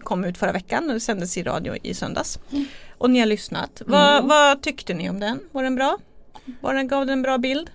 kom 0.00 0.24
ut 0.24 0.38
förra 0.38 0.52
veckan 0.52 0.90
och 0.90 1.02
sändes 1.02 1.38
i 1.38 1.42
radio 1.42 1.76
i 1.82 1.94
söndags. 1.94 2.38
Och 2.98 3.10
ni 3.10 3.18
har 3.18 3.26
lyssnat. 3.26 3.82
Vad, 3.86 4.28
vad 4.28 4.62
tyckte 4.62 4.94
ni 4.94 5.10
om 5.10 5.20
den? 5.20 5.40
Var 5.52 5.62
den 5.62 5.74
bra? 5.74 5.98
Var 6.60 6.74
den, 6.74 6.88
gav 6.88 7.06
den 7.06 7.12
en 7.12 7.22
bra 7.22 7.38
bild? 7.38 7.70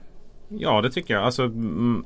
Ja 0.49 0.81
det 0.81 0.91
tycker 0.91 1.13
jag. 1.13 1.23
Alltså, 1.23 1.43
mm, 1.43 2.05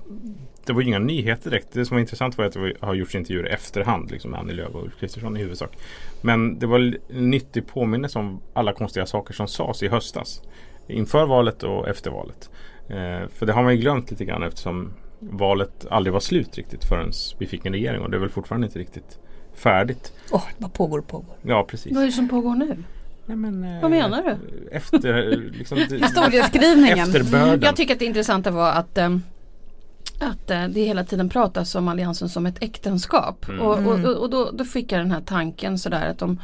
det 0.65 0.73
var 0.73 0.81
ju 0.81 0.87
inga 0.87 0.99
nyheter 0.99 1.49
direkt. 1.49 1.67
Det 1.73 1.85
som 1.85 1.95
var 1.95 2.01
intressant 2.01 2.37
var 2.37 2.45
att 2.45 2.53
det 2.53 2.73
har 2.79 2.93
gjorts 2.93 3.15
intervjuer 3.15 3.47
i 3.47 3.49
efterhand 3.49 4.11
liksom, 4.11 4.31
med 4.31 4.39
Annie 4.39 4.53
Lööf 4.53 4.75
och 4.75 4.83
Ulf 4.83 4.99
Kristersson 4.99 5.37
i 5.37 5.39
huvudsak. 5.39 5.77
Men 6.21 6.59
det 6.59 6.67
var 6.67 6.79
en 6.79 7.29
nyttig 7.29 7.67
påminnelse 7.67 8.19
om 8.19 8.41
alla 8.53 8.73
konstiga 8.73 9.05
saker 9.05 9.33
som 9.33 9.47
sades 9.47 9.83
i 9.83 9.87
höstas. 9.87 10.41
Inför 10.87 11.25
valet 11.25 11.63
och 11.63 11.87
efter 11.87 12.11
valet. 12.11 12.49
Eh, 12.87 13.29
för 13.29 13.45
det 13.45 13.53
har 13.53 13.63
man 13.63 13.75
ju 13.75 13.81
glömt 13.81 14.11
lite 14.11 14.25
grann 14.25 14.43
eftersom 14.43 14.93
valet 15.21 15.86
aldrig 15.89 16.13
var 16.13 16.19
slut 16.19 16.57
riktigt 16.57 16.84
förrän 16.84 17.12
vi 17.38 17.47
fick 17.47 17.65
en 17.65 17.73
regering 17.73 18.01
och 18.01 18.12
det 18.12 18.17
är 18.17 18.21
väl 18.21 18.29
fortfarande 18.29 18.67
inte 18.67 18.79
riktigt 18.79 19.19
färdigt. 19.53 20.13
Åh, 20.31 20.43
vad 20.57 20.73
pågår 20.73 20.99
och 20.99 21.07
pågår. 21.07 21.36
Ja 21.41 21.65
precis. 21.69 21.93
Vad 21.93 22.03
är 22.03 22.07
det 22.07 22.13
som 22.13 22.29
pågår 22.29 22.55
nu? 22.55 22.84
Nej, 23.25 23.38
men, 23.38 23.63
eh, 23.63 23.81
Vad 23.81 23.91
menar 23.91 24.23
du? 24.23 24.38
Efter 24.71 25.38
liksom, 25.57 25.77
Historieskrivningen. 25.89 26.99
Efterbörden. 26.99 27.62
Jag 27.62 27.75
tycker 27.75 27.93
att 27.93 27.99
det 27.99 28.05
intressanta 28.05 28.51
var 28.51 28.71
att 28.71 28.97
ehm, 28.97 29.21
att 30.19 30.51
eh, 30.51 30.67
det 30.67 30.84
hela 30.84 31.03
tiden 31.03 31.29
pratas 31.29 31.75
om 31.75 31.88
alliansen 31.88 32.29
som 32.29 32.45
ett 32.45 32.63
äktenskap. 32.63 33.47
Mm. 33.47 33.62
Och, 33.62 33.77
och, 33.77 33.99
och, 33.99 34.17
och 34.17 34.29
då, 34.29 34.51
då 34.53 34.65
fick 34.65 34.91
jag 34.91 35.01
den 35.01 35.12
här 35.12 35.21
tanken 35.21 35.77
sådär 35.77 36.10
att 36.10 36.21
om, 36.21 36.39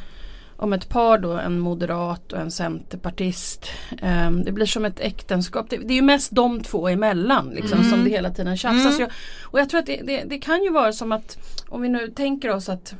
om 0.57 0.73
ett 0.73 0.89
par 0.89 1.17
då, 1.17 1.31
en 1.31 1.59
moderat 1.59 2.33
och 2.33 2.39
en 2.39 2.51
centerpartist. 2.51 3.65
ehm, 4.01 4.43
det 4.43 4.51
blir 4.51 4.65
som 4.65 4.85
ett 4.85 4.99
äktenskap. 4.99 5.69
Det, 5.69 5.77
det 5.77 5.93
är 5.93 5.95
ju 5.95 6.01
mest 6.01 6.31
de 6.31 6.61
två 6.63 6.87
emellan 6.87 7.49
liksom, 7.49 7.79
Mm. 7.79 7.91
som 7.91 8.03
det 8.03 8.09
hela 8.09 8.29
tiden 8.31 8.57
tjafsas. 8.57 8.95
Mm. 8.95 8.99
Jag, 8.99 9.09
och 9.43 9.59
jag 9.59 9.69
tror 9.69 9.79
att 9.79 9.85
det, 9.85 10.01
det, 10.03 10.23
det 10.23 10.37
kan 10.37 10.63
ju 10.63 10.69
vara 10.71 10.93
som 10.93 11.11
att 11.11 11.37
om 11.69 11.81
vi 11.81 11.89
nu 11.89 12.07
tänker 12.07 12.49
oss 12.51 12.69
att 12.69 12.95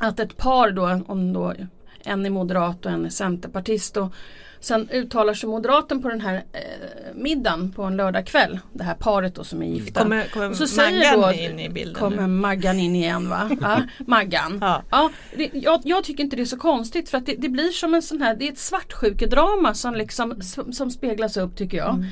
att 0.00 0.20
ett 0.20 0.36
par 0.36 0.70
då, 0.70 1.00
om 1.06 1.32
då 1.32 1.52
en 2.04 2.26
är 2.26 2.30
moderat 2.30 2.86
och 2.86 2.92
en 2.92 3.04
är 3.06 3.10
centerpartist 3.10 3.96
och 3.96 4.12
Sen 4.64 4.88
uttalar 4.92 5.34
sig 5.34 5.48
moderaten 5.48 6.02
på 6.02 6.08
den 6.08 6.20
här 6.20 6.34
eh, 6.34 6.60
middagen 7.14 7.72
på 7.72 7.82
en 7.82 7.96
lördagkväll. 7.96 8.60
Det 8.72 8.84
här 8.84 8.94
paret 8.94 9.34
då 9.34 9.44
som 9.44 9.62
är 9.62 9.66
gifta. 9.66 10.02
Kommer, 10.02 10.24
kommer 10.24 10.50
Och 10.50 10.56
så 10.56 10.66
säger 10.66 11.16
Maggan 11.16 11.34
in 11.34 11.60
i 11.60 11.68
bilden 11.68 11.94
Kommer 11.94 12.22
nu? 12.22 12.26
Maggan 12.26 12.80
in 12.80 12.96
igen 12.96 13.28
va? 13.28 13.50
Ja, 13.60 13.82
Maggan. 14.06 14.58
Ja. 14.60 14.82
Ja, 14.90 15.10
det, 15.36 15.50
jag, 15.52 15.80
jag 15.84 16.04
tycker 16.04 16.24
inte 16.24 16.36
det 16.36 16.42
är 16.42 16.46
så 16.46 16.58
konstigt 16.58 17.08
för 17.08 17.18
att 17.18 17.26
det, 17.26 17.34
det 17.38 17.48
blir 17.48 17.70
som 17.70 17.94
en 17.94 18.02
sån 18.02 18.22
här, 18.22 18.36
det 18.36 18.48
är 18.48 18.52
ett 18.52 18.58
svartsjukedrama 18.58 19.74
som 19.74 19.94
liksom 19.94 20.42
som, 20.42 20.72
som 20.72 20.90
speglas 20.90 21.36
upp 21.36 21.56
tycker 21.56 21.76
jag. 21.76 21.94
Mm. 21.94 22.06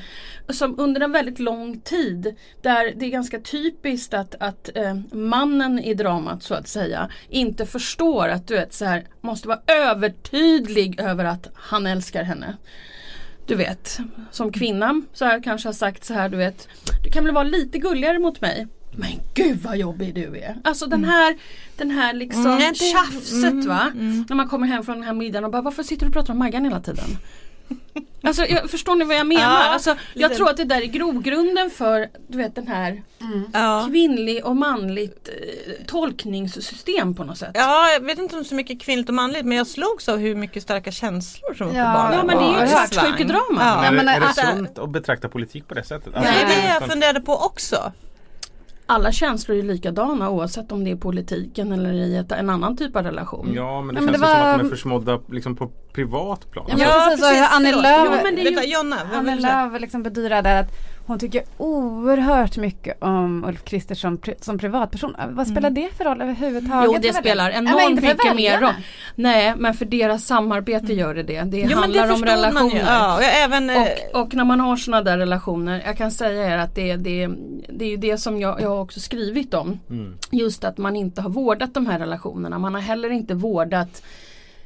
Som 0.49 0.79
under 0.79 1.01
en 1.01 1.11
väldigt 1.11 1.39
lång 1.39 1.79
tid 1.79 2.35
där 2.61 2.93
det 2.95 3.05
är 3.05 3.09
ganska 3.09 3.39
typiskt 3.39 4.13
att, 4.13 4.35
att 4.39 4.69
eh, 4.75 4.97
mannen 5.11 5.79
i 5.79 5.93
dramat 5.93 6.43
så 6.43 6.53
att 6.53 6.67
säga 6.67 7.09
inte 7.29 7.65
förstår 7.65 8.29
att 8.29 8.47
du 8.47 8.53
vet 8.53 8.73
så 8.73 8.85
här 8.85 9.07
måste 9.21 9.47
vara 9.47 9.59
övertydlig 9.67 10.99
över 11.01 11.25
att 11.25 11.47
han 11.55 11.87
älskar 11.87 12.23
henne. 12.23 12.42
Du 13.45 13.55
vet, 13.55 13.99
som 14.31 14.51
kvinna 14.51 15.01
så 15.13 15.25
här 15.25 15.43
kanske 15.43 15.67
har 15.67 15.73
sagt 15.73 16.03
så 16.05 16.13
här 16.13 16.29
du 16.29 16.37
vet 16.37 16.67
Du 17.03 17.11
kan 17.11 17.23
väl 17.25 17.33
vara 17.33 17.43
lite 17.43 17.77
gulligare 17.77 18.19
mot 18.19 18.41
mig 18.41 18.67
Men 18.91 19.09
gud 19.33 19.57
vad 19.61 19.77
jobbig 19.77 20.15
du 20.15 20.37
är. 20.37 20.55
Alltså 20.63 20.85
den 20.85 21.03
här 21.05 21.35
Den 21.77 21.91
här 21.91 22.13
liksom 22.13 22.45
Mm, 22.45 22.57
det- 22.59 22.75
tjafset 22.75 23.43
mm, 23.51 23.67
va. 23.67 23.91
mm. 23.93 24.25
När 24.29 24.35
man 24.35 24.47
kommer 24.47 24.67
hem 24.67 24.83
från 24.83 24.95
den 24.95 25.03
här 25.03 25.13
middagen 25.13 25.45
och 25.45 25.51
bara 25.51 25.61
varför 25.61 25.83
sitter 25.83 26.05
du 26.05 26.07
och 26.07 26.13
pratar 26.13 26.33
om 26.33 26.39
Maggan 26.39 26.63
hela 26.65 26.79
tiden? 26.81 27.05
Alltså 28.25 28.45
jag, 28.45 28.69
förstår 28.69 28.95
ni 28.95 29.05
vad 29.05 29.15
jag 29.15 29.27
menar? 29.27 29.41
Ja, 29.41 29.63
alltså, 29.73 29.89
jag 30.13 30.29
lite. 30.29 30.35
tror 30.35 30.49
att 30.49 30.57
det 30.57 30.63
där 30.63 30.81
är 30.81 30.85
grogrunden 30.85 31.69
för 31.69 32.07
du 32.27 32.37
vet 32.37 32.55
den 32.55 32.67
här 32.67 33.03
Ja. 33.53 33.85
kvinnlig 33.89 34.45
och 34.45 34.55
manligt 34.55 35.29
eh, 35.29 35.85
tolkningssystem 35.87 37.13
på 37.15 37.23
något 37.23 37.37
sätt. 37.37 37.51
Ja, 37.53 37.89
jag 37.91 37.99
vet 38.05 38.17
inte 38.19 38.35
om 38.37 38.43
så 38.43 38.55
mycket 38.55 38.81
kvinnligt 38.81 39.09
och 39.09 39.15
manligt 39.15 39.45
men 39.45 39.57
jag 39.57 39.67
slogs 39.67 40.09
av 40.09 40.17
hur 40.17 40.35
mycket 40.35 40.63
starka 40.63 40.91
känslor 40.91 41.53
som 41.53 41.67
var 41.67 41.75
Ja, 41.75 41.85
på 41.93 41.97
barnen. 41.99 42.17
Ja, 42.17 42.23
men 42.23 42.37
det 42.37 42.43
är 42.57 42.59
ju 42.59 42.63
ett 42.73 42.93
svartsjukedrama. 42.93 43.43
Ja. 43.59 43.81
Nej, 43.81 43.91
Men 43.91 44.05
men 44.05 44.15
är, 44.15 44.19
det 44.19 44.25
att- 44.25 44.35
sunt 44.35 44.79
att 44.79 44.89
betrakta 44.89 45.29
politik 45.29 45.67
på 45.67 45.73
det 45.73 45.83
sättet? 45.83 46.15
Alltså, 46.15 46.31
Det 46.33 46.53
är 46.53 46.61
det 46.61 46.67
jag 46.79 46.89
funderade 46.91 47.21
på 47.21 47.33
också. 47.35 47.91
Alla 48.85 49.11
känslor 49.11 49.57
är 49.57 49.63
likadana 49.63 50.29
oavsett 50.29 50.71
om 50.71 50.83
det 50.83 50.91
är 50.91 50.95
politiken 50.95 51.71
eller 51.71 51.93
i 51.93 52.17
ett, 52.17 52.31
en 52.31 52.49
annan 52.49 52.77
typ 52.77 52.95
av 52.95 53.03
relation. 53.03 53.51
Ja 53.55 53.81
men 53.81 53.95
det 53.95 54.01
Ja, 54.01 54.05
men 54.05 54.13
känns 54.13 54.21
det 54.21 54.27
ju 54.27 54.33
som 54.33 54.41
var- 54.41 54.49
att 54.53 54.59
de 54.59 54.65
är 54.65 54.69
försmådda 54.69 55.19
liksom 55.31 55.55
på 55.55 55.71
privat 55.93 56.51
plan. 56.51 56.65
Ja, 56.69 56.75
men 56.77 57.17
precis, 57.17 57.47
Annie. 57.51 57.71
Lööf- 57.71 58.03
Jo, 58.05 58.11
men 58.23 58.35
det 58.35 58.41
är 58.41 58.45
ju- 58.45 58.55
Vänta, 58.55 58.69
Jonna, 58.69 58.97
Annie? 59.13 59.35
Lööf 59.41 59.81
liksom 59.81 60.03
bedyrade 60.03 60.59
att 60.59 60.67
hon 61.07 61.19
tycker 61.19 61.43
oerhört 61.57 62.57
mycket 62.57 63.03
om 63.03 63.45
Ulf 63.47 63.63
Kristersson 63.63 64.17
pri- 64.17 64.43
som 64.43 64.57
privatperson. 64.57 65.15
Vad 65.29 65.47
spelar 65.47 65.69
det 65.69 65.89
för 65.97 66.03
roll 66.03 66.21
överhuvudtaget? 66.21 66.91
Jo 66.93 66.99
det 67.01 67.13
spelar 67.13 67.49
Ja, 67.51 67.57
enormt 67.57 68.01
mycket 68.01 68.35
mer 68.35 68.59
roll. 68.61 68.73
Nej 69.15 69.53
men 69.57 69.73
för 69.73 69.85
deras 69.85 70.25
samarbete 70.25 70.93
gör 70.93 71.15
det 71.15 71.23
det. 71.23 71.41
Det 71.41 71.57
Jo, 71.69 71.77
handlar 71.77 72.07
det 72.07 72.13
om 72.13 72.25
relationer. 72.25 72.83
Ja, 72.87 73.15
och 73.17 73.23
även, 73.23 73.69
eh, 73.69 73.81
Och, 74.13 74.21
och 74.21 74.33
när 74.33 74.43
man 74.45 74.59
har 74.59 74.75
sådana 74.77 75.03
där 75.03 75.17
relationer, 75.17 75.83
jag 75.85 75.97
kan 75.97 76.11
säga 76.11 76.53
er 76.53 76.57
att 76.57 76.75
det, 76.75 76.95
det, 76.95 77.27
det 77.69 77.85
är 77.85 77.89
ju 77.89 77.97
det 77.97 78.17
som 78.17 78.39
jag, 78.41 78.61
jag 78.61 78.69
har 78.69 78.79
också 78.81 78.99
skrivit 78.99 79.53
om. 79.53 79.79
Mm. 79.89 80.17
Just 80.31 80.63
att 80.63 80.77
man 80.77 80.95
inte 80.95 81.21
har 81.21 81.29
vårdat 81.29 81.73
de 81.73 81.85
här 81.87 81.99
relationerna. 81.99 82.59
Man 82.59 82.73
har 82.73 82.81
heller 82.81 83.09
inte 83.09 83.33
vårdat 83.33 84.03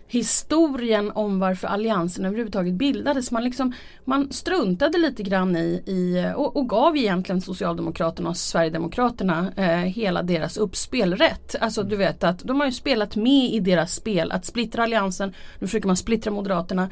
historien 0.07 1.11
om 1.11 1.39
varför 1.39 1.67
alliansen 1.67 2.25
överhuvudtaget 2.25 2.73
bildades. 2.73 3.31
Man, 3.31 3.43
liksom, 3.43 3.73
man 4.05 4.31
struntade 4.31 4.97
lite 4.97 5.23
grann 5.23 5.55
i, 5.55 5.83
i 5.85 6.33
och, 6.35 6.55
och 6.55 6.69
gav 6.69 6.97
egentligen 6.97 7.41
Socialdemokraterna 7.41 8.29
och 8.29 8.37
Sverigedemokraterna 8.37 9.51
eh, 9.55 9.65
hela 9.65 10.23
deras 10.23 10.57
uppspel 10.57 11.15
rätt. 11.15 11.55
Alltså 11.61 11.83
du 11.83 11.95
vet 11.95 12.23
att 12.23 12.39
de 12.39 12.59
har 12.59 12.67
ju 12.67 12.71
spelat 12.71 13.15
med 13.15 13.53
i 13.53 13.59
deras 13.59 13.95
spel 13.95 14.31
att 14.31 14.45
splittra 14.45 14.83
alliansen. 14.83 15.33
Nu 15.59 15.67
försöker 15.67 15.87
man 15.87 15.97
splittra 15.97 16.31
Moderaterna. 16.31 16.89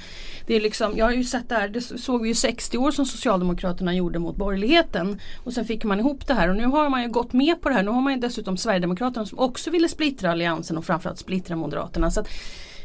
Det 0.47 0.55
är 0.55 0.61
liksom, 0.61 0.97
jag 0.97 1.05
har 1.05 1.11
ju 1.11 1.23
sett 1.23 1.49
det 1.49 1.55
här, 1.55 1.67
det 1.67 1.81
såg 1.81 2.21
vi 2.21 2.27
ju 2.27 2.35
60 2.35 2.77
år 2.77 2.91
som 2.91 3.05
Socialdemokraterna 3.05 3.93
gjorde 3.93 4.19
mot 4.19 4.35
borgerligheten. 4.35 5.19
Och 5.43 5.53
sen 5.53 5.65
fick 5.65 5.83
man 5.83 5.99
ihop 5.99 6.27
det 6.27 6.33
här 6.33 6.49
och 6.49 6.55
nu 6.55 6.65
har 6.65 6.89
man 6.89 7.01
ju 7.01 7.09
gått 7.09 7.33
med 7.33 7.61
på 7.61 7.69
det 7.69 7.75
här. 7.75 7.83
Nu 7.83 7.91
har 7.91 8.01
man 8.01 8.13
ju 8.13 8.19
dessutom 8.19 8.57
Sverigedemokraterna 8.57 9.25
som 9.25 9.39
också 9.39 9.71
ville 9.71 9.89
splittra 9.89 10.31
alliansen 10.31 10.77
och 10.77 10.85
framförallt 10.85 11.19
splittra 11.19 11.55
Moderaterna. 11.55 12.11
Så 12.11 12.19
att 12.19 12.27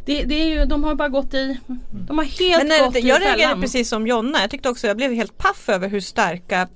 det, 0.05 0.25
det 0.25 0.35
är 0.35 0.47
ju, 0.47 0.65
de 0.65 0.85
har 0.85 0.95
bara 0.95 1.09
gått 1.09 1.35
i, 1.35 1.59
de 2.07 2.19
har 2.19 2.25
helt 2.25 2.59
men 2.59 2.69
nej, 2.69 2.81
gått 2.81 2.97
i 2.97 3.01
jag 3.09 3.21
reagerade 3.21 3.61
precis 3.61 3.89
som 3.89 4.07
Jonna. 4.07 4.41
Jag 4.41 4.51
tyckte 4.51 4.69
också 4.69 4.87
jag 4.87 4.97
blev 4.97 5.13
helt 5.13 5.39
paff 5.39 5.69
över 5.69 5.89
hur 5.89 6.01
starka 6.01 6.69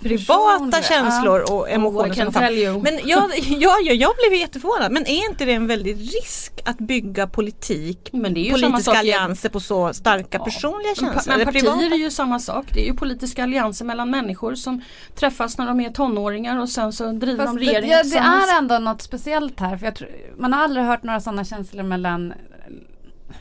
privata 0.00 0.82
känslor 0.82 1.40
och 1.40 1.60
Oh, 1.60 1.74
emotioner 1.74 2.52
you. 2.52 2.82
Men 2.82 3.00
jag, 3.04 3.30
jag, 3.38 3.82
jag, 3.82 3.96
jag 3.96 4.12
blev 4.16 4.40
jätteförvånad. 4.40 4.92
Men 4.92 5.06
är 5.06 5.30
inte 5.30 5.44
det 5.44 5.52
en 5.52 5.66
väldig 5.66 5.96
risk 5.96 6.52
att 6.64 6.78
bygga 6.78 7.26
politik, 7.26 8.10
Men 8.12 8.34
det 8.34 8.40
är 8.40 8.42
ju 8.42 8.50
samma 8.50 8.62
politiska 8.62 8.98
allianser 8.98 9.48
på 9.48 9.60
så 9.60 9.92
starka 9.92 10.38
Ja. 10.38 10.44
personliga 10.44 10.94
känslor? 10.94 11.36
Men 11.36 11.46
partier 11.46 11.60
privata? 11.60 11.94
är 11.94 11.98
ju 11.98 12.10
samma 12.10 12.38
sak. 12.38 12.66
Det 12.74 12.80
är 12.80 12.86
ju 12.86 12.94
politiska 12.94 13.42
allianser 13.42 13.84
mellan 13.84 14.10
människor 14.10 14.54
som 14.54 14.82
träffas 15.14 15.58
när 15.58 15.66
de 15.66 15.80
är 15.80 15.90
tonåringar 15.90 16.60
och 16.60 16.68
sen 16.68 16.92
så 16.92 17.12
driver 17.12 17.46
Fast 17.46 17.58
de 17.58 17.64
det, 17.64 17.72
regeringen 17.72 17.90
ja, 17.90 18.02
det 18.02 18.52
är 18.52 18.58
ändå 18.58 18.78
något 18.78 19.02
speciellt 19.02 19.60
här. 19.60 19.76
För 19.76 19.86
jag 19.86 19.94
tror, 19.94 20.08
man 20.38 20.52
har 20.52 20.64
aldrig 20.64 20.84
hört 20.84 21.02
några 21.02 21.20
sådana 21.20 21.44
känslor 21.44 21.82
mellan 21.82 22.32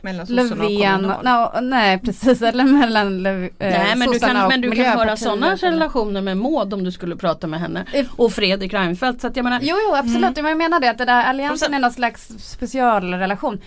Mellan 0.02 0.28
sossarna 0.28 0.64
och 0.66 0.72
Löfven, 0.72 1.02
Kommunal. 1.02 1.54
no, 1.54 1.60
nej 1.62 2.00
precis, 2.00 2.42
eller 2.42 2.64
mellan 2.64 3.24
Löv, 3.24 3.44
eh, 3.44 3.50
Nej 3.60 3.96
men 3.96 4.12
du 4.12 4.20
kan, 4.20 4.44
och 4.44 4.50
men 4.50 4.62
du 4.62 4.72
kan 4.72 4.86
höra 4.86 5.18
sådana 5.18 5.48
eller- 5.54 5.72
relationer 5.72 6.22
med 6.22 6.38
Maud 6.38 6.74
om 6.74 6.84
du 6.84 6.92
skulle 6.92 7.16
prata 7.16 7.48
med 7.48 7.60
henne. 7.60 7.86
Och 8.18 8.32
Fredrik 8.34 8.74
Reinfeldt. 8.74 9.22
Så 9.22 9.28
att 9.28 9.36
jag 9.36 9.44
menar, 9.44 9.60
Jo, 9.62 9.76
jo 9.90 9.96
absolut, 9.96 10.36
men 10.36 10.46
jag 10.46 10.58
menar 10.58 10.80
det 10.80 10.90
att 10.90 10.98
det 10.98 11.06
där 11.06 11.24
alliansen 11.24 11.74
är 11.74 11.80
någon 11.80 11.92
slags 11.92 12.28
specialrelation. 12.38 13.60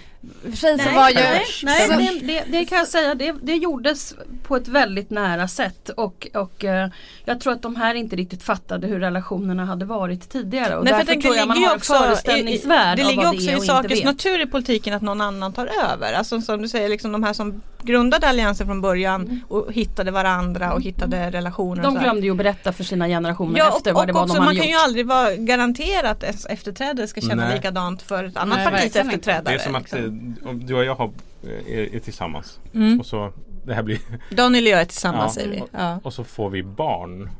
För 0.42 0.56
sig 0.56 0.78
så 0.78 0.84
Nej, 0.84 0.94
var 0.94 1.08
ju... 1.08 1.14
nej, 1.14 1.44
nej 1.62 1.88
så- 1.88 2.24
det, 2.26 2.44
det, 2.46 2.64
kan 2.64 2.78
jag 2.78 2.88
säga. 2.88 3.14
Det, 3.14 3.34
det 3.42 3.54
gjordes 3.56 4.14
på 4.42 4.56
ett 4.56 4.68
väldigt 4.68 5.10
nära 5.10 5.48
sätt. 5.48 5.88
Och, 5.88 6.26
och 6.34 6.64
eh, 6.64 6.88
jag 7.24 7.40
tror 7.40 7.52
att 7.52 7.62
de 7.62 7.76
här 7.76 7.94
inte 7.94 8.16
riktigt 8.16 8.42
fattade 8.42 8.86
hur 8.86 9.00
relationerna 9.00 9.64
hade 9.64 9.84
varit 9.84 10.30
tidigare. 10.30 10.76
Och 10.76 10.84
Nej, 10.84 10.92
för 10.92 10.98
jag 10.98 11.06
därför 11.06 11.12
tänkte, 11.12 11.28
tror 11.28 11.36
jag 11.36 11.44
det 11.44 11.48
man 11.48 11.56
ligger 11.56 11.68
har 11.68 11.74
ju 11.74 12.06
en 12.06 12.12
också, 12.12 12.30
i, 12.30 12.96
det 12.96 13.04
ligger 13.04 13.28
också 13.28 13.46
det 13.46 13.52
i 13.52 13.60
sakens 13.66 14.04
natur 14.04 14.40
i 14.42 14.46
politiken 14.46 14.94
att 14.94 15.02
någon 15.02 15.20
annan 15.20 15.52
tar 15.52 15.68
över. 15.92 16.12
Alltså 16.12 16.40
som 16.40 16.62
du 16.62 16.68
säger, 16.68 16.88
liksom 16.88 17.12
de 17.12 17.22
här 17.22 17.32
som 17.32 17.62
grundade 17.82 18.28
alliansen 18.28 18.66
från 18.66 18.80
början 18.80 19.40
och 19.48 19.72
hittade 19.72 20.10
varandra 20.10 20.72
och 20.72 20.82
hittade 20.82 21.30
relationer. 21.30 21.86
och 21.86 21.92
De 21.92 21.94
så 21.94 22.00
glömde 22.02 22.22
ju 22.22 22.30
att 22.30 22.36
berätta 22.36 22.72
för 22.72 22.84
sina 22.84 23.06
generationer 23.08 23.58
Ja, 23.58 23.74
efter 23.76 23.90
och, 23.90 23.96
vad 23.96 24.06
det 24.06 24.12
var 24.12 24.22
också, 24.22 24.34
de 24.34 24.38
man 24.38 24.46
hade 24.48 24.58
kan 24.60 24.68
gjort. 24.68 24.78
ju 24.78 24.84
aldrig 24.84 25.06
vara 25.06 25.36
garanterad 25.36 26.06
att 26.10 26.22
ens 26.22 26.46
efterträdare 26.46 27.06
ska 27.08 27.20
känna 27.20 27.44
Nej. 27.44 27.54
likadant 27.56 28.02
för 28.02 28.24
ett 28.24 28.36
annat 28.36 28.58
Nej, 28.58 28.70
partis 28.70 28.96
efterträdare. 28.96 29.54
Det 29.54 29.60
är 29.60 29.64
som 29.64 29.74
att 29.74 29.82
liksom. 29.82 30.11
Du 30.54 30.74
och 30.74 30.84
jag 30.84 30.94
har, 30.94 31.10
eh, 31.44 31.50
är, 31.78 31.94
är 31.94 31.98
tillsammans 32.00 32.60
Mm. 32.74 33.00
och 33.00 33.06
så 33.06 33.32
det 33.66 33.74
här 33.74 33.82
blir 33.82 33.98
Daniel 34.30 34.64
och 34.64 34.70
jag 34.70 34.80
är 34.80 34.84
tillsammans 34.84 35.36
Ja. 35.36 35.42
säger 35.42 35.54
vi. 35.56 35.60
Och, 35.60 35.68
Ja. 35.72 36.00
och 36.02 36.12
så 36.12 36.24
får 36.24 36.50
vi 36.50 36.62
barn 36.62 37.30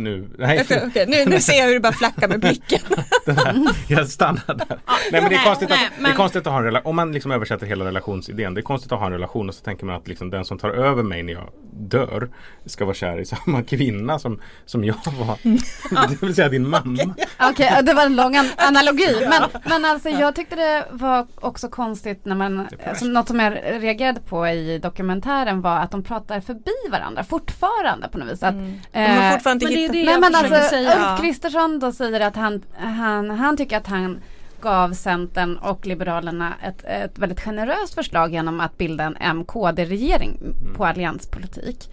nu. 0.00 0.28
Nej, 0.38 0.64
okej, 0.86 1.04
nu, 1.08 1.24
nu 1.26 1.40
ser 1.40 1.52
jag 1.58 1.66
hur 1.66 1.72
du 1.74 1.80
bara 1.80 1.92
flackar 1.92 2.28
med 2.28 2.40
blicken. 2.40 2.80
här, 3.26 3.56
jag 3.88 4.08
stannar 4.08 4.54
där. 4.54 4.78
Nej 5.12 5.20
men 5.20 5.28
det 5.30 5.36
är 5.36 5.44
konstigt, 5.44 5.68
nej, 5.68 5.86
att, 5.86 5.92
det 5.96 6.02
men- 6.02 6.10
är 6.12 6.16
konstigt 6.16 6.46
att 6.46 6.52
ha 6.52 6.58
en 6.58 6.64
relation. 6.64 6.90
Om 6.90 6.96
man 6.96 7.12
liksom 7.12 7.30
översätter 7.32 7.66
hela 7.66 7.84
relationsidén. 7.84 8.54
Det 8.54 8.60
är 8.60 8.62
konstigt 8.62 8.92
att 8.92 8.98
ha 8.98 9.06
en 9.06 9.12
relation 9.12 9.48
och 9.48 9.54
så 9.54 9.64
tänker 9.64 9.84
man 9.86 9.96
att 9.96 10.08
liksom 10.08 10.30
den 10.30 10.44
som 10.44 10.58
tar 10.58 10.70
över 10.70 11.02
mig 11.02 11.22
när 11.22 11.32
jag 11.32 11.48
dör 11.72 12.28
ska 12.66 12.84
vara 12.84 12.94
kär 12.94 13.18
i 13.20 13.24
samma 13.24 13.62
kvinna 13.62 14.18
som, 14.18 14.40
som 14.66 14.84
jag 14.84 14.96
var. 15.04 15.38
Det 16.08 16.22
vill 16.22 16.34
säga 16.34 16.48
din 16.48 16.68
mamma. 16.68 17.14
Okej, 17.40 17.80
det 17.82 17.94
var 17.94 18.06
en 18.06 18.16
lång 18.16 18.36
an- 18.36 18.50
analogi. 18.56 19.16
Men, 19.30 19.42
men 19.64 19.84
alltså 19.84 20.08
jag 20.08 20.34
tyckte 20.36 20.56
det 20.56 20.84
var 20.90 21.26
också 21.34 21.68
konstigt 21.68 22.24
när 22.24 22.34
man, 22.34 22.66
alltså, 22.88 23.04
något 23.04 23.28
som 23.28 23.40
jag 23.40 23.52
reagerade 23.64 24.20
på 24.20 24.48
i 24.48 24.78
dokumentären 24.78 25.60
var 25.60 25.76
att 25.78 25.90
de 25.90 26.02
pratar 26.04 26.40
förbi 26.40 26.90
varandra 26.90 27.24
fortfarande 27.24 28.08
på 28.08 28.18
något 28.18 28.28
vis. 28.32 28.42
Att, 28.42 28.54
De 28.92 29.00
har 29.00 29.26
eh, 29.26 29.32
fortfarande 29.32 29.64
men 29.66 29.74
det 29.74 29.80
är 29.80 29.84
inte 29.84 29.89
det 29.92 30.04
Nej 30.04 30.12
jag 30.12 30.20
men 30.20 30.34
alltså 30.34 30.68
säga. 30.70 31.10
Ulf 31.10 31.20
Kristersson 31.20 31.78
då 31.78 31.92
säger 31.92 32.20
att 32.20 32.36
han, 32.36 32.62
han, 32.76 33.30
han 33.30 33.56
tycker 33.56 33.76
att 33.76 33.86
han 33.86 34.20
gav 34.60 34.92
Centern 34.92 35.56
och 35.56 35.86
Liberalerna 35.86 36.54
ett, 36.62 36.84
ett 36.84 37.18
väldigt 37.18 37.40
generöst 37.40 37.94
förslag 37.94 38.32
genom 38.32 38.60
att 38.60 38.78
bilda 38.78 39.04
en 39.04 39.36
MKD-regering 39.36 40.38
på 40.76 40.86
allianspolitik. 40.86 41.90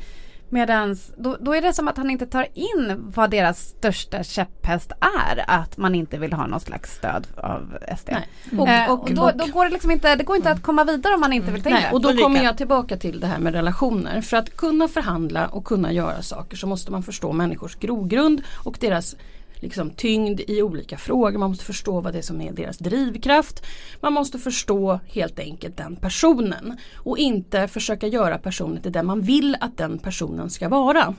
Medans 0.49 1.11
då, 1.17 1.37
då 1.39 1.55
är 1.55 1.61
det 1.61 1.73
som 1.73 1.87
att 1.87 1.97
han 1.97 2.09
inte 2.09 2.25
tar 2.25 2.47
in 2.53 3.11
vad 3.15 3.29
deras 3.31 3.59
största 3.59 4.23
käpphäst 4.23 4.91
är. 5.27 5.45
Att 5.47 5.77
man 5.77 5.95
inte 5.95 6.17
vill 6.17 6.33
ha 6.33 6.47
någon 6.47 6.59
slags 6.59 6.95
stöd 6.95 7.27
av 7.37 7.77
SD. 7.97 8.09
Nej. 8.11 8.27
Och, 8.51 8.59
Och- 8.59 8.69
eh, 8.69 8.91
och- 8.91 8.99
och, 9.03 9.13
då, 9.13 9.31
då 9.35 9.45
går 9.45 9.65
det 9.65 9.71
liksom 9.71 9.91
inte, 9.91 10.15
det 10.15 10.23
går 10.23 10.35
inte 10.35 10.51
att 10.51 10.61
komma 10.61 10.83
vidare 10.83 11.13
om 11.13 11.19
man 11.21 11.33
inte 11.33 11.51
vill 11.51 11.63
ta 11.63 11.69
in 11.69 11.75
Nej, 11.75 11.83
det. 11.89 11.95
och 11.95 12.01
då 12.01 12.09
Ulrika. 12.09 12.23
kommer 12.23 12.43
jag 12.43 12.57
tillbaka 12.57 12.97
till 12.97 13.19
det 13.19 13.27
här 13.27 13.39
med 13.39 13.53
relationer. 13.53 14.21
För 14.21 14.37
att 14.37 14.57
kunna 14.57 14.87
förhandla 14.87 15.47
och 15.47 15.65
kunna 15.65 15.91
göra 15.91 16.21
saker 16.21 16.57
så 16.57 16.67
måste 16.67 16.91
man 16.91 17.03
förstå 17.03 17.31
människors 17.33 17.75
grogrund 17.75 18.41
och 18.63 18.77
deras 18.79 19.15
liksom, 19.59 19.89
tyngd 19.89 20.41
i 20.47 20.61
olika 20.61 20.97
frågor. 20.97 21.39
Man 21.39 21.49
måste 21.49 21.65
förstå 21.65 22.01
vad 22.01 22.13
det 22.13 22.17
är 22.17 22.21
som 22.21 22.41
är 22.41 22.51
deras 22.51 22.77
drivkraft. 22.77 23.65
Man 24.01 24.13
måste 24.13 24.39
förstå 24.39 24.99
helt 25.07 25.39
enkelt 25.39 25.77
den 25.77 25.95
personen 25.95 26.77
och 26.95 27.17
inte 27.17 27.67
försöka 27.67 28.07
göra 28.07 28.37
personen 28.37 28.81
till 28.81 28.91
den 28.91 29.05
man 29.05 29.21
vill 29.21 29.57
att 29.59 29.77
den 29.77 29.99
personen 29.99 30.49
ska 30.49 30.69
vara. 30.69 31.15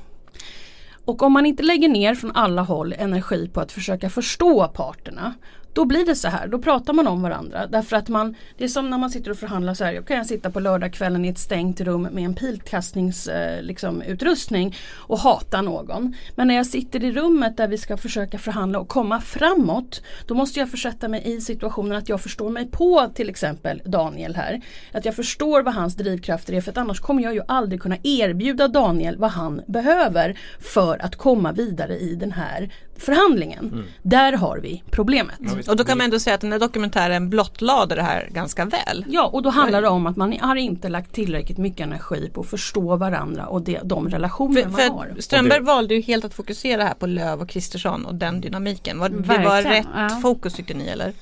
Och 1.05 1.22
om 1.22 1.33
man 1.33 1.46
inte 1.46 1.62
lägger 1.62 1.88
ner 1.88 2.14
från 2.14 2.33
alla 2.33 2.62
håll 2.62 2.94
energi 2.98 3.48
på 3.48 3.61
att 3.61 3.72
försöka 3.72 4.11
förstå 4.11 4.68
parterna 4.68 5.35
då 5.79 5.85
blir 5.85 6.07
det 6.07 6.14
så 6.14 6.29
här, 6.29 6.49
då 6.49 6.59
pratar 6.59 6.93
man 6.93 7.07
om 7.07 7.23
varandra. 7.23 7.67
Därför 7.67 7.97
att 7.97 8.09
man, 8.09 8.35
det 8.57 8.64
är 8.64 8.69
som 8.69 8.91
när 8.91 8.99
man 8.99 9.11
sitter 9.11 9.31
och 9.31 9.37
förhandlar 9.37 9.75
så 9.75 9.85
här. 9.85 9.93
Jag 9.93 10.07
kan 10.07 10.25
sitta 10.25 10.51
på 10.51 10.61
lördagskvällen 10.61 11.25
i 11.25 11.29
ett 11.29 11.38
stängt 11.38 11.81
rum 11.81 12.03
med 12.03 12.25
en 12.25 12.35
pilkastningsutrustning 12.35 13.59
eh, 13.59 13.62
liksom, 13.62 14.03
utrustning 14.03 14.77
och 14.95 15.19
hata 15.19 15.62
någon. 15.62 16.14
Men 16.35 16.49
när 16.49 16.55
jag 16.55 16.67
sitter 16.67 17.05
i 17.05 17.12
rummet 17.12 17.57
där 17.57 17.69
vi 17.69 17.79
ska 17.79 17.97
försöka 17.97 18.38
förhandla 18.38 18.79
och 18.79 18.88
komma 18.88 19.21
framåt. 19.21 20.03
Då 20.27 20.35
måste 20.35 20.59
jag 20.59 20.71
försätta 20.71 21.09
mig 21.09 21.23
i 21.25 21.41
situationen 21.41 21.99
att 21.99 22.09
jag 22.09 22.21
förstår 22.21 22.51
mig 22.51 22.71
på 22.71 23.11
till 23.14 23.29
exempel 23.29 23.83
Daniel 23.85 24.35
här. 24.35 24.61
Att 24.93 25.05
jag 25.05 25.17
förstår 25.17 25.62
vad 25.62 25.75
hans 25.75 25.95
drivkrafter 25.95 26.53
är 26.53 26.61
för 26.61 26.71
att 26.71 26.79
annars 26.79 27.01
kommer 27.01 27.23
jag 27.23 27.35
ju 27.35 27.43
aldrig 27.49 27.83
kunna 27.83 27.97
erbjuda 28.03 28.69
Daniel 28.69 29.17
vad 29.17 29.31
han 29.31 29.62
behöver 29.67 30.38
för 30.61 31.05
att 31.05 31.17
komma 31.17 31.53
vidare 31.53 31.99
i 31.99 32.14
den 32.14 32.33
här 32.33 32.73
förhandlingen. 32.98 33.84
Där 34.02 34.32
har 34.32 34.58
vi 34.58 34.82
problemet. 34.90 35.68
Och 35.68 35.76
då 35.76 35.84
kan 35.84 35.98
man 35.98 36.04
ändå 36.04 36.18
säga 36.18 36.34
att 36.34 36.40
den 36.40 36.52
här 36.52 36.58
dokumentären 36.58 37.30
blottlade 37.30 37.94
det 37.94 38.02
här 38.02 38.28
ganska 38.32 38.64
väl. 38.64 39.05
Ja 39.09 39.26
och 39.26 39.42
då 39.42 39.51
handlar 39.51 39.82
det 39.82 39.88
om 39.88 40.07
att 40.07 40.16
man 40.16 40.38
har 40.40 40.57
inte 40.57 40.88
lagt 40.88 41.12
tillräckligt 41.12 41.59
mycket 41.59 41.80
energi 41.80 42.30
på 42.34 42.40
att 42.40 42.46
förstå 42.46 42.96
varandra 42.96 43.46
och 43.46 43.62
det, 43.62 43.80
de 43.84 44.09
relationer 44.09 44.62
För, 44.62 44.68
man 44.68 44.80
för 44.80 44.88
har. 44.88 45.14
Strömberg 45.18 45.61
valde 45.61 45.94
ju 45.94 46.01
helt 46.01 46.24
att 46.24 46.34
fokusera 46.34 46.84
här 46.84 46.94
på 46.94 47.07
Löv 47.07 47.40
och 47.40 47.49
Kristersson 47.49 48.07
och 48.07 48.14
den 48.14 48.40
dynamiken. 48.40 48.99
Var, 48.99 49.09
det 49.09 49.44
var 49.44 49.62
rätt 49.62 49.86
ja. 49.94 50.09
fokus 50.09 50.55
tyckte 50.55 50.74
ni 50.74 50.88
eller? 50.88 51.12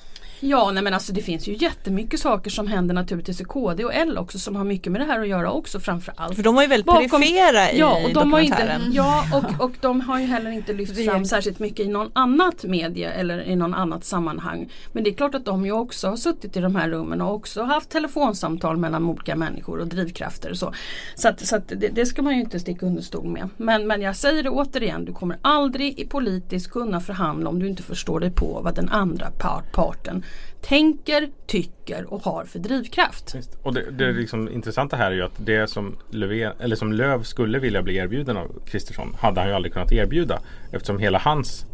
Ja 0.40 0.70
nej 0.70 0.82
men 0.82 0.94
alltså 0.94 1.12
det 1.12 1.22
finns 1.22 1.48
ju 1.48 1.56
jättemycket 1.56 2.20
saker 2.20 2.50
som 2.50 2.66
händer 2.66 2.94
naturligtvis 2.94 3.40
i 3.40 3.44
KD 3.44 3.84
och 3.84 3.94
L 3.94 4.18
också 4.18 4.38
som 4.38 4.56
har 4.56 4.64
mycket 4.64 4.92
med 4.92 5.00
det 5.00 5.04
här 5.04 5.20
att 5.20 5.28
göra 5.28 5.50
också 5.52 5.80
framförallt. 5.80 6.36
För 6.36 6.42
de 6.42 6.54
var 6.54 6.62
ju 6.62 6.68
väldigt 6.68 6.86
Bakom- 6.86 7.10
perifera 7.10 7.70
i 7.72 7.78
Ja 7.78 8.00
och 8.04 8.12
de 8.14 8.32
har 8.32 8.40
inte, 8.40 8.56
dokumentären. 8.56 8.92
ja 8.92 9.24
och, 9.34 9.64
och 9.64 9.72
de 9.80 10.00
har 10.00 10.18
ju 10.20 10.26
heller 10.26 10.50
inte 10.50 10.72
lyft 10.72 11.04
fram 11.04 11.24
särskilt 11.24 11.58
mycket 11.58 11.86
i 11.86 11.88
någon 11.88 12.10
annat 12.12 12.64
medie 12.64 13.10
eller 13.10 13.42
i 13.42 13.56
någon 13.56 13.74
annat 13.74 14.04
sammanhang. 14.04 14.68
Men 14.92 15.04
det 15.04 15.10
är 15.10 15.14
klart 15.14 15.34
att 15.34 15.44
de 15.44 15.66
ju 15.66 15.72
också 15.72 16.08
har 16.08 16.16
suttit 16.16 16.56
i 16.56 16.60
de 16.60 16.76
här 16.76 16.88
rummen 16.88 17.20
och 17.20 17.34
också 17.34 17.62
haft 17.62 17.90
telefonsamtal 17.90 18.76
mellan 18.76 19.04
olika 19.04 19.36
människor 19.36 19.78
och 19.78 19.86
drivkrafter 19.86 20.50
och 20.50 20.56
så. 20.58 20.72
Så, 21.14 21.28
att, 21.28 21.46
så 21.46 21.56
att 21.56 21.68
det, 21.68 21.88
det 21.88 22.06
ska 22.06 22.22
man 22.22 22.34
ju 22.34 22.40
inte 22.40 22.60
sticka 22.60 22.86
under 22.86 23.02
stol 23.02 23.26
med. 23.28 23.48
Men, 23.56 23.86
men 23.86 24.00
jag 24.02 24.16
säger 24.16 24.42
det 24.42 24.50
återigen, 24.50 25.04
du 25.04 25.12
kommer 25.12 25.38
aldrig 25.42 25.98
i 25.98 26.06
politiskt 26.06 26.70
kunna 26.70 27.00
förhandla 27.00 27.48
om 27.50 27.58
du 27.58 27.68
inte 27.68 27.82
förstår 27.82 28.20
dig 28.20 28.30
på 28.30 28.60
vad 28.64 28.74
den 28.74 28.88
andra 28.88 29.30
part, 29.30 29.72
parten 29.72 30.24
tänker, 30.60 31.28
tycker 31.46 32.12
och 32.12 32.22
har 32.22 32.44
för 32.44 32.58
drivkraft. 32.58 33.34
Visst. 33.34 33.58
Och 33.62 33.74
det, 33.74 33.90
det 33.90 34.12
liksom 34.12 34.48
intressanta 34.48 34.96
här 34.96 35.10
är 35.10 35.14
ju 35.14 35.22
att 35.22 35.36
det 35.36 35.70
som, 35.70 35.96
Löfven, 36.10 36.52
eller 36.60 36.76
som 36.76 36.92
Löv 36.92 37.22
skulle 37.22 37.58
vilja 37.58 37.82
bli 37.82 37.96
erbjuden 37.96 38.36
av 38.36 38.52
Kristersson 38.66 39.16
hade 39.20 39.40
han 39.40 39.48
ju 39.48 39.54
aldrig 39.54 39.72
kunnat 39.72 39.92
erbjuda. 39.92 40.40
Eftersom 40.72 40.98
hela 40.98 41.18
hans 41.18 41.66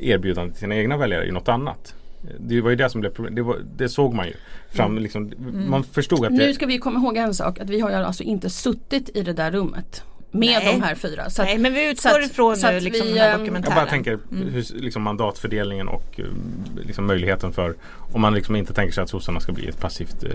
erbjudande 0.00 0.52
till 0.52 0.60
sina 0.60 0.76
egna 0.76 0.96
väljare 0.96 1.28
är 1.28 1.32
något 1.32 1.48
annat. 1.48 1.94
Det 2.38 2.60
var 2.60 2.70
ju 2.70 2.76
det 2.76 2.90
som 2.90 3.00
blev 3.00 3.10
problem. 3.10 3.34
Det, 3.34 3.42
var, 3.42 3.58
det 3.76 3.88
såg 3.88 4.14
man 4.14 4.26
ju. 4.26 4.34
Fram, 4.68 4.98
liksom, 4.98 5.32
Man 5.68 5.84
förstod 5.84 6.24
att 6.24 6.30
det, 6.30 6.46
Nu 6.46 6.54
ska 6.54 6.66
vi 6.66 6.78
komma 6.78 6.98
ihåg 6.98 7.16
en 7.16 7.34
sak 7.34 7.60
att 7.60 7.70
vi 7.70 7.80
har 7.80 7.90
ju 7.90 7.96
alltså 7.96 8.22
inte 8.22 8.50
suttit 8.50 9.16
i 9.16 9.22
det 9.22 9.32
där 9.32 9.50
rummet 9.50 10.04
med 10.34 10.62
Nej. 10.64 10.74
de 10.74 10.82
här 10.82 10.94
fyra. 10.94 11.30
Så 11.30 11.42
att- 11.42 11.48
Nej 11.48 11.58
men 11.58 11.72
vi 11.74 11.90
utgår 11.90 12.10
att- 12.20 12.26
ifrån 12.30 12.56
så 12.56 12.70
nu 12.70 12.76
att 12.76 12.82
liksom 12.82 13.06
vi, 13.06 13.12
den 13.12 13.22
här 13.22 13.34
ehm, 13.34 13.40
dokumentären. 13.40 13.76
Jag 13.76 13.84
bara 13.84 13.90
tänker 13.90 14.18
hur, 14.52 14.64
liksom 14.82 15.02
mandatfördelningen 15.02 15.88
och 15.88 16.20
eh, 16.20 16.24
liksom 16.86 17.06
möjligheten 17.06 17.52
för 17.52 17.74
om 18.12 18.20
man 18.20 18.34
liksom 18.34 18.56
inte 18.56 18.72
tänker 18.74 18.92
sig 18.94 19.02
att 19.02 19.10
sossarna 19.10 19.40
ska 19.40 19.52
bli 19.52 19.66
ett 19.68 19.80
passivt 19.80 20.24
eh, 20.24 20.30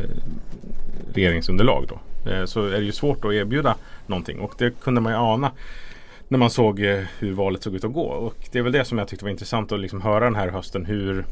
regeringsunderlag 1.13 1.85
då. 1.89 2.31
Eh, 2.31 2.45
så 2.45 2.65
är 2.65 2.71
det 2.79 2.85
ju 2.85 2.91
svårt 2.91 3.25
att 3.25 3.33
erbjuda 3.33 3.75
någonting 4.07 4.39
och 4.39 4.53
det 4.57 4.79
kunde 4.81 5.01
man 5.01 5.13
ju 5.13 5.19
ana 5.19 5.51
när 6.31 6.37
man 6.37 6.49
såg 6.49 6.83
eh, 6.83 7.03
hur 7.19 7.33
valet 7.33 7.63
såg 7.63 7.75
ut 7.75 7.83
att 7.83 7.93
gå. 7.93 8.05
Och 8.05 8.35
det 8.51 8.59
är 8.59 8.63
väl 8.63 8.71
det 8.71 8.85
som 8.85 8.97
jag 8.97 9.07
tyckte 9.07 9.25
var 9.25 9.29
intressant 9.29 9.71
att 9.71 9.79
liksom 9.79 10.01
höra 10.01 10.25
den 10.25 10.35
här 10.35 10.47
hösten 10.47 10.85
hur, 10.85 11.25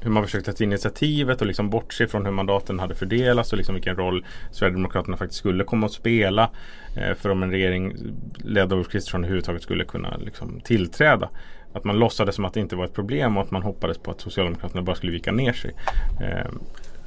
hur 0.00 0.10
man 0.10 0.24
försökte 0.24 0.52
ta 0.52 0.64
initiativet 0.64 1.40
och 1.40 1.46
liksom 1.46 1.70
bortse 1.70 2.06
från 2.06 2.24
hur 2.24 2.32
mandaten 2.32 2.78
hade 2.78 2.94
fördelats 2.94 3.52
och 3.52 3.58
liksom 3.58 3.74
vilken 3.74 3.96
roll 3.96 4.26
Sverigedemokraterna 4.50 5.16
faktiskt 5.16 5.38
skulle 5.38 5.64
komma 5.64 5.86
att 5.86 5.92
spela. 5.92 6.50
Eh, 6.96 7.14
för 7.14 7.30
om 7.30 7.42
en 7.42 7.50
regering 7.50 7.96
ledd 8.34 8.72
av 8.72 8.78
Ulf 8.78 8.88
Kristersson 8.88 9.20
överhuvudtaget 9.20 9.62
skulle 9.62 9.84
kunna 9.84 10.16
liksom 10.16 10.60
tillträda. 10.60 11.28
Att 11.72 11.84
man 11.84 11.98
låtsades 11.98 12.34
som 12.34 12.44
att 12.44 12.54
det 12.54 12.60
inte 12.60 12.76
var 12.76 12.84
ett 12.84 12.94
problem 12.94 13.36
och 13.36 13.42
att 13.42 13.50
man 13.50 13.62
hoppades 13.62 13.98
på 13.98 14.10
att 14.10 14.20
Socialdemokraterna 14.20 14.82
bara 14.82 14.96
skulle 14.96 15.12
vika 15.12 15.32
ner 15.32 15.52
sig. 15.52 15.74
Eh, 16.20 16.50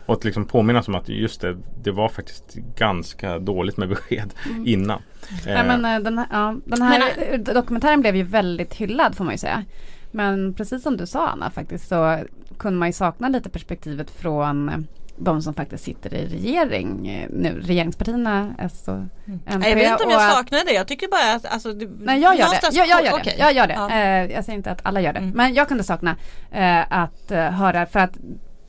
Eh, 0.05 0.09
och 0.09 0.13
att 0.13 0.23
liksom 0.23 0.45
påminnas 0.45 0.87
om 0.87 0.95
att 0.95 1.09
just 1.09 1.41
det, 1.41 1.57
det 1.83 1.91
var 1.91 2.09
faktiskt 2.09 2.53
ganska 2.53 3.39
dåligt 3.39 3.77
med 3.77 3.89
besked 3.89 4.33
innan. 4.65 5.01
Ja, 5.45 5.51
Eh, 5.51 5.67
men, 5.67 5.85
eh, 5.85 5.99
den 5.99 6.17
här, 6.17 6.27
ja, 6.31 6.55
den 6.65 6.81
här 6.81 7.11
eh, 7.17 7.39
dokumentären 7.39 8.01
blev 8.01 8.15
ju 8.15 8.23
väldigt 8.23 8.73
hyllad 8.73 9.15
får 9.15 9.23
man 9.23 9.33
ju 9.33 9.37
säga. 9.37 9.63
Men 10.11 10.53
precis 10.53 10.83
som 10.83 10.97
du 10.97 11.07
sa 11.07 11.27
Anna 11.27 11.49
faktiskt 11.49 11.87
så 11.87 12.19
kunde 12.57 12.79
man 12.79 12.87
ju 12.87 12.93
sakna 12.93 13.29
lite 13.29 13.49
perspektivet 13.49 14.11
från 14.11 14.69
eh, 14.69 14.77
de 15.17 15.41
som 15.41 15.53
faktiskt 15.53 15.83
sitter 15.83 16.13
i 16.13 16.27
regering 16.27 17.07
eh, 17.07 17.29
nu, 17.29 17.61
regeringspartierna 17.61 18.55
S 18.59 18.83
och 18.87 18.95
MP. 19.27 19.57
Nej, 19.57 19.69
jag 19.69 19.75
vet 19.75 19.91
inte 19.91 20.03
om 20.03 20.11
jag 20.11 20.31
saknar 20.31 20.65
det. 20.65 20.73
Jag 20.73 20.87
tycker 20.87 21.07
bara 21.07 21.35
att 21.35 21.53
alltså, 21.53 21.73
det, 21.73 21.89
Nej 21.99 22.21
jag 22.21 22.37
gör 22.37 22.47
det, 22.49 22.75
jag, 22.77 22.87
jag 22.87 23.05
gör 23.05 23.23
det. 23.23 23.35
Jag, 23.37 23.53
gör 23.53 23.67
det. 23.67 23.73
Ja. 23.73 23.91
Eh, 23.91 24.31
jag 24.35 24.45
säger 24.45 24.57
inte 24.57 24.71
att 24.71 24.81
alla 24.83 25.01
gör 25.01 25.13
det. 25.13 25.19
Mm. 25.19 25.31
Men 25.31 25.53
jag 25.53 25.67
kunde 25.67 25.83
sakna 25.83 26.15
eh, 26.51 26.81
att 26.89 27.31
eh, 27.31 27.39
höra 27.39 27.85
för 27.85 27.99
att 27.99 28.17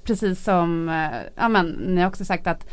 precis 0.07 0.45
som 0.45 0.89
eh, 0.89 1.19
ja, 1.37 1.49
men, 1.49 1.67
ni 1.67 2.01
har 2.01 2.09
också 2.09 2.25
sagt 2.25 2.47
att 2.47 2.67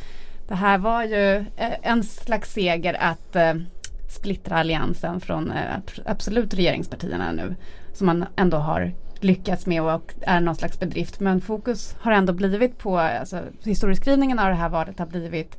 det 0.48 0.56
här 0.56 0.78
var 0.78 1.04
ju 1.04 1.36
eh, 1.38 1.74
en 1.82 2.04
slags 2.04 2.54
seger 2.54 2.94
att 3.00 3.36
eh, 3.36 3.54
splittra 4.10 4.58
alliansen 4.58 5.20
från 5.20 5.52
eh, 5.52 5.76
ab- 5.78 6.02
absolut 6.06 6.54
regeringspartierna 6.54 7.32
nu. 7.32 7.56
Som 7.94 8.06
man 8.06 8.26
ändå 8.36 8.58
har 8.58 8.92
lyckats 9.20 9.66
med 9.66 9.82
och 9.82 10.14
är 10.22 10.40
någon 10.42 10.56
slags 10.56 10.80
bedrift. 10.80 11.20
Men 11.20 11.42
fokus 11.42 11.96
har 12.00 12.12
ändå 12.12 12.34
blivit 12.34 12.78
på, 12.78 12.98
alltså 13.00 13.42
historieskrivningen 13.64 14.40
av 14.40 14.50
det 14.50 14.56
här 14.56 14.70
valet 14.70 15.00
har 15.00 15.06
blivit 15.06 15.58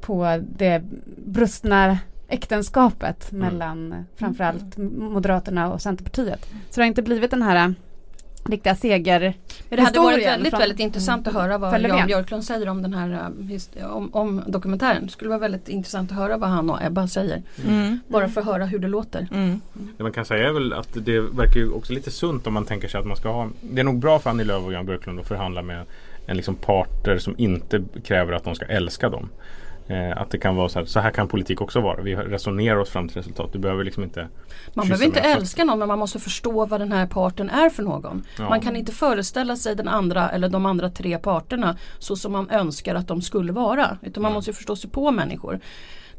på 0.00 0.40
det 0.56 0.82
brustna 1.26 1.98
äktenskapet 2.28 3.32
Mm. 3.32 3.40
mellan 3.48 3.92
eh, 3.92 3.98
framförallt 4.16 4.76
Moderaterna 4.98 5.72
och 5.72 5.82
Centerpartiet. 5.82 6.44
Så 6.70 6.74
det 6.74 6.80
har 6.82 6.86
inte 6.86 7.02
blivit 7.02 7.30
den 7.30 7.42
här 7.42 7.74
riktiga 8.44 8.74
seger 8.76 9.34
Men 9.68 9.76
det 9.76 9.82
hade 9.82 10.00
varit 10.00 10.26
väldigt, 10.26 10.50
från- 10.50 10.60
väldigt 10.60 10.80
intressant 10.80 11.28
att 11.28 11.34
höra 11.34 11.58
vad. 11.58 11.80
Jan 11.80 12.06
Björklund 12.06 12.44
säger 12.44 12.68
om 12.68 12.82
den 12.82 12.94
här 12.94 13.30
eh, 13.76 13.96
om, 13.96 14.14
om 14.14 14.42
dokumentären. 14.46 15.06
Det 15.06 15.12
skulle 15.12 15.28
vara 15.28 15.38
väldigt 15.38 15.68
intressant 15.68 16.10
att 16.10 16.16
höra 16.16 16.36
vad 16.36 16.50
han 16.50 16.70
och 16.70 16.82
Ebba 16.82 17.08
säger. 17.08 17.42
Mm. 17.66 18.00
Bara 18.08 18.28
för 18.28 18.40
att 18.40 18.46
höra 18.46 18.64
hur 18.64 18.78
det 18.78 18.88
låter. 18.88 19.28
Mm. 19.32 19.60
Det 19.96 20.02
man 20.02 20.12
kan 20.12 20.24
säga 20.24 20.48
är 20.48 20.52
väl 20.52 20.72
att 20.72 20.88
det 20.92 21.20
verkar 21.20 21.60
ju 21.60 21.70
också 21.70 21.92
lite 21.92 22.10
sunt 22.10 22.46
om 22.46 22.54
man 22.54 22.64
tänker 22.64 22.88
sig 22.88 23.00
att 23.00 23.06
man 23.06 23.16
ska 23.16 23.28
ha 23.32 23.48
Det 23.60 23.80
är 23.80 23.84
nog 23.84 23.98
bra 23.98 24.18
för 24.18 24.30
Annie 24.30 24.44
Lööf 24.44 24.64
och 24.64 24.72
Jan 24.72 24.86
Björklund 24.86 25.20
att 25.20 25.28
förhandla 25.28 25.62
med 25.62 25.84
en 26.26 26.36
liksom 26.36 26.54
parter 26.54 27.18
som 27.18 27.34
inte 27.38 27.82
kräver 28.04 28.32
att 28.32 28.44
de 28.44 28.54
ska 28.54 28.66
älska 28.66 29.08
dem. 29.08 29.28
Eh, 29.86 30.20
att 30.20 30.30
det 30.30 30.38
kan 30.38 30.56
vara 30.56 30.68
så 30.68 30.78
här, 30.78 30.86
så 30.86 31.00
här 31.00 31.10
kan 31.10 31.28
politik 31.28 31.60
också 31.60 31.80
vara. 31.80 32.02
Vi 32.02 32.16
resonerar 32.16 32.76
oss 32.76 32.90
fram 32.90 33.08
till 33.08 33.16
resultat. 33.16 33.52
Du 33.52 33.58
behöver 33.58 33.84
liksom 33.84 34.02
inte 34.04 34.28
Man 34.74 34.86
behöver 34.86 35.04
inte 35.04 35.20
älska 35.20 35.64
någon 35.64 35.78
men 35.78 35.88
man 35.88 35.98
måste 35.98 36.18
förstå 36.18 36.66
vad 36.66 36.80
den 36.80 36.92
här 36.92 37.06
parten 37.06 37.50
är 37.50 37.70
för 37.70 37.82
någon. 37.82 38.24
Ja. 38.38 38.48
Man 38.48 38.60
kan 38.60 38.76
inte 38.76 38.92
föreställa 38.92 39.56
sig 39.56 39.76
den 39.76 39.88
andra 39.88 40.30
eller 40.30 40.48
de 40.48 40.66
andra 40.66 40.90
tre 40.90 41.18
parterna 41.18 41.76
så 41.98 42.16
som 42.16 42.32
man 42.32 42.50
önskar 42.50 42.94
att 42.94 43.08
de 43.08 43.22
skulle 43.22 43.52
vara. 43.52 43.98
Utan 44.02 44.22
man 44.22 44.32
måste 44.32 44.52
förstå 44.52 44.76
sig 44.76 44.90
på 44.90 45.10
människor. 45.10 45.60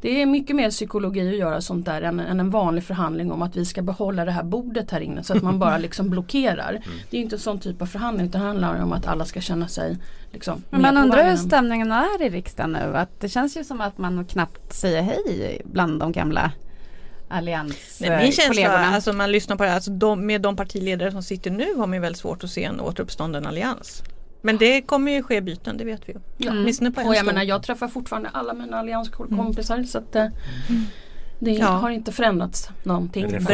Det 0.00 0.22
är 0.22 0.26
mycket 0.26 0.56
mer 0.56 0.70
psykologi 0.70 1.28
att 1.28 1.36
göra 1.36 1.60
sånt 1.60 1.86
där 1.86 2.02
än, 2.02 2.20
än 2.20 2.40
en 2.40 2.50
vanlig 2.50 2.84
förhandling 2.84 3.32
om 3.32 3.42
att 3.42 3.56
vi 3.56 3.64
ska 3.64 3.82
behålla 3.82 4.24
det 4.24 4.30
här 4.30 4.42
bordet 4.42 4.90
här 4.90 5.00
inne 5.00 5.22
så 5.22 5.36
att 5.36 5.42
man 5.42 5.58
bara 5.58 5.78
liksom 5.86 6.10
blockerar. 6.10 6.70
Mm. 6.70 6.98
Det 7.10 7.16
är 7.16 7.20
inte 7.20 7.36
en 7.36 7.40
sån 7.40 7.60
typ 7.60 7.82
av 7.82 7.86
förhandling 7.86 8.26
utan 8.26 8.40
det 8.40 8.46
handlar 8.46 8.82
om 8.82 8.92
att 8.92 9.06
alla 9.06 9.24
ska 9.24 9.40
känna 9.40 9.68
sig 9.68 9.98
liksom 10.32 10.62
Men 10.70 10.82
man 10.82 10.96
undrar 10.96 11.30
hur 11.30 11.36
stämningen 11.36 11.92
är 11.92 12.22
i 12.22 12.28
riksdagen 12.28 12.72
nu. 12.72 12.96
Att 12.96 13.20
det 13.20 13.28
känns 13.28 13.56
ju 13.56 13.64
som 13.64 13.80
att 13.80 13.98
man 13.98 14.24
knappt 14.24 14.72
säger 14.72 15.02
hej 15.02 15.62
bland 15.64 16.00
de 16.00 16.12
gamla 16.12 16.52
Nej, 17.28 17.40
Min 18.10 18.12
allianskollegorna. 18.12 18.76
känsla, 18.76 18.94
alltså 18.94 19.12
man 19.12 19.32
lyssnar 19.32 19.56
på 19.56 19.62
det 19.62 19.68
här, 19.68 19.74
alltså 19.74 19.90
de, 19.90 20.26
med 20.26 20.40
de 20.40 20.56
partiledare 20.56 21.12
som 21.12 21.22
sitter 21.22 21.50
nu 21.50 21.74
har 21.74 21.86
man 21.86 21.92
ju 21.92 22.00
väldigt 22.00 22.20
svårt 22.20 22.44
att 22.44 22.50
se 22.50 22.64
en 22.64 22.80
återuppstånden 22.80 23.46
allians. 23.46 24.02
Men 24.42 24.56
det 24.56 24.82
kommer 24.82 25.12
ju 25.12 25.22
ske 25.22 25.40
byten, 25.40 25.76
det 25.76 25.84
vet 25.84 26.08
vi 26.08 26.12
ju. 26.12 26.18
Ja. 26.36 26.50
Åtminstone 26.52 26.90
på 26.90 27.00
Och 27.00 27.14
jag 27.14 27.26
menar 27.26 27.42
jag 27.42 27.62
träffar 27.62 27.88
fortfarande 27.88 28.28
alla 28.28 28.52
mina 28.54 28.78
allianskompisar 28.78 29.82
så 29.82 29.98
att 29.98 30.16
eh, 30.16 30.26
det 31.38 31.50
Ja. 31.50 31.66
har 31.66 31.90
inte 31.90 32.12
förändrats 32.12 32.68
någonting. 32.82 33.38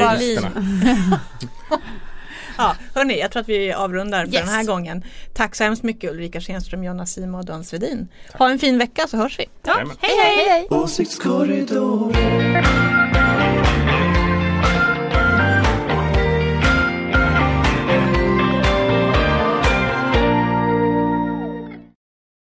Ja, 2.59 2.77
hörni, 2.95 3.21
jag 3.21 3.31
tror 3.31 3.41
att 3.41 3.49
vi 3.49 3.73
avrundar 3.73 4.27
för 4.27 4.35
Yes. 4.35 4.45
den 4.45 4.55
här 4.55 4.65
gången. 4.65 5.05
Tack 5.35 5.55
så 5.55 5.65
hemskt 5.65 5.83
mycket 5.83 6.11
Ulrika 6.11 6.41
Schenström, 6.41 6.85
Jonna 6.85 7.07
Sima 7.07 7.39
och 7.39 7.45
Dan 7.45 7.65
Svedin. 7.65 8.09
Ha 8.35 8.51
en 8.51 8.59
fin 8.59 8.79
vecka 8.79 9.07
så 9.09 9.17
hörs 9.17 9.39
vi. 9.39 9.45
Jajamän. 9.67 9.97
hej 10.01 10.47
hej! 10.49 10.67
Åsiktskorridoren 10.71 13.12